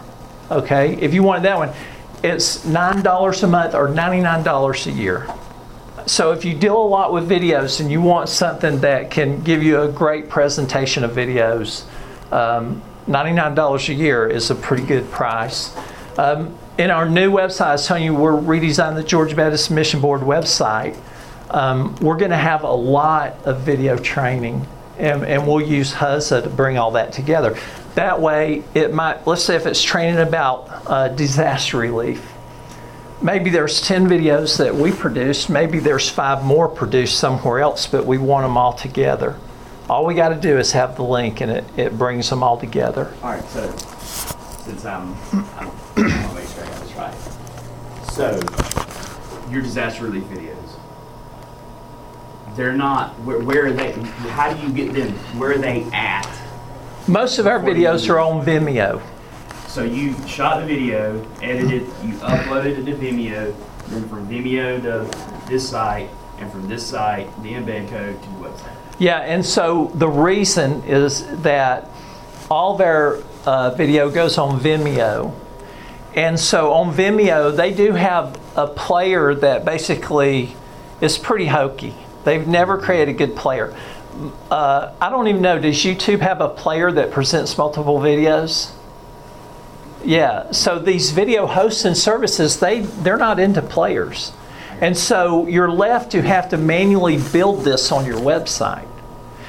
Okay, 0.50 0.96
if 0.96 1.14
you 1.14 1.22
wanted 1.22 1.44
that 1.44 1.58
one, 1.58 1.72
it's 2.24 2.66
$9 2.66 3.44
a 3.44 3.48
month 3.48 3.76
or 3.76 3.88
$99 3.88 4.86
a 4.86 4.92
year. 4.92 5.28
So 6.08 6.34
if 6.34 6.46
you 6.46 6.54
deal 6.54 6.78
a 6.78 6.86
lot 6.86 7.12
with 7.12 7.28
videos 7.28 7.80
and 7.82 7.92
you 7.92 8.00
want 8.00 8.30
something 8.30 8.80
that 8.82 9.10
can 9.10 9.42
give 9.42 9.64
you 9.64 9.82
a 9.82 9.92
great 9.92 10.30
presentation 10.30 11.04
of 11.04 11.12
videos, 11.12 11.84
um, 12.32 12.84
$99 13.08 13.90
a 13.90 13.94
year 13.94 14.28
is 14.28 14.52
a 14.52 14.56
pretty 14.56 14.86
good 14.86 15.10
price. 15.10 15.76
Um, 16.20 16.56
in 16.78 16.92
our 16.92 17.10
new 17.10 17.32
website, 17.32 17.68
I 17.68 17.72
was 17.74 17.88
telling 17.88 18.04
you 18.04 18.14
we're 18.14 18.34
redesigning 18.34 18.96
the 18.96 19.04
Georgia 19.04 19.36
Baptist 19.36 19.72
Mission 19.72 20.00
Board 20.00 20.22
website. 20.22 20.96
Um, 21.50 21.96
we're 21.96 22.18
going 22.18 22.32
to 22.32 22.38
have 22.38 22.64
a 22.64 22.72
lot 22.72 23.38
of 23.46 23.62
video 23.62 23.98
training, 23.98 24.68
and, 25.00 25.26
and 25.26 25.48
we'll 25.48 25.62
use 25.62 25.92
Huzzaz 25.92 26.44
to 26.44 26.50
bring 26.50 26.78
all 26.78 26.92
that 26.92 27.14
together. 27.14 27.58
That 27.96 28.22
way, 28.22 28.64
it 28.76 28.94
might, 28.94 29.26
let's 29.26 29.44
say 29.44 29.56
if 29.56 29.66
it's 29.66 29.82
training 29.82 30.20
about 30.20 30.68
uh, 30.86 31.08
disaster 31.08 31.78
relief, 31.78 32.35
maybe 33.22 33.50
there's 33.50 33.82
10 33.82 34.08
videos 34.08 34.58
that 34.58 34.76
we 34.76 34.92
produced, 34.92 35.50
maybe 35.50 35.80
there's 35.80 36.10
five 36.10 36.44
more 36.44 36.68
produced 36.68 37.20
somewhere 37.20 37.60
else, 37.60 37.88
but 37.88 38.06
we 38.06 38.18
want 38.18 38.44
them 38.44 38.58
all 38.58 38.74
together. 38.74 39.38
All 39.90 40.06
we 40.06 40.16
got 40.16 40.30
to 40.30 40.36
do 40.36 40.58
is 40.58 40.72
have 40.72 40.96
the 40.96 41.04
link 41.04 41.42
and 41.42 41.52
it, 41.52 41.66
it 41.78 41.98
brings 41.98 42.30
them 42.30 42.44
all 42.44 42.58
together. 42.58 43.14
All 43.22 43.32
right, 43.32 43.44
so 43.50 43.70
since 44.66 44.86
I'm, 44.86 45.16
I'm, 45.32 45.72
I 45.98 46.34
make 46.34 46.48
sure 46.50 46.64
I 46.64 46.68
got 46.68 46.82
this 46.82 46.94
right. 46.96 47.14
So, 48.12 49.52
your 49.52 49.62
disaster 49.62 50.06
relief 50.06 50.24
videos, 50.24 50.80
they're 52.56 52.74
not, 52.74 53.12
where, 53.22 53.40
where 53.40 53.68
are 53.68 53.74
they, 53.74 53.92
how 53.92 54.52
do 54.54 54.60
you 54.66 54.74
get 54.74 54.94
them, 54.94 55.12
where 55.38 55.52
are 55.52 55.58
they 55.58 55.84
at? 55.94 56.28
Most 57.08 57.38
of 57.38 57.46
our 57.46 57.60
videos 57.60 58.10
are 58.10 58.20
on 58.20 58.44
Vimeo. 58.44 59.02
So 59.76 59.84
you 59.84 60.16
shot 60.26 60.62
the 60.62 60.66
video, 60.66 61.22
edited, 61.42 61.82
it, 61.82 61.88
you 62.02 62.14
uploaded 62.20 62.78
it 62.78 62.86
to 62.86 62.96
Vimeo, 62.96 63.54
then 63.90 64.08
from 64.08 64.26
Vimeo 64.26 64.82
to 64.84 65.50
this 65.50 65.70
site, 65.70 66.10
and 66.40 66.50
from 66.50 66.70
this 66.70 66.88
site, 66.88 67.28
the 67.44 67.50
embed 67.50 67.90
code 67.90 68.24
to 68.24 68.30
the 68.30 68.36
website. 68.36 68.74
Yeah, 69.00 69.20
and 69.20 69.46
so 69.46 69.92
the 69.96 70.08
reason 70.08 70.82
is 70.84 71.28
that 71.42 71.90
all 72.50 72.78
their 72.78 73.22
uh, 73.46 73.72
video 73.72 74.10
goes 74.10 74.38
on 74.38 74.62
Vimeo. 74.62 75.36
And 76.16 76.40
so 76.40 76.72
on 76.72 76.94
Vimeo, 76.94 77.54
they 77.54 77.74
do 77.74 77.92
have 77.92 78.40
a 78.56 78.68
player 78.68 79.36
that 79.36 79.66
basically 79.66 80.56
is 81.02 81.18
pretty 81.18 81.48
hokey. 81.48 81.96
They've 82.24 82.48
never 82.48 82.78
created 82.78 83.10
a 83.10 83.18
good 83.18 83.36
player. 83.36 83.76
Uh, 84.50 84.94
I 85.02 85.10
don't 85.10 85.28
even 85.28 85.42
know, 85.42 85.60
does 85.60 85.76
YouTube 85.76 86.22
have 86.22 86.40
a 86.40 86.48
player 86.48 86.94
that 86.94 87.12
presents 87.12 87.58
multiple 87.58 88.00
videos? 88.00 88.72
Yeah, 90.06 90.52
so 90.52 90.80
these 90.80 91.12
video 91.12 91.48
hosts 91.48 91.84
and 91.86 91.98
services, 91.98 92.60
they, 92.60 92.82
they're 92.82 93.18
not 93.18 93.40
into 93.40 93.62
players. 93.62 94.32
And 94.82 94.96
so 94.98 95.48
you're 95.48 95.72
left 95.72 96.12
to 96.12 96.22
have 96.22 96.50
to 96.50 96.58
manually 96.58 97.18
build 97.32 97.64
this 97.64 97.92
on 97.92 98.06
your 98.06 98.20
website. 98.20 98.88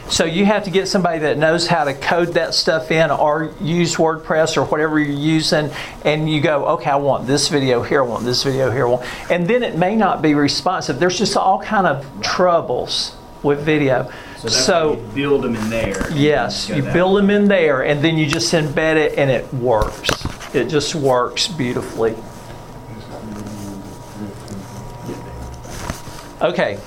So 0.09 0.25
you 0.25 0.45
have 0.45 0.63
to 0.65 0.71
get 0.71 0.87
somebody 0.87 1.19
that 1.21 1.37
knows 1.37 1.67
how 1.67 1.83
to 1.83 1.93
code 1.93 2.35
that 2.35 2.55
stuff 2.55 2.93
in 2.93 3.11
or 3.11 3.53
use 3.61 3.97
WordPress 3.97 4.57
or 4.57 4.65
whatever 4.65 5.01
you're 5.01 5.13
using, 5.13 5.69
and 6.05 6.31
you 6.31 6.41
go, 6.41 6.65
okay, 6.69 6.91
I 6.91 6.97
want 6.97 7.27
this 7.27 7.49
video 7.49 7.83
here, 7.83 8.05
I 8.05 8.07
want 8.07 8.25
this 8.25 8.45
video 8.45 8.71
here, 8.71 8.87
I 8.87 8.91
want, 8.91 9.31
and 9.33 9.49
then 9.49 9.65
it 9.65 9.77
may 9.77 9.97
not 9.97 10.23
be 10.23 10.35
responsive. 10.35 11.01
There's 11.01 11.19
just 11.19 11.37
all 11.37 11.61
kind 11.61 11.89
of 11.89 12.07
troubles 12.23 13.17
with 13.43 13.63
video. 13.65 14.09
So 14.39 14.49
So, 14.49 14.93
you 14.93 15.09
build 15.13 15.43
them 15.43 15.57
in 15.57 15.71
there. 15.71 16.11
yes, 16.13 16.69
you 16.69 16.83
build 16.83 17.19
them 17.19 17.31
in 17.31 17.49
there 17.49 17.83
and 17.83 18.03
then 18.03 18.17
you 18.17 18.27
just 18.27 18.53
embed 18.53 18.95
it 18.97 19.19
and 19.19 19.29
it 19.29 19.53
works. 19.55 20.09
It 20.57 20.69
just 20.69 20.95
works 20.95 21.49
beautifully. 21.49 22.17
Okay. 26.41 26.79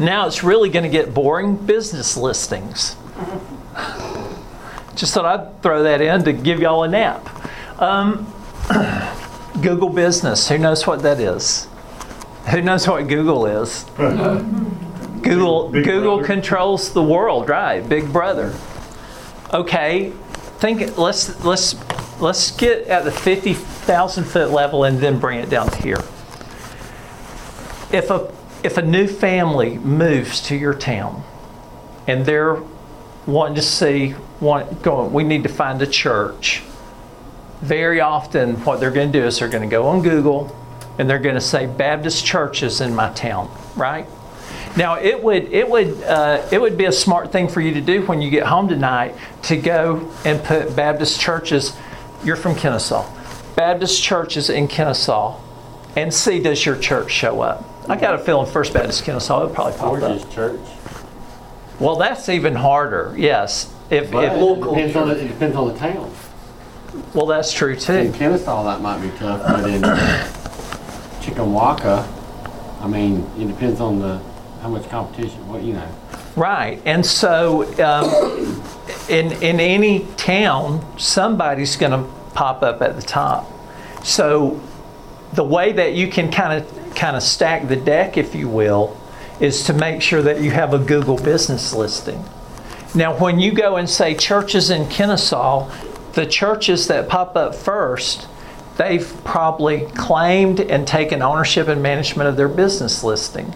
Now 0.00 0.26
it's 0.26 0.42
really 0.42 0.68
going 0.68 0.84
to 0.84 0.88
get 0.88 1.14
boring 1.14 1.56
business 1.56 2.16
listings. 2.16 2.96
Just 4.94 5.14
thought 5.14 5.24
I'd 5.24 5.62
throw 5.62 5.84
that 5.84 6.00
in 6.00 6.24
to 6.24 6.32
give 6.32 6.60
y'all 6.60 6.82
a 6.82 6.88
nap. 6.88 7.28
Um, 7.80 8.32
Google 9.62 9.90
Business, 9.90 10.48
who 10.48 10.58
knows 10.58 10.86
what 10.86 11.02
that 11.02 11.20
is? 11.20 11.68
Who 12.50 12.62
knows 12.62 12.88
what 12.88 13.06
Google 13.06 13.46
is? 13.46 13.84
Google 15.22 15.68
Big 15.68 15.84
Google 15.84 16.18
brother. 16.18 16.34
controls 16.34 16.92
the 16.92 17.02
world, 17.02 17.48
right? 17.48 17.86
Big 17.88 18.12
brother. 18.12 18.54
Okay, 19.52 20.10
think 20.58 20.96
let's 20.96 21.44
let's 21.44 21.74
let's 22.20 22.50
get 22.50 22.86
at 22.88 23.04
the 23.04 23.12
50,000 23.12 24.24
foot 24.24 24.50
level 24.50 24.84
and 24.84 24.98
then 24.98 25.18
bring 25.18 25.38
it 25.38 25.48
down 25.48 25.68
to 25.70 25.76
here. 25.82 26.02
If 27.92 28.10
a 28.10 28.32
if 28.62 28.76
a 28.76 28.82
new 28.82 29.06
family 29.06 29.78
moves 29.78 30.40
to 30.48 30.56
your 30.56 30.74
town 30.74 31.22
and 32.08 32.26
they're 32.26 32.60
wanting 33.24 33.54
to 33.54 33.62
see 33.62 34.14
want 34.40 34.82
going 34.82 35.12
we 35.12 35.22
need 35.22 35.44
to 35.44 35.48
find 35.48 35.80
a 35.80 35.86
church 35.86 36.62
very 37.60 38.00
often 38.00 38.56
what 38.64 38.80
they're 38.80 38.90
going 38.90 39.12
to 39.12 39.20
do 39.20 39.24
is 39.24 39.38
they're 39.38 39.48
going 39.48 39.62
to 39.62 39.70
go 39.70 39.86
on 39.86 40.02
Google 40.02 40.54
and 40.98 41.08
they're 41.08 41.18
going 41.18 41.34
to 41.34 41.40
say 41.40 41.66
Baptist 41.66 42.24
churches 42.24 42.80
in 42.80 42.94
my 42.94 43.12
town, 43.12 43.50
right? 43.76 44.06
Now 44.76 44.98
it 44.98 45.22
would 45.22 45.44
it 45.52 45.68
would 45.68 46.02
uh, 46.02 46.46
it 46.52 46.60
would 46.60 46.76
be 46.76 46.84
a 46.84 46.92
smart 46.92 47.32
thing 47.32 47.48
for 47.48 47.60
you 47.60 47.74
to 47.74 47.80
do 47.80 48.02
when 48.02 48.20
you 48.20 48.30
get 48.30 48.44
home 48.44 48.68
tonight 48.68 49.16
to 49.44 49.56
go 49.56 50.12
and 50.24 50.42
put 50.44 50.76
Baptist 50.76 51.20
churches. 51.20 51.76
You're 52.24 52.36
from 52.36 52.54
Kennesaw, 52.54 53.08
Baptist 53.54 54.02
churches 54.02 54.50
in 54.50 54.68
Kennesaw, 54.68 55.40
and 55.96 56.12
see 56.12 56.40
does 56.40 56.64
your 56.66 56.76
church 56.76 57.10
show 57.10 57.40
up. 57.40 57.64
I 57.88 57.96
got 57.96 58.14
a 58.14 58.18
feeling 58.18 58.50
First 58.50 58.74
Baptist 58.74 59.04
Kennesaw 59.04 59.46
would 59.46 59.54
probably 59.54 59.78
pop 59.78 59.98
Gorgeous 60.00 60.24
up. 60.24 60.32
church. 60.32 60.60
Well, 61.80 61.96
that's 61.96 62.28
even 62.28 62.54
harder. 62.54 63.14
Yes, 63.16 63.72
if, 63.88 64.10
But 64.10 64.24
if 64.24 64.32
it 64.32 64.60
depends 64.60 64.96
on 64.96 65.08
the, 65.08 65.24
it 65.24 65.28
depends 65.28 65.56
on 65.56 65.68
the 65.68 65.78
town. 65.78 66.12
well, 67.14 67.26
that's 67.26 67.52
true 67.52 67.76
too. 67.76 67.92
In. 67.92 68.12
Kennesaw, 68.12 68.64
that 68.64 68.80
might 68.82 69.00
be 69.00 69.10
tough, 69.16 69.42
but 69.42 69.70
in 69.70 69.82
Chickamauga, 71.22 72.06
I 72.80 72.88
mean, 72.88 73.28
it 73.38 73.46
depends 73.46 73.80
on 73.80 74.00
the, 74.00 74.20
how 74.60 74.68
much 74.68 74.88
competition, 74.90 75.46
what, 75.48 75.62
you 75.62 75.74
know. 75.74 75.88
Right, 76.38 76.80
and 76.84 77.04
so 77.04 77.64
um, 77.82 78.62
in 79.08 79.32
in 79.42 79.58
any 79.58 80.06
town, 80.16 80.86
somebody's 80.96 81.74
going 81.74 81.90
to 81.90 82.08
pop 82.32 82.62
up 82.62 82.80
at 82.80 82.94
the 82.94 83.02
top. 83.02 83.50
So 84.04 84.60
the 85.32 85.42
way 85.42 85.72
that 85.72 85.94
you 85.94 86.06
can 86.06 86.30
kind 86.30 86.62
of 86.62 86.94
kind 86.94 87.16
of 87.16 87.24
stack 87.24 87.66
the 87.66 87.74
deck, 87.74 88.16
if 88.16 88.36
you 88.36 88.48
will, 88.48 88.96
is 89.40 89.64
to 89.64 89.72
make 89.72 90.00
sure 90.00 90.22
that 90.22 90.40
you 90.40 90.52
have 90.52 90.74
a 90.74 90.78
Google 90.78 91.16
business 91.16 91.74
listing. 91.74 92.24
Now, 92.94 93.18
when 93.18 93.40
you 93.40 93.50
go 93.50 93.74
and 93.74 93.90
say 93.90 94.14
churches 94.14 94.70
in 94.70 94.88
Kennesaw, 94.88 95.68
the 96.12 96.24
churches 96.24 96.86
that 96.86 97.08
pop 97.08 97.36
up 97.36 97.52
first, 97.52 98.28
they've 98.76 99.12
probably 99.24 99.86
claimed 99.96 100.60
and 100.60 100.86
taken 100.86 101.20
ownership 101.20 101.66
and 101.66 101.82
management 101.82 102.28
of 102.28 102.36
their 102.36 102.48
business 102.48 103.02
listing. 103.02 103.54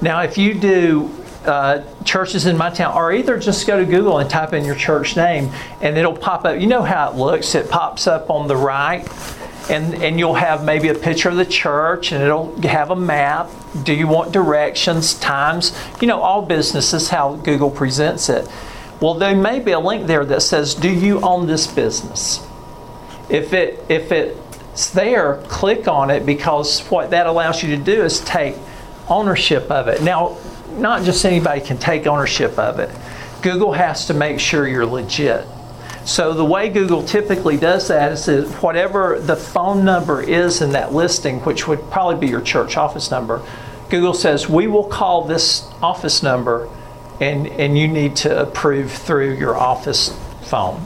Now, 0.00 0.22
if 0.22 0.38
you 0.38 0.54
do 0.54 1.10
uh, 1.46 1.82
churches 2.04 2.46
in 2.46 2.56
my 2.56 2.70
town, 2.70 2.96
or 2.96 3.12
either 3.12 3.38
just 3.38 3.66
go 3.66 3.78
to 3.78 3.84
Google 3.84 4.18
and 4.18 4.28
type 4.28 4.52
in 4.52 4.64
your 4.64 4.74
church 4.74 5.16
name 5.16 5.50
and 5.80 5.96
it'll 5.96 6.16
pop 6.16 6.44
up. 6.44 6.60
You 6.60 6.66
know 6.66 6.82
how 6.82 7.10
it 7.10 7.16
looks? 7.16 7.54
It 7.54 7.70
pops 7.70 8.06
up 8.06 8.30
on 8.30 8.48
the 8.48 8.56
right, 8.56 9.06
and, 9.70 9.94
and 10.02 10.18
you'll 10.18 10.34
have 10.34 10.64
maybe 10.64 10.88
a 10.88 10.94
picture 10.94 11.28
of 11.28 11.36
the 11.36 11.44
church 11.44 12.12
and 12.12 12.22
it'll 12.22 12.54
have 12.62 12.90
a 12.90 12.96
map. 12.96 13.50
Do 13.82 13.92
you 13.92 14.06
want 14.06 14.32
directions, 14.32 15.14
times? 15.14 15.76
You 16.00 16.06
know, 16.06 16.20
all 16.20 16.42
businesses, 16.42 17.08
how 17.08 17.36
Google 17.36 17.70
presents 17.70 18.28
it. 18.28 18.48
Well, 19.00 19.14
there 19.14 19.34
may 19.34 19.60
be 19.60 19.72
a 19.72 19.80
link 19.80 20.06
there 20.06 20.24
that 20.24 20.42
says, 20.42 20.74
Do 20.74 20.90
you 20.90 21.20
own 21.20 21.46
this 21.46 21.66
business? 21.66 22.46
If 23.28 23.52
it 23.52 23.84
if 23.88 24.12
it's 24.12 24.90
there, 24.90 25.42
click 25.48 25.88
on 25.88 26.10
it 26.10 26.26
because 26.26 26.80
what 26.88 27.10
that 27.10 27.26
allows 27.26 27.62
you 27.62 27.76
to 27.76 27.82
do 27.82 28.02
is 28.02 28.20
take 28.20 28.56
ownership 29.08 29.70
of 29.70 29.88
it. 29.88 30.02
Now, 30.02 30.36
not 30.78 31.04
just 31.04 31.24
anybody 31.24 31.60
can 31.60 31.78
take 31.78 32.06
ownership 32.06 32.58
of 32.58 32.78
it. 32.78 32.90
Google 33.42 33.72
has 33.72 34.06
to 34.06 34.14
make 34.14 34.40
sure 34.40 34.66
you're 34.66 34.86
legit. 34.86 35.46
So 36.04 36.34
the 36.34 36.44
way 36.44 36.68
Google 36.68 37.02
typically 37.02 37.56
does 37.56 37.88
that 37.88 38.12
is 38.12 38.26
that 38.26 38.46
whatever 38.62 39.18
the 39.18 39.36
phone 39.36 39.84
number 39.84 40.22
is 40.22 40.60
in 40.60 40.72
that 40.72 40.92
listing, 40.92 41.40
which 41.40 41.66
would 41.66 41.90
probably 41.90 42.16
be 42.16 42.30
your 42.30 42.42
church 42.42 42.76
office 42.76 43.10
number, 43.10 43.42
Google 43.88 44.14
says 44.14 44.48
we 44.48 44.66
will 44.66 44.84
call 44.84 45.24
this 45.24 45.66
office 45.82 46.22
number 46.22 46.68
and, 47.20 47.46
and 47.46 47.78
you 47.78 47.88
need 47.88 48.16
to 48.16 48.42
approve 48.42 48.92
through 48.92 49.34
your 49.34 49.56
office 49.56 50.14
phone. 50.42 50.84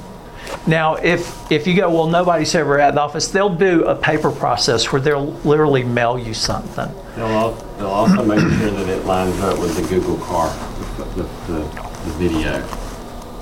Now, 0.69 0.97
if 0.97 1.51
if 1.51 1.67
you 1.67 1.75
go, 1.75 1.89
well, 1.89 2.07
nobody's 2.09 2.55
ever 2.55 2.79
at 2.79 2.95
the 2.95 3.01
office, 3.01 3.29
they'll 3.29 3.55
do 3.55 3.85
a 3.85 3.95
paper 3.97 4.31
process 4.31 4.93
where 4.93 5.01
they'll 5.01 5.33
literally 5.43 5.83
mail 5.83 6.19
you 6.19 6.35
something. 6.35 6.93
They'll, 7.17 7.27
al- 7.27 7.53
they'll 7.79 7.87
also 7.87 8.23
make 8.23 8.39
sure 8.39 8.71
that 8.71 8.87
it 8.89 9.07
lines 9.07 9.41
up 9.41 9.59
with 9.59 9.75
the 9.77 9.89
Google 9.89 10.19
car, 10.19 10.51
the, 10.99 11.23
the, 11.23 11.63
the 12.05 12.11
video, 12.19 12.61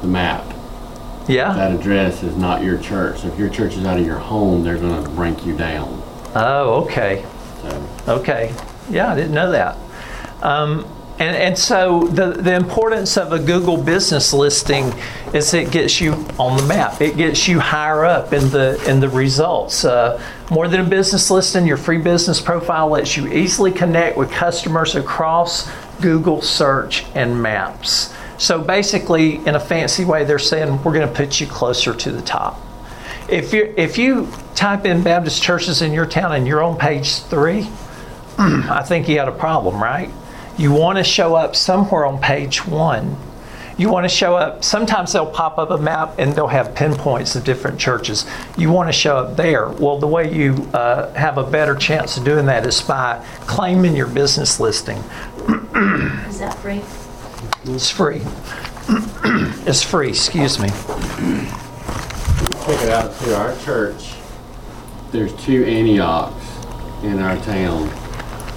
the 0.03 0.07
map. 0.07 0.45
Yeah. 1.29 1.53
That 1.53 1.72
address 1.72 2.22
is 2.22 2.37
not 2.37 2.62
your 2.62 2.79
church. 2.79 3.22
So 3.22 3.29
if 3.29 3.37
your 3.37 3.49
church 3.49 3.74
is 3.74 3.85
out 3.85 3.99
of 3.99 4.07
your 4.07 4.18
home, 4.18 4.62
they're 4.62 4.79
gonna 4.79 5.09
rank 5.11 5.45
you 5.45 5.57
down. 5.57 6.01
Oh, 6.37 6.85
okay. 6.85 7.24
So, 7.62 7.89
Okay. 8.07 8.55
Yeah, 8.89 9.11
I 9.11 9.16
didn't 9.16 9.33
know 9.35 9.51
that. 9.51 9.77
Um, 10.43 10.87
and, 11.18 11.34
and 11.34 11.58
so 11.58 12.04
the, 12.08 12.32
the 12.32 12.54
importance 12.54 13.16
of 13.16 13.32
a 13.32 13.38
Google 13.38 13.82
business 13.82 14.34
listing 14.34 14.92
is 15.32 15.54
it 15.54 15.70
gets 15.70 15.98
you 15.98 16.12
on 16.38 16.58
the 16.58 16.66
map. 16.66 17.00
It 17.00 17.16
gets 17.16 17.48
you 17.48 17.58
higher 17.58 18.04
up 18.04 18.34
in 18.34 18.50
the 18.50 18.82
in 18.88 19.00
the 19.00 19.08
results. 19.08 19.86
Uh, 19.86 20.22
more 20.50 20.68
than 20.68 20.80
a 20.80 20.88
business 20.88 21.30
listing, 21.30 21.66
your 21.66 21.78
free 21.78 21.98
business 21.98 22.38
profile 22.40 22.88
lets 22.88 23.16
you 23.16 23.28
easily 23.28 23.72
connect 23.72 24.18
with 24.18 24.30
customers 24.30 24.94
across 24.94 25.70
Google 26.02 26.42
search 26.42 27.06
and 27.14 27.42
maps. 27.42 28.12
So 28.36 28.60
basically, 28.60 29.36
in 29.46 29.54
a 29.54 29.60
fancy 29.60 30.04
way, 30.04 30.24
they're 30.24 30.38
saying 30.38 30.82
we're 30.82 30.92
going 30.92 31.08
to 31.08 31.14
put 31.14 31.40
you 31.40 31.46
closer 31.46 31.94
to 31.94 32.12
the 32.12 32.20
top. 32.20 32.60
If 33.30 33.54
you 33.54 33.72
if 33.78 33.96
you 33.96 34.28
type 34.54 34.84
in 34.84 35.02
Baptist 35.02 35.42
churches 35.42 35.80
in 35.80 35.94
your 35.94 36.06
town 36.06 36.32
and 36.32 36.46
you're 36.46 36.62
on 36.62 36.76
page 36.76 37.20
three, 37.20 37.66
I 38.38 38.82
think 38.86 39.08
you 39.08 39.18
had 39.18 39.28
a 39.28 39.32
problem, 39.32 39.82
right? 39.82 40.10
You 40.59 40.72
want 40.72 40.98
to 40.98 41.04
show 41.04 41.34
up 41.34 41.54
somewhere 41.54 42.07
on 42.07 42.18
page 42.18 42.66
one. 42.66 43.16
You 43.78 43.90
want 43.90 44.04
to 44.04 44.09
show 44.09 44.36
up, 44.36 44.64
sometimes 44.64 45.12
they'll 45.12 45.30
pop 45.30 45.59
up 45.59 45.70
a 45.70 45.76
map 45.76 46.14
and 46.18 46.32
they'll 46.32 46.46
have 46.46 46.74
pinpoints 46.74 47.36
of 47.36 47.44
different 47.44 47.78
churches. 47.78 48.24
You 48.57 48.70
want 48.70 48.88
to 48.88 48.92
show 48.92 49.18
up 49.18 49.36
there. 49.36 49.68
Well, 49.68 49.98
the 49.98 50.07
way 50.07 50.32
you 50.32 50.54
uh, 50.72 51.12
have 51.12 51.36
a 51.36 51.42
better 51.42 51.74
chance 51.74 52.16
of 52.16 52.24
doing 52.24 52.46
that 52.46 52.64
is 52.64 52.80
by 52.80 53.22
claiming 53.40 53.94
your 53.94 54.07
business 54.07 54.59
listing. 54.59 54.96
Is 54.96 56.38
that 56.38 56.57
free? 56.62 56.80
It's 57.64 57.90
free. 57.90 58.22
it's 59.66 59.82
free, 59.82 60.09
excuse 60.09 60.59
me. 60.59 60.68
check 60.68 60.78
it 62.82 62.88
out 62.88 63.14
too, 63.20 63.34
our 63.34 63.54
church, 63.59 64.14
there's 65.12 65.34
two 65.44 65.64
Antiochs 65.64 66.46
in 67.02 67.18
our 67.18 67.36
town. 67.38 67.90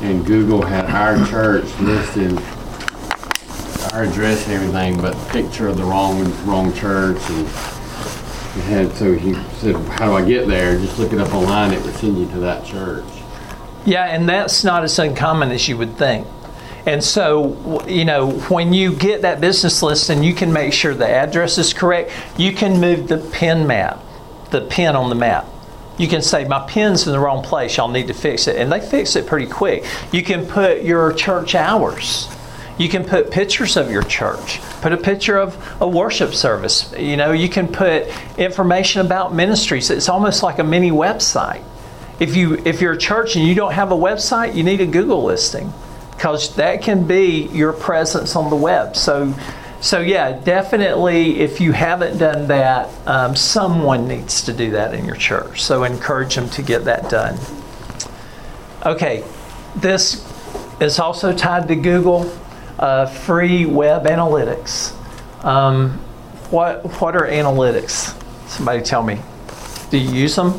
And 0.01 0.25
Google 0.25 0.61
had 0.61 0.85
our 0.85 1.17
church 1.27 1.65
listed, 1.79 2.37
our 3.93 4.03
address 4.03 4.45
and 4.47 4.53
everything, 4.53 5.01
but 5.01 5.15
picture 5.29 5.67
of 5.67 5.77
the 5.77 5.83
wrong, 5.83 6.23
wrong 6.45 6.73
church 6.73 7.19
and 7.29 7.47
had, 8.63 8.91
so 8.93 9.13
he 9.13 9.33
said, 9.59 9.75
how 9.75 10.05
do 10.05 10.13
I 10.13 10.25
get 10.25 10.47
there? 10.47 10.77
Just 10.77 10.99
look 10.99 11.13
it 11.13 11.19
up 11.19 11.33
online, 11.33 11.73
it 11.73 11.83
would 11.83 11.95
send 11.95 12.17
you 12.17 12.27
to 12.31 12.39
that 12.39 12.65
church. 12.65 13.05
Yeah, 13.85 14.05
and 14.05 14.27
that's 14.27 14.63
not 14.63 14.83
as 14.83 14.97
uncommon 14.99 15.51
as 15.51 15.67
you 15.67 15.77
would 15.77 15.97
think. 15.97 16.27
And 16.85 17.03
so, 17.03 17.85
you 17.87 18.05
know, 18.05 18.31
when 18.49 18.73
you 18.73 18.95
get 18.95 19.21
that 19.23 19.41
business 19.41 19.83
list 19.83 20.09
and 20.09 20.23
you 20.23 20.33
can 20.33 20.51
make 20.51 20.73
sure 20.73 20.93
the 20.93 21.07
address 21.07 21.57
is 21.57 21.73
correct, 21.73 22.11
you 22.37 22.53
can 22.53 22.79
move 22.79 23.07
the 23.07 23.17
pin 23.17 23.67
map, 23.67 24.01
the 24.51 24.61
pin 24.61 24.95
on 24.95 25.09
the 25.09 25.15
map. 25.15 25.45
You 25.99 26.07
can 26.07 26.23
say, 26.23 26.45
my 26.45 26.65
pin's 26.65 27.05
in 27.05 27.13
the 27.13 27.19
wrong 27.19 27.43
place, 27.43 27.77
y'all 27.77 27.89
need 27.89 28.07
to 28.07 28.13
fix 28.13 28.47
it. 28.47 28.55
And 28.55 28.71
they 28.71 28.79
fix 28.79 29.15
it 29.15 29.27
pretty 29.27 29.45
quick. 29.45 29.85
You 30.11 30.23
can 30.23 30.47
put 30.47 30.81
your 30.81 31.13
church 31.13 31.53
hours. 31.53 32.27
You 32.79 32.87
can 32.87 33.03
put 33.03 33.29
pictures 33.29 33.75
of 33.75 33.91
your 33.91 34.03
church. 34.03 34.61
Put 34.81 34.93
a 34.93 34.97
picture 34.97 35.37
of 35.37 35.81
a 35.81 35.87
worship 35.87 36.33
service. 36.33 36.91
You 36.97 37.17
know, 37.17 37.33
you 37.33 37.49
can 37.49 37.67
put 37.67 38.07
information 38.39 39.05
about 39.05 39.35
ministries. 39.35 39.89
It's 39.89 40.07
almost 40.07 40.41
like 40.41 40.59
a 40.59 40.63
mini 40.63 40.89
website. 40.89 41.61
If 42.21 42.35
you 42.35 42.61
if 42.65 42.79
you're 42.79 42.93
a 42.93 42.97
church 42.97 43.35
and 43.35 43.45
you 43.45 43.53
don't 43.53 43.73
have 43.73 43.91
a 43.91 43.95
website, 43.95 44.55
you 44.55 44.63
need 44.63 44.79
a 44.79 44.85
Google 44.85 45.25
listing 45.25 45.73
because 46.11 46.55
that 46.55 46.81
can 46.81 47.07
be 47.07 47.47
your 47.47 47.71
presence 47.71 48.35
on 48.35 48.49
the 48.49 48.55
web. 48.55 48.95
So, 48.95 49.33
so 49.81 50.01
yeah, 50.01 50.31
definitely, 50.31 51.39
if 51.39 51.61
you 51.61 51.71
haven't 51.71 52.17
done 52.17 52.47
that, 52.47 52.89
um, 53.07 53.35
someone 53.35 54.07
needs 54.07 54.43
to 54.43 54.53
do 54.53 54.71
that 54.71 54.93
in 54.93 55.05
your 55.05 55.15
church. 55.15 55.61
So 55.61 55.85
encourage 55.85 56.35
them 56.35 56.49
to 56.49 56.61
get 56.61 56.83
that 56.85 57.09
done. 57.09 57.37
Okay, 58.85 59.23
this 59.77 60.25
is 60.81 60.99
also 60.99 61.33
tied 61.33 61.67
to 61.69 61.75
Google, 61.75 62.29
uh, 62.77 63.05
free 63.05 63.65
web 63.65 64.05
analytics. 64.05 64.93
Um, 65.45 65.91
what 66.49 66.83
what 66.99 67.15
are 67.15 67.27
analytics? 67.27 68.15
Somebody 68.49 68.81
tell 68.81 69.03
me. 69.03 69.21
Do 69.91 69.97
you 69.97 70.11
use 70.11 70.35
them? 70.35 70.51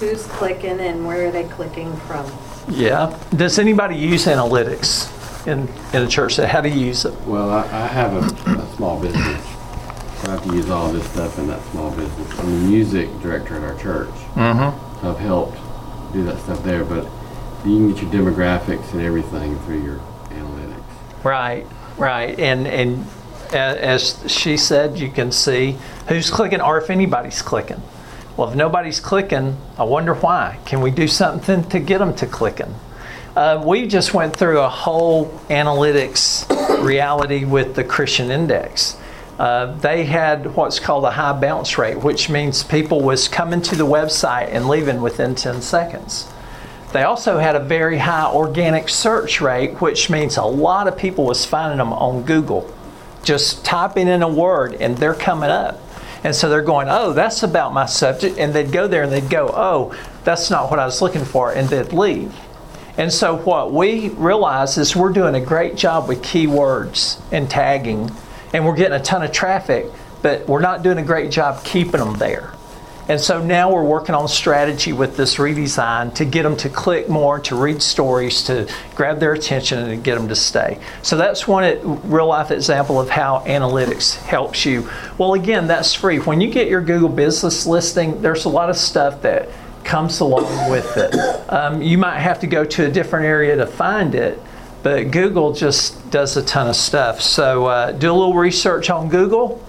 Who's 0.00 0.26
clicking 0.26 0.80
and 0.80 1.06
where 1.06 1.28
are 1.28 1.30
they 1.30 1.44
clicking 1.44 1.94
from? 1.98 2.26
Yeah. 2.68 3.18
Does 3.36 3.58
anybody 3.58 3.96
use 3.96 4.26
analytics 4.26 5.11
in, 5.46 5.68
in 5.92 6.02
a 6.02 6.08
church? 6.08 6.36
How 6.36 6.60
do 6.60 6.68
you 6.68 6.86
use 6.86 7.04
it? 7.04 7.14
Well, 7.22 7.50
I, 7.50 7.62
I 7.62 7.86
have 7.86 8.14
a, 8.14 8.60
a 8.60 8.66
small 8.76 9.00
business. 9.00 9.44
So 10.20 10.28
I 10.28 10.30
have 10.32 10.44
to 10.44 10.54
use 10.54 10.70
all 10.70 10.92
this 10.92 11.08
stuff 11.10 11.38
in 11.38 11.48
that 11.48 11.62
small 11.70 11.90
business. 11.90 12.38
I'm 12.38 12.46
the 12.46 12.68
music 12.68 13.08
director 13.20 13.56
at 13.56 13.62
our 13.62 13.78
church. 13.80 14.10
Mm-hmm. 14.34 15.00
So 15.00 15.10
I've 15.10 15.18
helped 15.18 15.58
do 16.12 16.24
that 16.24 16.38
stuff 16.40 16.62
there, 16.62 16.84
but 16.84 17.04
you 17.64 17.76
can 17.76 17.92
get 17.92 18.02
your 18.02 18.12
demographics 18.12 18.92
and 18.92 19.02
everything 19.02 19.58
through 19.60 19.82
your 19.82 19.98
analytics. 20.30 21.24
Right, 21.24 21.66
right. 21.96 22.38
And, 22.38 22.66
and 22.66 23.06
as 23.52 24.22
she 24.26 24.56
said, 24.56 24.98
you 24.98 25.10
can 25.10 25.32
see 25.32 25.76
who's 26.08 26.30
clicking 26.30 26.60
or 26.60 26.78
if 26.78 26.90
anybody's 26.90 27.42
clicking. 27.42 27.82
Well, 28.36 28.48
if 28.48 28.56
nobody's 28.56 29.00
clicking, 29.00 29.58
I 29.76 29.84
wonder 29.84 30.14
why. 30.14 30.58
Can 30.64 30.80
we 30.80 30.90
do 30.90 31.06
something 31.06 31.68
to 31.68 31.78
get 31.78 31.98
them 31.98 32.14
to 32.16 32.26
clicking? 32.26 32.74
Uh, 33.34 33.62
we 33.64 33.86
just 33.86 34.12
went 34.12 34.36
through 34.36 34.60
a 34.60 34.68
whole 34.68 35.26
analytics 35.48 36.46
reality 36.84 37.46
with 37.46 37.74
the 37.74 37.82
Christian 37.82 38.30
Index. 38.30 38.98
Uh, 39.38 39.74
they 39.78 40.04
had 40.04 40.54
what's 40.54 40.78
called 40.78 41.04
a 41.04 41.10
high 41.10 41.32
bounce 41.32 41.78
rate, 41.78 41.96
which 41.96 42.28
means 42.28 42.62
people 42.62 43.00
was 43.00 43.28
coming 43.28 43.62
to 43.62 43.74
the 43.74 43.86
website 43.86 44.48
and 44.50 44.68
leaving 44.68 45.00
within 45.00 45.34
10 45.34 45.62
seconds. 45.62 46.30
They 46.92 47.04
also 47.04 47.38
had 47.38 47.56
a 47.56 47.60
very 47.60 47.96
high 47.96 48.30
organic 48.30 48.90
search 48.90 49.40
rate, 49.40 49.80
which 49.80 50.10
means 50.10 50.36
a 50.36 50.44
lot 50.44 50.86
of 50.86 50.98
people 50.98 51.24
was 51.24 51.46
finding 51.46 51.78
them 51.78 51.94
on 51.94 52.24
Google. 52.24 52.70
Just 53.22 53.64
typing 53.64 54.08
in 54.08 54.22
a 54.22 54.28
word 54.28 54.74
and 54.74 54.98
they're 54.98 55.14
coming 55.14 55.48
up. 55.48 55.80
And 56.22 56.36
so 56.36 56.50
they're 56.50 56.60
going, 56.60 56.88
oh, 56.90 57.14
that's 57.14 57.42
about 57.42 57.72
my 57.72 57.86
subject. 57.86 58.36
And 58.38 58.52
they'd 58.52 58.70
go 58.70 58.86
there 58.86 59.04
and 59.04 59.10
they'd 59.10 59.30
go, 59.30 59.50
oh, 59.54 59.96
that's 60.22 60.50
not 60.50 60.70
what 60.70 60.78
I 60.78 60.84
was 60.84 61.00
looking 61.00 61.24
for. 61.24 61.50
And 61.50 61.66
they'd 61.70 61.94
leave. 61.94 62.34
And 62.98 63.12
so 63.12 63.36
what 63.36 63.72
we 63.72 64.10
realize 64.10 64.76
is 64.76 64.94
we're 64.94 65.12
doing 65.12 65.34
a 65.34 65.40
great 65.40 65.76
job 65.76 66.08
with 66.08 66.22
keywords 66.22 67.20
and 67.32 67.48
tagging, 67.48 68.10
and 68.52 68.66
we're 68.66 68.76
getting 68.76 69.00
a 69.00 69.02
ton 69.02 69.22
of 69.22 69.32
traffic, 69.32 69.86
but 70.20 70.46
we're 70.46 70.60
not 70.60 70.82
doing 70.82 70.98
a 70.98 71.02
great 71.02 71.30
job 71.30 71.64
keeping 71.64 72.00
them 72.00 72.18
there. 72.18 72.52
And 73.08 73.20
so 73.20 73.42
now 73.42 73.72
we're 73.72 73.82
working 73.82 74.14
on 74.14 74.28
strategy 74.28 74.92
with 74.92 75.16
this 75.16 75.34
redesign 75.34 76.14
to 76.14 76.24
get 76.24 76.44
them 76.44 76.56
to 76.58 76.68
click 76.68 77.08
more, 77.08 77.40
to 77.40 77.56
read 77.56 77.82
stories, 77.82 78.44
to 78.44 78.72
grab 78.94 79.18
their 79.18 79.32
attention, 79.32 79.78
and 79.78 79.88
to 79.88 79.96
get 79.96 80.16
them 80.16 80.28
to 80.28 80.36
stay. 80.36 80.78
So 81.02 81.16
that's 81.16 81.48
one 81.48 81.64
real 82.08 82.28
life 82.28 82.52
example 82.52 83.00
of 83.00 83.10
how 83.10 83.40
analytics 83.40 84.16
helps 84.16 84.64
you. 84.64 84.88
Well, 85.18 85.34
again, 85.34 85.66
that's 85.66 85.92
free. 85.92 86.18
When 86.18 86.40
you 86.40 86.50
get 86.50 86.68
your 86.68 86.80
Google 86.80 87.08
business 87.08 87.66
listing, 87.66 88.22
there's 88.22 88.44
a 88.44 88.48
lot 88.50 88.70
of 88.70 88.76
stuff 88.76 89.22
that 89.22 89.48
comes 89.84 90.20
along 90.20 90.70
with 90.70 90.96
it. 90.96 91.14
Um, 91.50 91.82
you 91.82 91.98
might 91.98 92.18
have 92.18 92.40
to 92.40 92.46
go 92.46 92.64
to 92.64 92.86
a 92.86 92.90
different 92.90 93.26
area 93.26 93.56
to 93.56 93.66
find 93.66 94.14
it, 94.14 94.40
but 94.82 95.10
Google 95.10 95.52
just 95.52 96.10
does 96.10 96.36
a 96.36 96.42
ton 96.42 96.68
of 96.68 96.76
stuff. 96.76 97.20
So 97.20 97.66
uh, 97.66 97.92
do 97.92 98.10
a 98.10 98.14
little 98.14 98.34
research 98.34 98.90
on 98.90 99.08
Google 99.08 99.62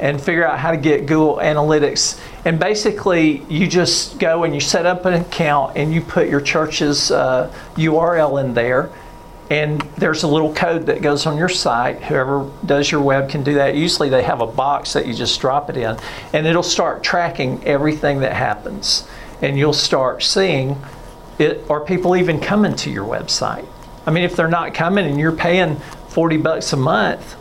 and 0.00 0.20
figure 0.20 0.46
out 0.46 0.58
how 0.58 0.70
to 0.70 0.76
get 0.76 1.06
Google 1.06 1.36
Analytics. 1.36 2.18
And 2.44 2.58
basically, 2.58 3.44
you 3.50 3.66
just 3.68 4.18
go 4.18 4.44
and 4.44 4.54
you 4.54 4.60
set 4.60 4.86
up 4.86 5.04
an 5.04 5.14
account 5.14 5.76
and 5.76 5.92
you 5.92 6.00
put 6.00 6.28
your 6.28 6.40
church's 6.40 7.10
uh, 7.10 7.52
URL 7.74 8.42
in 8.42 8.54
there. 8.54 8.90
And 9.50 9.80
there's 9.98 10.22
a 10.22 10.28
little 10.28 10.54
code 10.54 10.86
that 10.86 11.02
goes 11.02 11.26
on 11.26 11.36
your 11.36 11.48
site. 11.48 12.02
Whoever 12.04 12.48
does 12.64 12.90
your 12.90 13.02
web 13.02 13.28
can 13.28 13.42
do 13.42 13.54
that. 13.54 13.74
Usually, 13.74 14.08
they 14.08 14.22
have 14.22 14.40
a 14.40 14.46
box 14.46 14.92
that 14.92 15.06
you 15.06 15.12
just 15.12 15.40
drop 15.40 15.68
it 15.68 15.76
in, 15.76 15.98
and 16.32 16.46
it'll 16.46 16.62
start 16.62 17.02
tracking 17.02 17.62
everything 17.64 18.20
that 18.20 18.32
happens. 18.32 19.08
And 19.42 19.58
you'll 19.58 19.72
start 19.72 20.22
seeing 20.22 20.80
it, 21.38 21.64
or 21.68 21.80
people 21.80 22.16
even 22.16 22.40
coming 22.40 22.74
to 22.76 22.90
your 22.90 23.06
website. 23.06 23.66
I 24.06 24.10
mean, 24.10 24.24
if 24.24 24.36
they're 24.36 24.48
not 24.48 24.74
coming 24.74 25.06
and 25.06 25.18
you're 25.18 25.32
paying 25.32 25.76
40 26.08 26.36
bucks 26.38 26.72
a 26.72 26.76
month, 26.76 27.36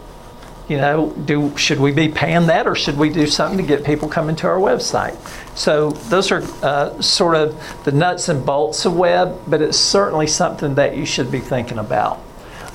you 0.69 0.77
know, 0.77 1.11
do 1.25 1.55
should 1.57 1.79
we 1.79 1.91
be 1.91 2.09
paying 2.09 2.45
that 2.47 2.67
or 2.67 2.75
should 2.75 2.97
we 2.97 3.09
do 3.09 3.25
something 3.25 3.57
to 3.57 3.63
get 3.63 3.83
people 3.83 4.07
coming 4.07 4.35
to 4.37 4.47
our 4.47 4.57
website? 4.57 5.17
So 5.57 5.89
those 5.89 6.31
are 6.31 6.43
uh, 6.61 7.01
sort 7.01 7.35
of 7.35 7.83
the 7.85 7.91
nuts 7.91 8.29
and 8.29 8.45
bolts 8.45 8.85
of 8.85 8.95
web, 8.95 9.41
but 9.47 9.61
it's 9.61 9.79
certainly 9.79 10.27
something 10.27 10.75
that 10.75 10.95
you 10.95 11.05
should 11.05 11.31
be 11.31 11.39
thinking 11.39 11.79
about. 11.79 12.21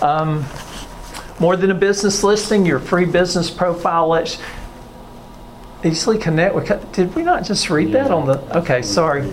Um, 0.02 0.44
more 1.38 1.56
than 1.56 1.70
a 1.70 1.74
business 1.74 2.24
listing, 2.24 2.66
your 2.66 2.80
free 2.80 3.04
business 3.04 3.48
profile 3.48 4.08
lets 4.08 4.40
easily 5.84 6.18
connect 6.18 6.54
with. 6.54 6.92
Did 6.92 7.14
we 7.14 7.22
not 7.22 7.44
just 7.44 7.70
read 7.70 7.92
that 7.92 8.10
on 8.10 8.26
the? 8.26 8.58
Okay, 8.58 8.82
sorry. 8.82 9.30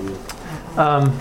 Um, 0.77 1.17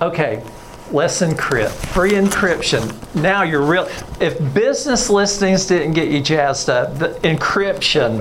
okay, 0.00 0.42
let's 0.90 1.20
encrypt. 1.20 1.70
Free 1.70 2.12
encryption. 2.12 2.92
Now 3.14 3.42
you're 3.42 3.62
real. 3.62 3.88
If 4.20 4.38
business 4.54 5.10
listings 5.10 5.66
didn't 5.66 5.92
get 5.92 6.08
you 6.08 6.20
jazzed 6.20 6.70
up, 6.70 6.98
the 6.98 7.08
encryption, 7.22 8.18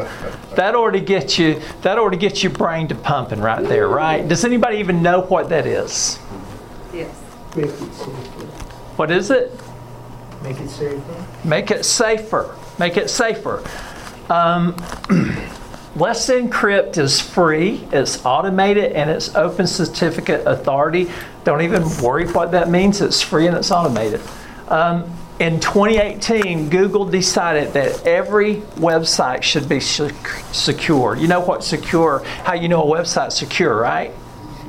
that 0.56 0.76
ought 0.76 0.92
gets 1.06 1.38
you. 1.38 1.62
That 1.82 1.98
ought 1.98 2.18
gets 2.20 2.44
your 2.44 2.52
brain 2.52 2.88
to 2.90 2.96
pumping 2.96 3.42
right 3.42 3.64
there, 3.64 3.88
right? 3.88 4.28
Does 4.28 4.46
anybody 4.46 4.78
even 4.78 5.02
know 5.02 5.22
what 5.22 5.50
that 5.50 5.66
is? 5.66 6.20
Yes. 6.94 7.22
Make 7.56 7.66
it 7.66 7.94
safer. 7.94 8.12
What 8.98 9.12
is 9.12 9.32
it? 9.32 9.52
Make 10.44 10.60
it 10.60 10.70
safer. 10.70 11.26
Make 11.44 11.72
it 11.72 11.86
safer. 11.86 12.56
Make 12.80 12.98
it 12.98 13.10
safer. 13.10 13.64
Um, 14.32 14.78
Let's 15.94 16.30
Encrypt 16.30 16.98
is 16.98 17.20
free, 17.20 17.86
it's 17.92 18.26
automated, 18.26 18.94
and 18.94 19.10
it's 19.10 19.36
open 19.36 19.68
certificate 19.68 20.48
authority. 20.48 21.12
Don't 21.44 21.62
even 21.64 21.84
worry 22.02 22.26
what 22.32 22.52
that 22.54 22.70
means. 22.70 23.02
It's 23.02 23.22
free 23.22 23.48
and 23.48 23.58
it's 23.58 23.72
automated. 23.72 24.22
Um, 24.70 25.14
in 25.40 25.60
2018, 25.60 26.70
Google 26.70 27.04
decided 27.04 27.74
that 27.74 28.08
every 28.08 28.58
website 28.78 29.44
should 29.44 29.68
be 29.68 29.82
secure. 29.82 31.18
You 31.18 31.28
know 31.28 31.42
what 31.42 31.62
secure, 31.62 32.24
how 32.46 32.54
you 32.54 32.70
know 32.70 32.84
a 32.84 33.00
website's 33.00 33.36
secure, 33.36 33.76
right? 33.76 34.14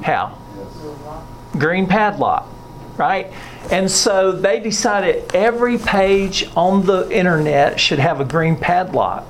How? 0.02 0.36
Green 1.56 1.86
padlock, 1.86 2.48
right? 2.96 3.32
And 3.70 3.88
so 3.88 4.32
they 4.32 4.58
decided 4.58 5.32
every 5.36 5.78
page 5.78 6.48
on 6.56 6.84
the 6.84 7.08
internet 7.16 7.78
should 7.78 8.00
have 8.00 8.20
a 8.20 8.24
green 8.24 8.56
padlock. 8.56 9.28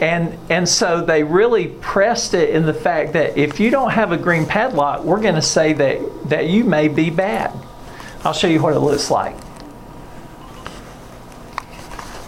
And, 0.00 0.36
and 0.50 0.68
so 0.68 1.04
they 1.04 1.22
really 1.22 1.68
pressed 1.68 2.34
it 2.34 2.50
in 2.50 2.66
the 2.66 2.74
fact 2.74 3.12
that 3.12 3.38
if 3.38 3.60
you 3.60 3.70
don't 3.70 3.90
have 3.90 4.10
a 4.10 4.16
green 4.16 4.46
padlock, 4.46 5.04
we're 5.04 5.20
going 5.20 5.36
to 5.36 5.42
say 5.42 5.72
that, 5.74 6.28
that 6.28 6.46
you 6.48 6.64
may 6.64 6.88
be 6.88 7.10
bad. 7.10 7.52
I'll 8.24 8.32
show 8.32 8.48
you 8.48 8.60
what 8.60 8.74
it 8.74 8.80
looks 8.80 9.10
like. 9.10 9.36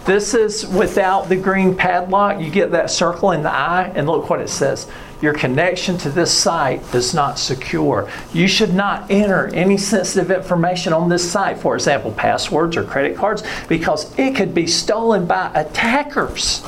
This 0.05 0.35
is 0.35 0.67
without 0.67 1.29
the 1.29 1.35
green 1.35 1.75
padlock. 1.75 2.39
You 2.39 2.51
get 2.51 2.71
that 2.71 2.91
circle 2.91 3.31
in 3.31 3.41
the 3.41 3.51
eye, 3.51 3.91
and 3.95 4.07
look 4.07 4.29
what 4.29 4.39
it 4.39 4.49
says. 4.49 4.87
Your 5.19 5.33
connection 5.33 5.97
to 5.99 6.11
this 6.11 6.31
site 6.31 6.93
is 6.93 7.15
not 7.15 7.39
secure. 7.39 8.07
You 8.31 8.47
should 8.47 8.75
not 8.75 9.09
enter 9.09 9.47
any 9.47 9.77
sensitive 9.77 10.29
information 10.29 10.93
on 10.93 11.09
this 11.09 11.29
site, 11.29 11.57
for 11.57 11.73
example, 11.73 12.11
passwords 12.11 12.77
or 12.77 12.83
credit 12.83 13.17
cards, 13.17 13.41
because 13.67 14.17
it 14.19 14.35
could 14.35 14.53
be 14.53 14.67
stolen 14.67 15.25
by 15.25 15.49
attackers. 15.55 16.61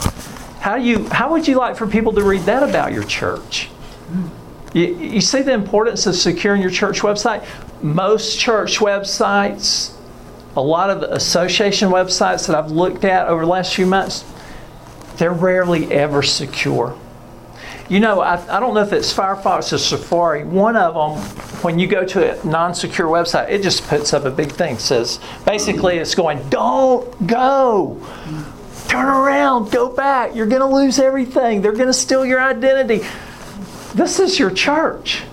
How, 0.59 0.77
do 0.77 0.83
you, 0.83 1.07
how 1.09 1.31
would 1.31 1.47
you 1.47 1.55
like 1.55 1.77
for 1.77 1.87
people 1.87 2.13
to 2.13 2.23
read 2.23 2.41
that 2.41 2.63
about 2.63 2.93
your 2.93 3.03
church? 3.03 3.69
You, 4.73 4.95
you 4.95 5.21
see 5.21 5.41
the 5.41 5.53
importance 5.53 6.05
of 6.05 6.15
securing 6.15 6.61
your 6.61 6.71
church 6.71 7.01
website? 7.01 7.45
Most 7.81 8.39
church 8.39 8.79
websites, 8.79 9.95
a 10.55 10.61
lot 10.61 10.89
of 10.89 11.03
association 11.03 11.89
websites 11.89 12.47
that 12.47 12.55
I've 12.55 12.71
looked 12.71 13.05
at 13.05 13.27
over 13.27 13.45
the 13.45 13.51
last 13.51 13.75
few 13.75 13.85
months, 13.85 14.25
they're 15.17 15.31
rarely 15.31 15.91
ever 15.91 16.21
secure. 16.23 16.97
You 17.89 18.01
know, 18.01 18.19
I, 18.19 18.57
I 18.57 18.59
don't 18.59 18.73
know 18.73 18.81
if 18.81 18.91
it's 18.91 19.13
Firefox 19.13 19.71
or 19.71 19.77
Safari. 19.77 20.43
One 20.43 20.75
of 20.75 20.93
them, 20.93 21.23
when 21.61 21.79
you 21.79 21.87
go 21.87 22.03
to 22.05 22.41
a 22.41 22.45
non 22.45 22.75
secure 22.75 23.07
website, 23.07 23.49
it 23.49 23.63
just 23.63 23.87
puts 23.87 24.13
up 24.13 24.25
a 24.25 24.31
big 24.31 24.51
thing. 24.51 24.77
says 24.77 25.19
basically, 25.45 25.97
it's 25.97 26.13
going, 26.13 26.47
don't 26.49 27.27
go. 27.27 27.97
Turn 28.87 29.07
around, 29.07 29.71
go 29.71 29.89
back. 29.89 30.35
You're 30.35 30.47
going 30.47 30.61
to 30.61 30.67
lose 30.67 30.99
everything. 30.99 31.61
They're 31.61 31.73
going 31.73 31.87
to 31.87 31.93
steal 31.93 32.25
your 32.25 32.41
identity. 32.41 33.05
This 33.93 34.19
is 34.19 34.39
your 34.39 34.51
church. 34.51 35.23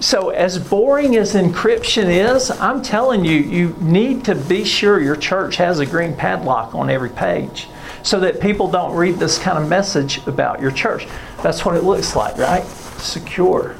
so 0.00 0.30
as 0.30 0.58
boring 0.58 1.16
as 1.16 1.34
encryption 1.34 2.06
is, 2.06 2.50
I'm 2.50 2.82
telling 2.82 3.24
you, 3.24 3.38
you 3.38 3.76
need 3.80 4.24
to 4.26 4.34
be 4.34 4.64
sure 4.64 5.00
your 5.00 5.16
church 5.16 5.56
has 5.56 5.78
a 5.78 5.86
green 5.86 6.14
padlock 6.14 6.74
on 6.74 6.90
every 6.90 7.10
page 7.10 7.68
so 8.02 8.20
that 8.20 8.40
people 8.40 8.70
don't 8.70 8.94
read 8.94 9.16
this 9.16 9.38
kind 9.38 9.56
of 9.56 9.68
message 9.68 10.24
about 10.26 10.60
your 10.60 10.70
church. 10.70 11.06
That's 11.42 11.64
what 11.64 11.74
it 11.76 11.84
looks 11.84 12.14
like, 12.14 12.36
right? 12.36 12.64
Secure. 12.98 13.76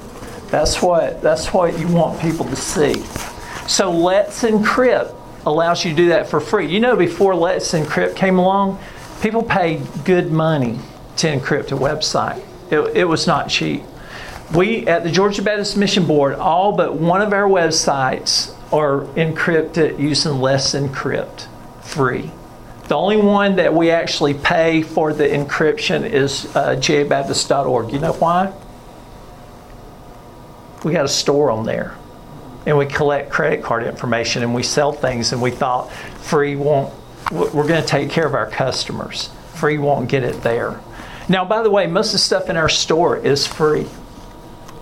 That's 0.49 0.81
what 0.81 1.21
that's 1.21 1.53
what 1.53 1.79
you 1.79 1.89
want 1.89 2.21
people 2.21 2.47
to 2.47 2.57
see. 2.57 3.03
So 3.67 3.91
Let's 3.91 4.43
Encrypt 4.43 5.15
allows 5.47 5.85
you 5.85 5.91
to 5.91 5.97
do 5.97 6.09
that 6.09 6.29
for 6.29 6.41
free. 6.41 6.67
You 6.67 6.81
know, 6.81 6.97
before 6.97 7.35
Let's 7.35 7.73
Encrypt 7.73 8.17
came 8.17 8.39
along, 8.39 8.79
people 9.21 9.43
paid 9.43 9.83
good 10.05 10.33
money 10.33 10.79
to 11.17 11.27
encrypt 11.29 11.73
a 11.73 11.77
website. 11.77 12.43
It, 12.71 12.97
it 12.97 13.05
was 13.05 13.27
not 13.27 13.49
cheap. 13.49 13.83
We 14.55 14.87
at 14.87 15.05
the 15.05 15.11
Georgia 15.11 15.43
Baptist 15.43 15.77
Mission 15.77 16.07
Board, 16.07 16.35
all 16.35 16.73
but 16.73 16.97
one 16.97 17.23
of 17.23 17.33
our 17.33 17.49
websites 17.49 18.55
are 18.73 19.03
encrypted 19.15 19.99
using 19.99 20.41
Let's 20.41 20.75
Encrypt 20.75 21.47
free. 21.83 22.31
The 22.89 22.95
only 22.95 23.17
one 23.17 23.57
that 23.57 23.73
we 23.73 23.91
actually 23.91 24.35
pay 24.35 24.83
for 24.83 25.15
the 25.15 25.25
encryption 25.25 26.09
is 26.09 26.45
uh, 26.55 26.77
gabaptist.org. 26.77 27.93
You 27.93 27.99
know 27.99 28.13
why? 28.13 28.53
We 30.85 30.93
got 30.93 31.07
a 31.07 31.09
store 31.09 31.51
on 31.51 31.65
there 31.65 31.97
and 32.67 32.77
we 32.77 32.87
collect 32.87 33.31
credit 33.31 33.63
card 33.63 33.85
information 33.85 34.43
and 34.43 34.55
we 34.55 34.63
sell 34.63 34.93
things 34.93 35.33
and 35.33 35.41
we 35.41 35.51
thought 35.51 35.93
free 35.93 36.57
won't 36.57 36.93
we're 37.33 37.67
going 37.67 37.81
to 37.81 37.87
take 37.87 38.11
care 38.11 38.27
of 38.27 38.35
our 38.35 38.51
customers. 38.51 39.31
Free 39.55 39.79
won't 39.79 40.11
get 40.11 40.25
it 40.25 40.43
there. 40.43 40.79
Now 41.29 41.45
by 41.45 41.63
the 41.63 41.71
way 41.71 41.87
most 41.87 42.09
of 42.09 42.13
the 42.13 42.19
stuff 42.19 42.51
in 42.51 42.57
our 42.57 42.69
store 42.69 43.17
is 43.17 43.47
free 43.47 43.87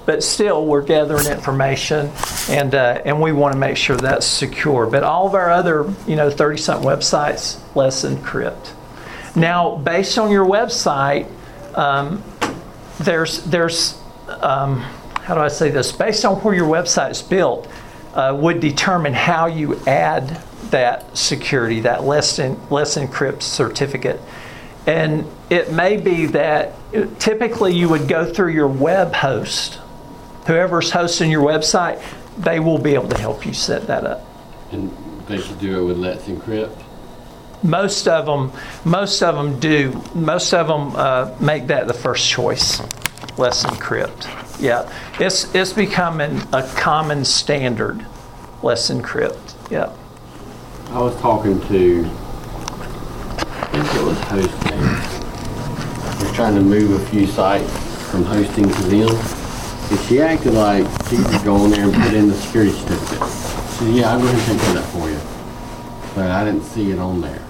but 0.04 0.24
still 0.24 0.66
we're 0.66 0.82
gathering 0.82 1.26
information 1.28 2.10
and 2.48 2.74
uh, 2.74 3.00
and 3.04 3.20
we 3.20 3.32
want 3.32 3.52
to 3.52 3.58
make 3.58 3.76
sure 3.76 3.96
that's 3.96 4.26
secure. 4.26 4.86
But 4.86 5.04
all 5.04 5.26
of 5.26 5.34
our 5.34 5.50
other 5.50 5.92
you 6.06 6.16
know 6.16 6.30
30 6.30 6.56
something 6.58 6.88
websites 6.88 7.60
Let's 7.74 8.04
Encrypt 8.04 8.74
now 9.34 9.76
based 9.76 10.18
on 10.18 10.30
your 10.30 10.44
website 10.44 11.28
um, 11.76 12.22
there's 12.98 13.44
there's 13.44 13.98
um, 14.28 14.84
how 15.22 15.34
do 15.34 15.40
I 15.40 15.48
say 15.48 15.70
this? 15.70 15.92
Based 15.92 16.24
on 16.24 16.36
where 16.40 16.54
your 16.54 16.68
website 16.68 17.12
is 17.12 17.22
built, 17.22 17.68
uh, 18.14 18.36
would 18.38 18.60
determine 18.60 19.12
how 19.12 19.46
you 19.46 19.78
add 19.86 20.40
that 20.70 21.16
security, 21.16 21.80
that 21.80 22.04
Let's, 22.04 22.38
en- 22.38 22.60
Let's 22.70 22.96
Encrypt 22.96 23.42
certificate. 23.42 24.20
And 24.86 25.26
it 25.48 25.72
may 25.72 25.96
be 25.96 26.26
that 26.26 26.74
typically 27.20 27.74
you 27.74 27.88
would 27.88 28.08
go 28.08 28.30
through 28.30 28.52
your 28.52 28.68
web 28.68 29.12
host. 29.12 29.78
Whoever's 30.46 30.90
hosting 30.90 31.30
your 31.30 31.44
website, 31.44 32.02
they 32.36 32.58
will 32.58 32.78
be 32.78 32.94
able 32.94 33.08
to 33.10 33.18
help 33.18 33.46
you 33.46 33.52
set 33.52 33.86
that 33.86 34.04
up. 34.04 34.26
And 34.72 34.90
they 35.28 35.38
should 35.40 35.60
do 35.60 35.82
it 35.82 35.84
with 35.84 35.98
Let's 35.98 36.24
Encrypt. 36.24 36.82
Most 37.62 38.08
of 38.08 38.26
them, 38.26 38.50
most 38.84 39.22
of 39.22 39.36
them 39.36 39.60
do. 39.60 40.02
Most 40.16 40.52
of 40.52 40.66
them 40.66 40.96
uh, 40.96 41.32
make 41.38 41.68
that 41.68 41.86
the 41.86 41.94
first 41.94 42.28
choice. 42.28 42.80
Let's 43.38 43.64
Encrypt. 43.64 44.60
Yeah, 44.60 44.92
it's 45.18 45.52
it's 45.54 45.72
becoming 45.72 46.42
a 46.52 46.62
common 46.76 47.24
standard. 47.24 48.04
Let's 48.62 48.90
Encrypt. 48.90 49.70
Yeah. 49.70 49.92
I 50.90 51.00
was 51.00 51.18
talking 51.20 51.58
to, 51.68 52.04
I 53.38 53.64
think 53.72 53.94
it 53.94 54.04
was 54.04 54.18
hosting. 54.24 54.80
We're 56.20 56.34
trying 56.34 56.54
to 56.54 56.60
move 56.60 56.90
a 56.90 57.06
few 57.06 57.26
sites 57.26 57.72
from 58.10 58.24
hosting 58.24 58.68
to 58.68 58.82
them. 58.82 59.08
And 59.08 60.00
she 60.06 60.20
acted 60.20 60.52
like 60.52 60.86
she 61.08 61.16
could 61.16 61.42
go 61.42 61.56
on 61.56 61.70
there 61.70 61.84
and 61.84 61.94
put 61.94 62.12
in 62.12 62.28
the 62.28 62.34
security 62.34 62.72
certificate. 62.72 63.28
She 63.28 63.78
said, 63.78 63.94
yeah, 63.94 64.12
I'll 64.12 64.20
go 64.20 64.26
ahead 64.26 64.38
and 64.38 64.46
take 64.46 64.60
care 64.60 64.76
of 64.76 64.82
that 64.82 64.90
for 64.92 65.08
you. 65.10 65.18
But 66.14 66.30
I 66.30 66.44
didn't 66.44 66.64
see 66.64 66.90
it 66.90 66.98
on 66.98 67.22
there. 67.22 67.42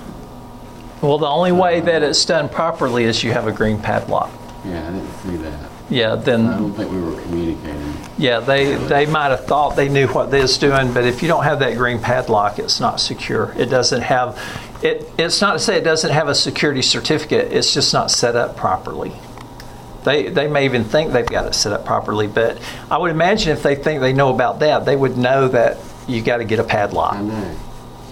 Well, 1.01 1.19
the 1.19 1.27
only 1.27 1.51
way 1.51 1.81
that 1.81 2.05
it's 2.05 2.25
done 2.25 2.49
properly 2.49 3.05
is 3.05 3.25
you 3.25 3.33
have 3.33 3.49
a 3.49 3.53
green 3.53 3.81
padlock. 3.81 4.31
Yeah, 4.65 4.89
I 4.89 4.93
didn't 4.93 5.13
see 5.23 5.37
that. 5.39 5.71
Yeah, 5.91 6.15
then. 6.15 6.47
I 6.47 6.59
don't 6.59 6.73
think 6.73 6.91
we 6.91 7.01
were 7.01 7.21
communicating. 7.23 7.95
yeah, 8.17 8.41
they 8.41 8.77
they 8.77 9.07
might 9.07 9.29
have 9.31 9.45
thought 9.45 9.77
they 9.77 9.89
knew 9.89 10.07
what 10.09 10.31
they 10.31 10.41
was 10.41 10.57
doing, 10.57 10.93
but 10.95 11.05
if 11.05 11.21
you 11.23 11.29
don't 11.29 11.45
have 11.45 11.59
that 11.59 11.77
green 11.77 11.99
padlock, 11.99 12.59
it's 12.59 12.81
not 12.81 13.01
secure. 13.01 13.53
It 13.59 13.67
doesn't 13.67 14.03
have 14.03 14.39
it. 14.83 15.11
It's 15.19 15.41
not 15.41 15.55
to 15.55 15.59
say 15.59 15.77
it 15.77 15.85
doesn't 15.85 16.11
have 16.13 16.29
a 16.29 16.35
security 16.35 16.83
certificate. 16.83 17.53
It's 17.53 17.75
just 17.75 17.93
not 17.93 18.11
set 18.11 18.37
up 18.37 18.57
properly. 18.57 19.13
They 20.05 20.29
they 20.31 20.49
may 20.49 20.65
even 20.65 20.85
think 20.85 21.13
they've 21.13 21.27
got 21.27 21.47
it 21.47 21.55
set 21.55 21.73
up 21.73 21.85
properly, 21.85 22.27
but 22.27 22.59
I 22.91 22.99
would 22.99 23.11
imagine 23.11 23.53
if 23.53 23.63
they 23.63 23.75
think 23.75 24.01
they 24.01 24.13
know 24.13 24.33
about 24.35 24.61
that, 24.61 24.85
they 24.85 24.97
would 24.97 25.19
know 25.19 25.49
that 25.49 25.79
you 26.07 26.23
got 26.23 26.39
to 26.39 26.45
get 26.45 26.59
a 26.59 26.65
padlock. 26.65 27.15
I 27.15 27.23
know. 27.23 27.57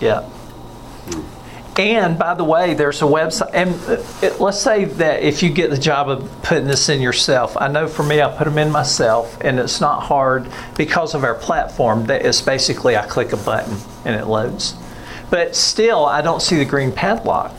Yeah. 0.01 0.29
And 1.77 2.19
by 2.19 2.35
the 2.35 2.45
way, 2.45 2.75
there's 2.75 3.01
a 3.01 3.07
website. 3.07 3.51
And 3.55 3.75
uh, 3.89 4.03
it, 4.23 4.41
let's 4.41 4.61
say 4.61 4.85
that 4.85 5.23
if 5.23 5.43
you 5.43 5.51
get 5.51 5.71
the 5.71 5.79
job 5.79 6.09
of 6.09 6.43
putting 6.43 6.67
this 6.67 6.89
in 6.89 7.01
yourself, 7.01 7.57
I 7.57 7.69
know 7.69 7.87
for 7.87 8.03
me, 8.03 8.21
I 8.21 8.37
put 8.37 8.45
them 8.45 8.59
in 8.59 8.71
myself, 8.71 9.39
and 9.41 9.59
it's 9.59 9.81
not 9.81 10.03
hard 10.03 10.51
because 10.77 11.15
of 11.15 11.25
our 11.25 11.35
platform. 11.35 12.07
That 12.07 12.27
it's 12.27 12.41
basically 12.41 12.97
I 12.97 13.07
click 13.07 13.33
a 13.33 13.37
button 13.37 13.77
and 14.05 14.17
it 14.17 14.27
loads. 14.27 14.75
But 15.31 15.55
still, 15.55 16.05
I 16.05 16.23
don't 16.23 16.43
see 16.43 16.57
the 16.57 16.65
green 16.65 16.93
padlock. 16.93 17.55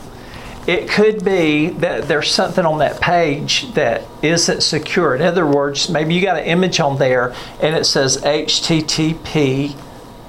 It 0.66 0.88
could 0.88 1.24
be 1.24 1.70
that 1.70 2.06
there's 2.06 2.30
something 2.30 2.64
on 2.64 2.78
that 2.78 3.00
page 3.00 3.72
that 3.74 4.04
isn't 4.22 4.60
secure. 4.60 5.16
In 5.16 5.22
other 5.22 5.44
words, 5.44 5.88
maybe 5.88 6.14
you 6.14 6.22
got 6.22 6.36
an 6.36 6.44
image 6.44 6.78
on 6.78 6.98
there 6.98 7.34
and 7.60 7.74
it 7.74 7.84
says 7.84 8.18
HTTP 8.18 9.76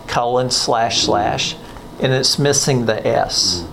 colon 0.08 0.50
slash 0.50 1.04
slash, 1.04 1.56
and 2.00 2.12
it's 2.12 2.40
missing 2.40 2.88
the 2.88 3.06
S. 3.06 3.68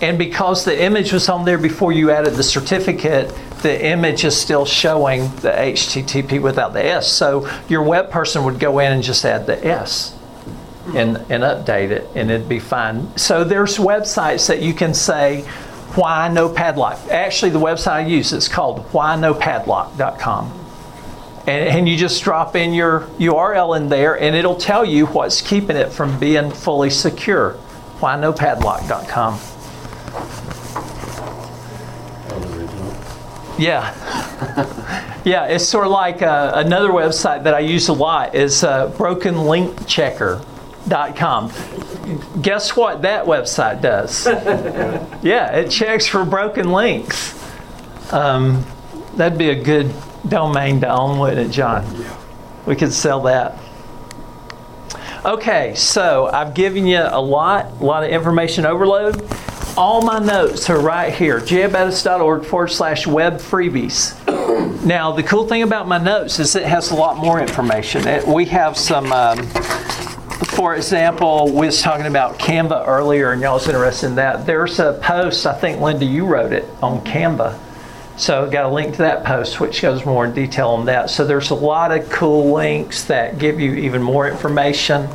And 0.00 0.18
because 0.18 0.64
the 0.64 0.82
image 0.82 1.12
was 1.12 1.28
on 1.28 1.44
there 1.44 1.58
before 1.58 1.92
you 1.92 2.10
added 2.10 2.34
the 2.34 2.42
certificate, 2.42 3.32
the 3.62 3.86
image 3.86 4.24
is 4.24 4.36
still 4.36 4.66
showing 4.66 5.22
the 5.36 5.50
HTTP 5.50 6.40
without 6.40 6.74
the 6.74 6.84
S. 6.84 7.10
So 7.10 7.48
your 7.68 7.82
web 7.82 8.10
person 8.10 8.44
would 8.44 8.60
go 8.60 8.78
in 8.78 8.92
and 8.92 9.02
just 9.02 9.24
add 9.24 9.46
the 9.46 9.64
S 9.66 10.14
and, 10.94 11.16
and 11.16 11.42
update 11.42 11.90
it, 11.90 12.08
and 12.14 12.30
it'd 12.30 12.48
be 12.48 12.60
fine. 12.60 13.16
So 13.16 13.42
there's 13.42 13.78
websites 13.78 14.48
that 14.48 14.62
you 14.62 14.74
can 14.74 14.94
say, 14.94 15.42
why 15.96 16.28
no 16.28 16.48
padlock. 16.48 16.98
Actually, 17.10 17.52
the 17.52 17.58
website 17.58 17.92
I 17.92 18.06
use 18.06 18.32
is 18.32 18.48
called 18.48 18.86
whynopadlock.com. 18.90 20.64
And, 21.46 21.68
and 21.68 21.88
you 21.88 21.96
just 21.96 22.22
drop 22.22 22.54
in 22.54 22.74
your 22.74 23.00
URL 23.18 23.76
in 23.76 23.88
there, 23.88 24.20
and 24.20 24.36
it'll 24.36 24.56
tell 24.56 24.84
you 24.84 25.06
what's 25.06 25.40
keeping 25.40 25.76
it 25.76 25.90
from 25.90 26.18
being 26.20 26.50
fully 26.50 26.90
secure. 26.90 27.56
Whynopadlock.com. 27.98 29.40
That 32.28 32.40
was 32.40 32.52
original. 32.56 32.92
Yeah. 33.58 35.20
yeah, 35.24 35.46
it's 35.46 35.64
sort 35.64 35.86
of 35.86 35.92
like 35.92 36.20
uh, 36.22 36.52
another 36.56 36.90
website 36.90 37.42
that 37.44 37.54
I 37.54 37.60
use 37.60 37.88
a 37.88 37.92
lot 37.92 38.34
is 38.34 38.62
uh, 38.62 38.90
brokenlinkchecker.com. 38.92 41.52
Guess 42.42 42.76
what 42.76 43.02
that 43.02 43.24
website 43.24 43.80
does? 43.80 44.26
yeah, 45.22 45.56
it 45.56 45.70
checks 45.70 46.06
for 46.06 46.24
broken 46.24 46.70
links. 46.70 47.34
Um, 48.12 48.64
that'd 49.14 49.38
be 49.38 49.50
a 49.50 49.60
good 49.60 49.92
domain 50.28 50.80
to 50.82 50.88
own, 50.88 51.18
wouldn't 51.18 51.48
it, 51.48 51.52
John? 51.52 51.84
Yeah. 52.00 52.16
We 52.66 52.76
could 52.76 52.92
sell 52.92 53.22
that. 53.22 53.58
Okay, 55.24 55.74
so 55.74 56.30
I've 56.32 56.54
given 56.54 56.86
you 56.86 57.00
a 57.00 57.20
lot, 57.20 57.72
a 57.80 57.84
lot 57.84 58.04
of 58.04 58.10
information 58.10 58.64
overload. 58.64 59.28
All 59.76 60.00
my 60.00 60.18
notes 60.18 60.70
are 60.70 60.80
right 60.80 61.12
here, 61.12 61.38
gabaptist.org 61.38 62.46
forward 62.46 62.68
slash 62.68 63.06
web 63.06 63.34
freebies. 63.34 64.16
Now, 64.86 65.10
the 65.12 65.22
cool 65.22 65.48
thing 65.48 65.62
about 65.62 65.88
my 65.88 65.98
notes 65.98 66.38
is 66.38 66.54
it 66.54 66.64
has 66.64 66.92
a 66.92 66.94
lot 66.94 67.16
more 67.16 67.40
information. 67.40 68.06
It, 68.06 68.26
we 68.26 68.44
have 68.46 68.76
some, 68.76 69.12
um, 69.12 69.44
for 70.54 70.76
example, 70.76 71.46
we 71.46 71.66
was 71.66 71.82
talking 71.82 72.06
about 72.06 72.38
Canva 72.38 72.86
earlier, 72.86 73.32
and 73.32 73.42
y'all 73.42 73.54
was 73.54 73.66
interested 73.66 74.06
in 74.06 74.14
that. 74.14 74.46
There's 74.46 74.78
a 74.78 74.98
post, 75.02 75.44
I 75.44 75.54
think, 75.54 75.80
Linda, 75.80 76.04
you 76.04 76.24
wrote 76.24 76.52
it 76.52 76.64
on 76.82 77.04
Canva. 77.04 77.58
So, 78.16 78.46
I 78.46 78.50
got 78.50 78.64
a 78.64 78.72
link 78.72 78.92
to 78.92 78.98
that 78.98 79.24
post, 79.24 79.58
which 79.60 79.82
goes 79.82 80.06
more 80.06 80.24
in 80.24 80.32
detail 80.32 80.68
on 80.68 80.86
that. 80.86 81.10
So, 81.10 81.26
there's 81.26 81.50
a 81.50 81.56
lot 81.56 81.90
of 81.90 82.08
cool 82.08 82.52
links 82.54 83.04
that 83.04 83.38
give 83.38 83.58
you 83.58 83.74
even 83.74 84.02
more 84.02 84.28
information. 84.28 85.08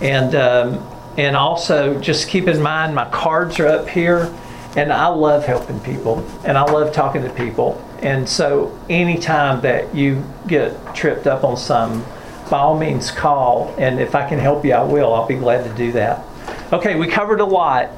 And, 0.00 0.34
um, 0.34 0.91
and 1.16 1.36
also, 1.36 2.00
just 2.00 2.28
keep 2.28 2.48
in 2.48 2.60
mind, 2.62 2.94
my 2.94 3.08
cards 3.10 3.58
are 3.60 3.66
up 3.66 3.88
here, 3.88 4.32
and 4.76 4.92
I 4.92 5.08
love 5.08 5.44
helping 5.44 5.78
people, 5.80 6.26
and 6.44 6.56
I 6.56 6.62
love 6.62 6.94
talking 6.94 7.22
to 7.22 7.30
people. 7.30 7.82
And 8.00 8.26
so, 8.28 8.78
anytime 8.88 9.60
that 9.60 9.94
you 9.94 10.24
get 10.46 10.94
tripped 10.94 11.26
up 11.26 11.44
on 11.44 11.56
something, 11.56 12.02
by 12.50 12.58
all 12.58 12.78
means 12.78 13.10
call, 13.10 13.74
and 13.78 14.00
if 14.00 14.14
I 14.14 14.28
can 14.28 14.38
help 14.38 14.64
you, 14.64 14.72
I 14.72 14.82
will. 14.82 15.12
I'll 15.14 15.26
be 15.26 15.36
glad 15.36 15.64
to 15.64 15.74
do 15.74 15.92
that. 15.92 16.24
Okay, 16.72 16.94
we 16.96 17.06
covered 17.06 17.40
a 17.40 17.44
lot. 17.44 17.88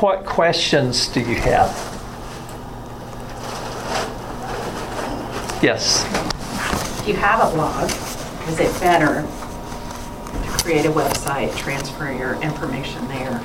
What 0.00 0.24
questions 0.24 1.08
do 1.08 1.20
you 1.20 1.36
have? 1.36 1.70
Yes. 5.62 6.04
If 7.00 7.08
you 7.08 7.14
have 7.14 7.48
a 7.48 7.54
blog, 7.54 7.90
is 8.48 8.60
it 8.60 8.80
better 8.80 9.26
create 10.66 10.84
a 10.84 10.90
website, 10.90 11.56
transfer 11.56 12.10
your 12.12 12.34
information 12.42 13.06
there, 13.06 13.40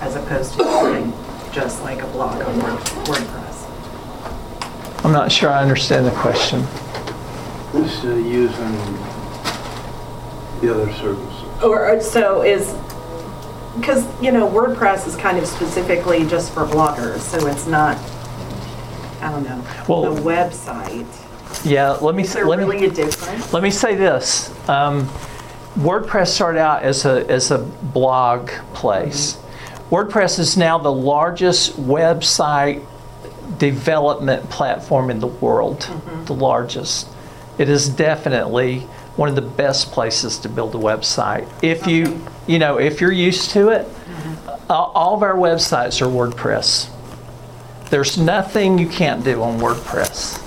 as 0.00 0.16
opposed 0.16 0.52
to 0.52 0.58
doing 0.64 1.12
just 1.52 1.82
like 1.82 2.00
a 2.00 2.06
blog 2.06 2.40
on 2.40 2.58
Word- 2.62 2.78
WordPress? 3.04 5.04
I'm 5.04 5.12
not 5.12 5.30
sure 5.30 5.50
I 5.50 5.60
understand 5.60 6.06
the 6.06 6.10
question. 6.12 6.64
This 7.74 8.02
is 8.04 8.24
using 8.26 8.72
the 10.62 10.72
other 10.72 10.90
services. 10.94 11.62
Or, 11.62 11.90
uh, 11.90 12.00
so 12.00 12.40
is, 12.40 12.74
because, 13.78 14.06
you 14.22 14.32
know, 14.32 14.48
WordPress 14.48 15.06
is 15.06 15.16
kind 15.16 15.36
of 15.36 15.46
specifically 15.46 16.24
just 16.24 16.54
for 16.54 16.64
bloggers, 16.64 17.18
so 17.18 17.46
it's 17.46 17.66
not, 17.66 17.98
I 19.20 19.30
don't 19.30 19.44
know, 19.44 19.60
Well- 19.86 20.14
the 20.14 20.22
website. 20.22 21.04
Yeah, 21.66 21.98
let 22.00 22.14
me, 22.14 22.22
Is 22.22 22.32
there 22.32 22.46
let 22.46 22.60
me. 22.60 22.64
really 22.64 22.86
a 22.86 22.90
difference? 22.90 23.52
Let 23.52 23.62
me 23.62 23.70
say 23.70 23.94
this. 23.94 24.50
Um, 24.70 25.06
WordPress 25.76 26.28
started 26.28 26.60
out 26.60 26.82
as 26.82 27.04
a, 27.04 27.28
as 27.28 27.50
a 27.50 27.58
blog 27.58 28.48
place. 28.74 29.36
WordPress 29.90 30.38
is 30.38 30.56
now 30.56 30.78
the 30.78 30.92
largest 30.92 31.76
website 31.76 32.84
development 33.58 34.48
platform 34.50 35.10
in 35.10 35.20
the 35.20 35.26
world, 35.26 35.80
mm-hmm. 35.80 36.24
the 36.26 36.34
largest. 36.34 37.08
It 37.58 37.68
is 37.68 37.88
definitely 37.88 38.80
one 39.16 39.28
of 39.28 39.34
the 39.34 39.42
best 39.42 39.92
places 39.92 40.38
to 40.38 40.48
build 40.48 40.74
a 40.74 40.78
website. 40.78 41.48
If 41.62 41.86
you, 41.86 42.20
you 42.46 42.58
know, 42.58 42.78
if 42.78 43.00
you're 43.00 43.12
used 43.12 43.50
to 43.50 43.68
it, 43.70 43.86
mm-hmm. 43.86 44.70
all 44.70 44.92
all 44.94 45.14
of 45.14 45.22
our 45.22 45.34
websites 45.34 46.00
are 46.00 46.06
WordPress. 46.06 46.90
There's 47.90 48.18
nothing 48.18 48.78
you 48.78 48.88
can't 48.88 49.24
do 49.24 49.42
on 49.42 49.60
WordPress. 49.60 50.43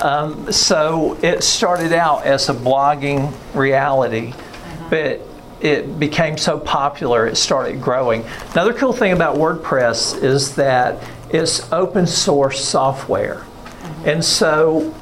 Um, 0.00 0.50
so 0.50 1.18
it 1.22 1.42
started 1.42 1.92
out 1.92 2.24
as 2.24 2.48
a 2.48 2.54
blogging 2.54 3.32
reality, 3.54 4.28
uh-huh. 4.28 4.86
but 4.88 5.20
it 5.60 6.00
became 6.00 6.38
so 6.38 6.58
popular 6.58 7.26
it 7.26 7.36
started 7.36 7.82
growing. 7.82 8.24
Another 8.52 8.72
cool 8.72 8.94
thing 8.94 9.12
about 9.12 9.36
WordPress 9.36 10.22
is 10.22 10.54
that 10.54 11.06
it's 11.30 11.70
open 11.70 12.06
source 12.06 12.64
software. 12.64 13.40
Uh-huh. 13.40 14.10
And 14.10 14.24
so 14.24 14.94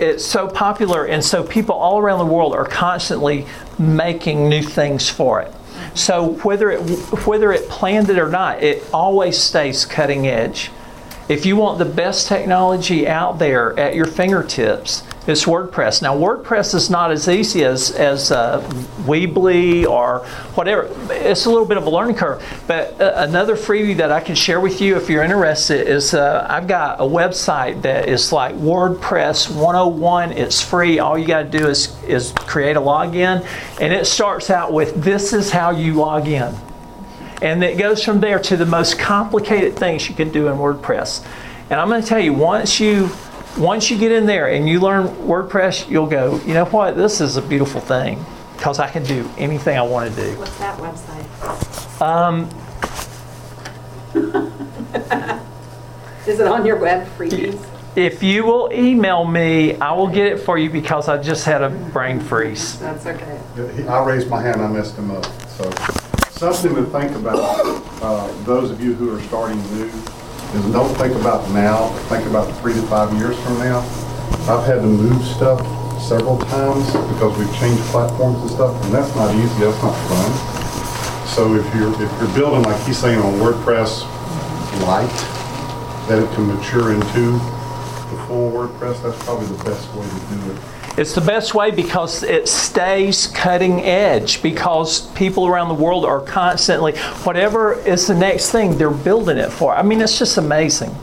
it's 0.00 0.24
so 0.24 0.48
popular, 0.48 1.04
and 1.04 1.22
so 1.22 1.44
people 1.44 1.74
all 1.74 1.98
around 1.98 2.18
the 2.18 2.32
world 2.32 2.54
are 2.54 2.64
constantly 2.64 3.46
making 3.78 4.48
new 4.48 4.62
things 4.62 5.10
for 5.10 5.42
it. 5.42 5.48
Uh-huh. 5.48 5.94
So 5.94 6.32
whether 6.44 6.70
it 6.70 6.80
whether 7.26 7.52
it 7.52 7.68
planned 7.68 8.08
it 8.08 8.18
or 8.18 8.30
not, 8.30 8.62
it 8.62 8.82
always 8.94 9.38
stays 9.38 9.84
cutting 9.84 10.26
edge. 10.26 10.70
If 11.28 11.44
you 11.44 11.56
want 11.56 11.78
the 11.78 11.84
best 11.84 12.28
technology 12.28 13.08
out 13.08 13.40
there 13.40 13.76
at 13.78 13.96
your 13.96 14.06
fingertips, 14.06 15.02
it's 15.26 15.44
WordPress. 15.44 16.00
Now, 16.00 16.16
WordPress 16.16 16.72
is 16.72 16.88
not 16.88 17.10
as 17.10 17.28
easy 17.28 17.64
as, 17.64 17.90
as 17.90 18.30
uh, 18.30 18.60
Weebly 19.06 19.84
or 19.84 20.20
whatever. 20.54 20.88
It's 21.10 21.46
a 21.46 21.50
little 21.50 21.66
bit 21.66 21.78
of 21.78 21.86
a 21.86 21.90
learning 21.90 22.14
curve. 22.14 22.44
But 22.68 23.00
uh, 23.00 23.14
another 23.16 23.56
freebie 23.56 23.96
that 23.96 24.12
I 24.12 24.20
can 24.20 24.36
share 24.36 24.60
with 24.60 24.80
you 24.80 24.96
if 24.96 25.10
you're 25.10 25.24
interested 25.24 25.88
is 25.88 26.14
uh, 26.14 26.46
I've 26.48 26.68
got 26.68 27.00
a 27.00 27.04
website 27.04 27.82
that 27.82 28.08
is 28.08 28.30
like 28.30 28.54
WordPress 28.54 29.50
101. 29.52 30.30
It's 30.30 30.62
free. 30.62 31.00
All 31.00 31.18
you 31.18 31.26
got 31.26 31.50
to 31.50 31.58
do 31.58 31.66
is, 31.66 32.00
is 32.04 32.30
create 32.36 32.76
a 32.76 32.80
login. 32.80 33.44
And 33.80 33.92
it 33.92 34.06
starts 34.06 34.48
out 34.48 34.72
with 34.72 35.02
this 35.02 35.32
is 35.32 35.50
how 35.50 35.70
you 35.70 35.94
log 35.94 36.28
in. 36.28 36.54
And 37.42 37.62
it 37.62 37.78
goes 37.78 38.02
from 38.02 38.20
there 38.20 38.38
to 38.40 38.56
the 38.56 38.66
most 38.66 38.98
complicated 38.98 39.76
things 39.76 40.08
you 40.08 40.14
can 40.14 40.30
do 40.30 40.48
in 40.48 40.56
WordPress. 40.56 41.26
And 41.70 41.80
I'm 41.80 41.88
going 41.88 42.02
to 42.02 42.06
tell 42.06 42.20
you, 42.20 42.32
once 42.32 42.80
you 42.80 43.10
once 43.58 43.90
you 43.90 43.96
get 43.96 44.12
in 44.12 44.26
there 44.26 44.48
and 44.48 44.68
you 44.68 44.80
learn 44.80 45.08
WordPress, 45.08 45.88
you'll 45.88 46.06
go, 46.06 46.38
you 46.44 46.52
know 46.52 46.66
what, 46.66 46.96
this 46.96 47.22
is 47.22 47.36
a 47.38 47.42
beautiful 47.42 47.80
thing 47.80 48.22
because 48.54 48.78
I 48.78 48.90
can 48.90 49.02
do 49.04 49.28
anything 49.38 49.78
I 49.78 49.82
want 49.82 50.14
to 50.14 50.22
do. 50.22 50.38
What's 50.38 50.58
that 50.58 50.78
website? 50.78 52.00
Um, 52.02 52.48
Is 56.26 56.40
it 56.40 56.46
on 56.46 56.66
your 56.66 56.76
web 56.76 57.06
freebies? 57.16 57.64
if 57.96 58.22
you 58.22 58.44
will 58.44 58.70
email 58.72 59.24
me, 59.24 59.74
I 59.76 59.92
will 59.92 60.08
get 60.08 60.26
it 60.26 60.38
for 60.38 60.58
you 60.58 60.68
because 60.68 61.08
I 61.08 61.16
just 61.16 61.46
had 61.46 61.62
a 61.62 61.70
brain 61.70 62.20
freeze. 62.20 62.78
That's 62.78 63.06
okay. 63.06 63.86
I 63.88 64.04
raised 64.04 64.28
my 64.28 64.42
hand, 64.42 64.60
I 64.60 64.68
messed 64.68 64.96
him 64.96 65.10
up. 65.10 65.24
So 65.48 65.70
something 66.36 66.74
to 66.74 66.84
think 66.84 67.12
about, 67.16 67.38
uh, 68.02 68.30
those 68.44 68.70
of 68.70 68.82
you 68.82 68.92
who 68.92 69.14
are 69.16 69.20
starting 69.22 69.56
new, 69.74 69.86
is 69.86 70.72
don't 70.72 70.94
think 70.96 71.14
about 71.16 71.48
now, 71.50 71.88
think 72.08 72.26
about 72.26 72.44
three 72.60 72.74
to 72.74 72.82
five 72.82 73.12
years 73.14 73.38
from 73.40 73.58
now. 73.58 73.78
I've 74.44 74.66
had 74.66 74.76
to 74.76 74.86
move 74.86 75.24
stuff 75.24 75.60
several 76.00 76.36
times 76.38 76.86
because 76.92 77.38
we've 77.38 77.56
changed 77.56 77.82
platforms 77.84 78.38
and 78.42 78.50
stuff, 78.50 78.84
and 78.84 78.92
that's 78.92 79.14
not 79.16 79.34
easy, 79.34 79.64
that's 79.64 79.82
not 79.82 79.96
fun. 80.08 81.26
So 81.26 81.54
if 81.54 81.64
you're, 81.74 81.90
if 82.02 82.12
you're 82.20 82.34
building, 82.34 82.62
like 82.62 82.80
he's 82.84 82.98
saying, 82.98 83.18
on 83.18 83.32
WordPress 83.40 84.04
Lite, 84.84 85.08
that 86.08 86.18
it 86.22 86.34
can 86.34 86.46
mature 86.46 86.92
into 86.92 87.32
the 87.32 88.24
full 88.28 88.52
WordPress, 88.52 89.02
that's 89.02 89.24
probably 89.24 89.46
the 89.46 89.64
best 89.64 89.92
way 89.94 90.06
to 90.06 90.36
do 90.36 90.52
it. 90.52 90.75
It's 90.96 91.14
the 91.14 91.20
best 91.20 91.54
way 91.54 91.70
because 91.70 92.22
it 92.22 92.48
stays 92.48 93.26
cutting 93.26 93.82
edge 93.82 94.42
because 94.42 95.06
people 95.12 95.46
around 95.46 95.68
the 95.68 95.74
world 95.74 96.06
are 96.06 96.22
constantly, 96.22 96.96
whatever 97.24 97.74
is 97.74 98.06
the 98.06 98.14
next 98.14 98.50
thing, 98.50 98.78
they're 98.78 98.90
building 98.90 99.36
it 99.36 99.50
for. 99.50 99.74
I 99.74 99.82
mean, 99.82 100.00
it's 100.00 100.18
just 100.18 100.38
amazing. 100.38 100.94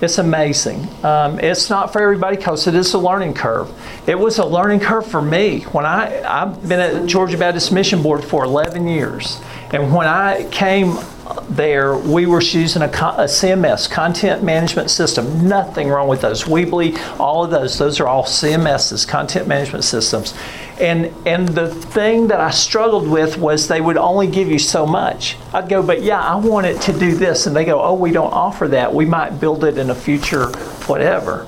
It's 0.00 0.16
amazing. 0.16 0.88
Um, 1.04 1.38
it's 1.38 1.68
not 1.68 1.92
for 1.92 2.00
everybody 2.00 2.36
because 2.36 2.66
it 2.66 2.74
is 2.74 2.94
a 2.94 2.98
learning 2.98 3.34
curve. 3.34 3.70
It 4.06 4.18
was 4.18 4.38
a 4.38 4.44
learning 4.46 4.80
curve 4.80 5.06
for 5.06 5.20
me 5.20 5.60
when 5.72 5.84
I 5.84 6.22
I've 6.22 6.66
been 6.66 6.80
at 6.80 7.06
Georgia 7.06 7.36
Baptist 7.36 7.72
Mission 7.72 8.02
Board 8.02 8.24
for 8.24 8.44
11 8.44 8.86
years, 8.86 9.40
and 9.72 9.94
when 9.94 10.06
I 10.06 10.48
came 10.50 10.98
there, 11.48 11.96
we 11.96 12.26
were 12.26 12.40
using 12.40 12.82
a, 12.82 12.86
a 12.86 13.26
CMS, 13.28 13.90
content 13.90 14.42
management 14.42 14.90
system. 14.90 15.48
Nothing 15.48 15.88
wrong 15.88 16.08
with 16.08 16.20
those. 16.20 16.44
Weebly, 16.44 16.98
all 17.18 17.44
of 17.44 17.50
those, 17.50 17.78
those 17.78 18.00
are 18.00 18.08
all 18.08 18.24
CMSs, 18.24 19.06
content 19.06 19.46
management 19.46 19.84
systems. 19.84 20.34
And, 20.80 21.12
and 21.26 21.48
the 21.48 21.68
thing 21.68 22.28
that 22.28 22.40
I 22.40 22.50
struggled 22.50 23.08
with 23.08 23.38
was 23.38 23.68
they 23.68 23.80
would 23.80 23.96
only 23.96 24.26
give 24.26 24.48
you 24.48 24.58
so 24.58 24.86
much. 24.86 25.36
I'd 25.54 25.68
go, 25.68 25.82
but 25.82 26.02
yeah, 26.02 26.20
I 26.20 26.36
want 26.36 26.66
it 26.66 26.80
to 26.82 26.98
do 26.98 27.14
this. 27.14 27.46
And 27.46 27.56
they 27.56 27.64
go, 27.64 27.80
oh, 27.80 27.94
we 27.94 28.10
don't 28.10 28.32
offer 28.32 28.68
that. 28.68 28.92
We 28.92 29.06
might 29.06 29.40
build 29.40 29.64
it 29.64 29.78
in 29.78 29.90
a 29.90 29.94
future 29.94 30.48
whatever. 30.88 31.46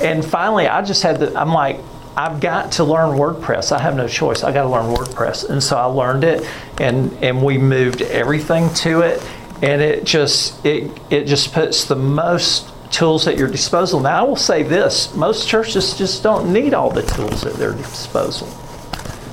And 0.00 0.24
finally, 0.24 0.66
I 0.66 0.82
just 0.82 1.02
had 1.02 1.20
to, 1.20 1.38
I'm 1.38 1.52
like, 1.52 1.80
I've 2.16 2.40
got 2.40 2.72
to 2.72 2.84
learn 2.84 3.18
WordPress. 3.18 3.72
I 3.72 3.78
have 3.78 3.94
no 3.94 4.08
choice. 4.08 4.42
I 4.42 4.52
got 4.52 4.62
to 4.62 4.70
learn 4.70 4.94
WordPress. 4.94 5.50
And 5.50 5.62
so 5.62 5.76
I 5.76 5.84
learned 5.84 6.24
it 6.24 6.48
and, 6.80 7.12
and 7.22 7.42
we 7.42 7.58
moved 7.58 8.00
everything 8.00 8.72
to 8.74 9.02
it. 9.02 9.22
And 9.62 9.82
it 9.82 10.04
just, 10.04 10.64
it, 10.64 10.90
it 11.10 11.24
just 11.26 11.52
puts 11.52 11.84
the 11.84 11.96
most 11.96 12.70
tools 12.90 13.26
at 13.26 13.36
your 13.36 13.48
disposal. 13.48 14.00
Now, 14.00 14.24
I 14.24 14.28
will 14.28 14.36
say 14.36 14.62
this 14.62 15.14
most 15.14 15.46
churches 15.46 15.96
just 15.98 16.22
don't 16.22 16.52
need 16.52 16.72
all 16.72 16.90
the 16.90 17.02
tools 17.02 17.44
at 17.44 17.54
their 17.54 17.72
disposal. 17.72 18.48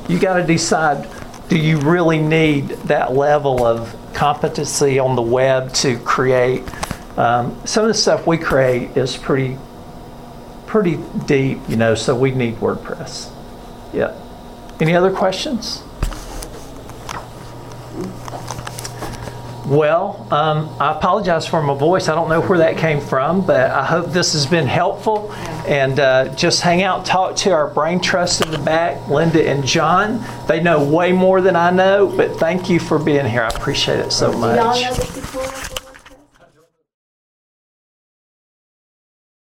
You 0.09 0.19
got 0.19 0.35
to 0.37 0.43
decide 0.43 1.07
do 1.49 1.57
you 1.57 1.77
really 1.79 2.19
need 2.19 2.69
that 2.87 3.13
level 3.13 3.65
of 3.65 3.95
competency 4.13 4.97
on 4.97 5.15
the 5.15 5.21
web 5.21 5.73
to 5.75 5.99
create? 5.99 6.63
Um, 7.17 7.55
some 7.65 7.83
of 7.83 7.89
the 7.89 7.93
stuff 7.93 8.25
we 8.25 8.37
create 8.37 8.97
is 8.97 9.15
pretty 9.15 9.57
pretty 10.73 10.97
deep, 11.27 11.59
you 11.69 11.75
know, 11.75 11.93
so 11.93 12.15
we 12.15 12.31
need 12.31 12.55
WordPress. 12.55 13.31
Yeah. 13.93 14.19
Any 14.79 14.95
other 14.95 15.11
questions? 15.11 15.83
Well, 19.67 20.27
um, 20.31 20.75
I 20.79 20.93
apologize 20.97 21.45
for 21.45 21.61
my 21.61 21.75
voice. 21.75 22.09
I 22.09 22.15
don't 22.15 22.27
know 22.27 22.41
where 22.41 22.57
that 22.57 22.77
came 22.77 22.99
from, 23.01 23.45
but 23.45 23.69
I 23.69 23.85
hope 23.85 24.11
this 24.11 24.33
has 24.33 24.47
been 24.47 24.65
helpful. 24.65 25.31
And 25.67 25.99
uh, 25.99 26.33
just 26.33 26.61
hang 26.61 26.81
out, 26.81 27.05
talk 27.05 27.35
to 27.35 27.51
our 27.51 27.67
brain 27.67 27.99
trust 27.99 28.43
in 28.43 28.49
the 28.49 28.57
back, 28.57 29.07
Linda 29.07 29.47
and 29.47 29.63
John. 29.63 30.25
They 30.47 30.59
know 30.59 30.83
way 30.83 31.11
more 31.11 31.39
than 31.39 31.55
I 31.55 31.69
know, 31.69 32.11
but 32.17 32.39
thank 32.39 32.67
you 32.67 32.79
for 32.79 32.97
being 32.97 33.27
here. 33.27 33.43
I 33.43 33.49
appreciate 33.49 33.99
it 33.99 34.11
so 34.11 34.31
much. 34.31 34.57
know 34.57 34.93
the 34.95 35.21
tutorial? 35.21 35.72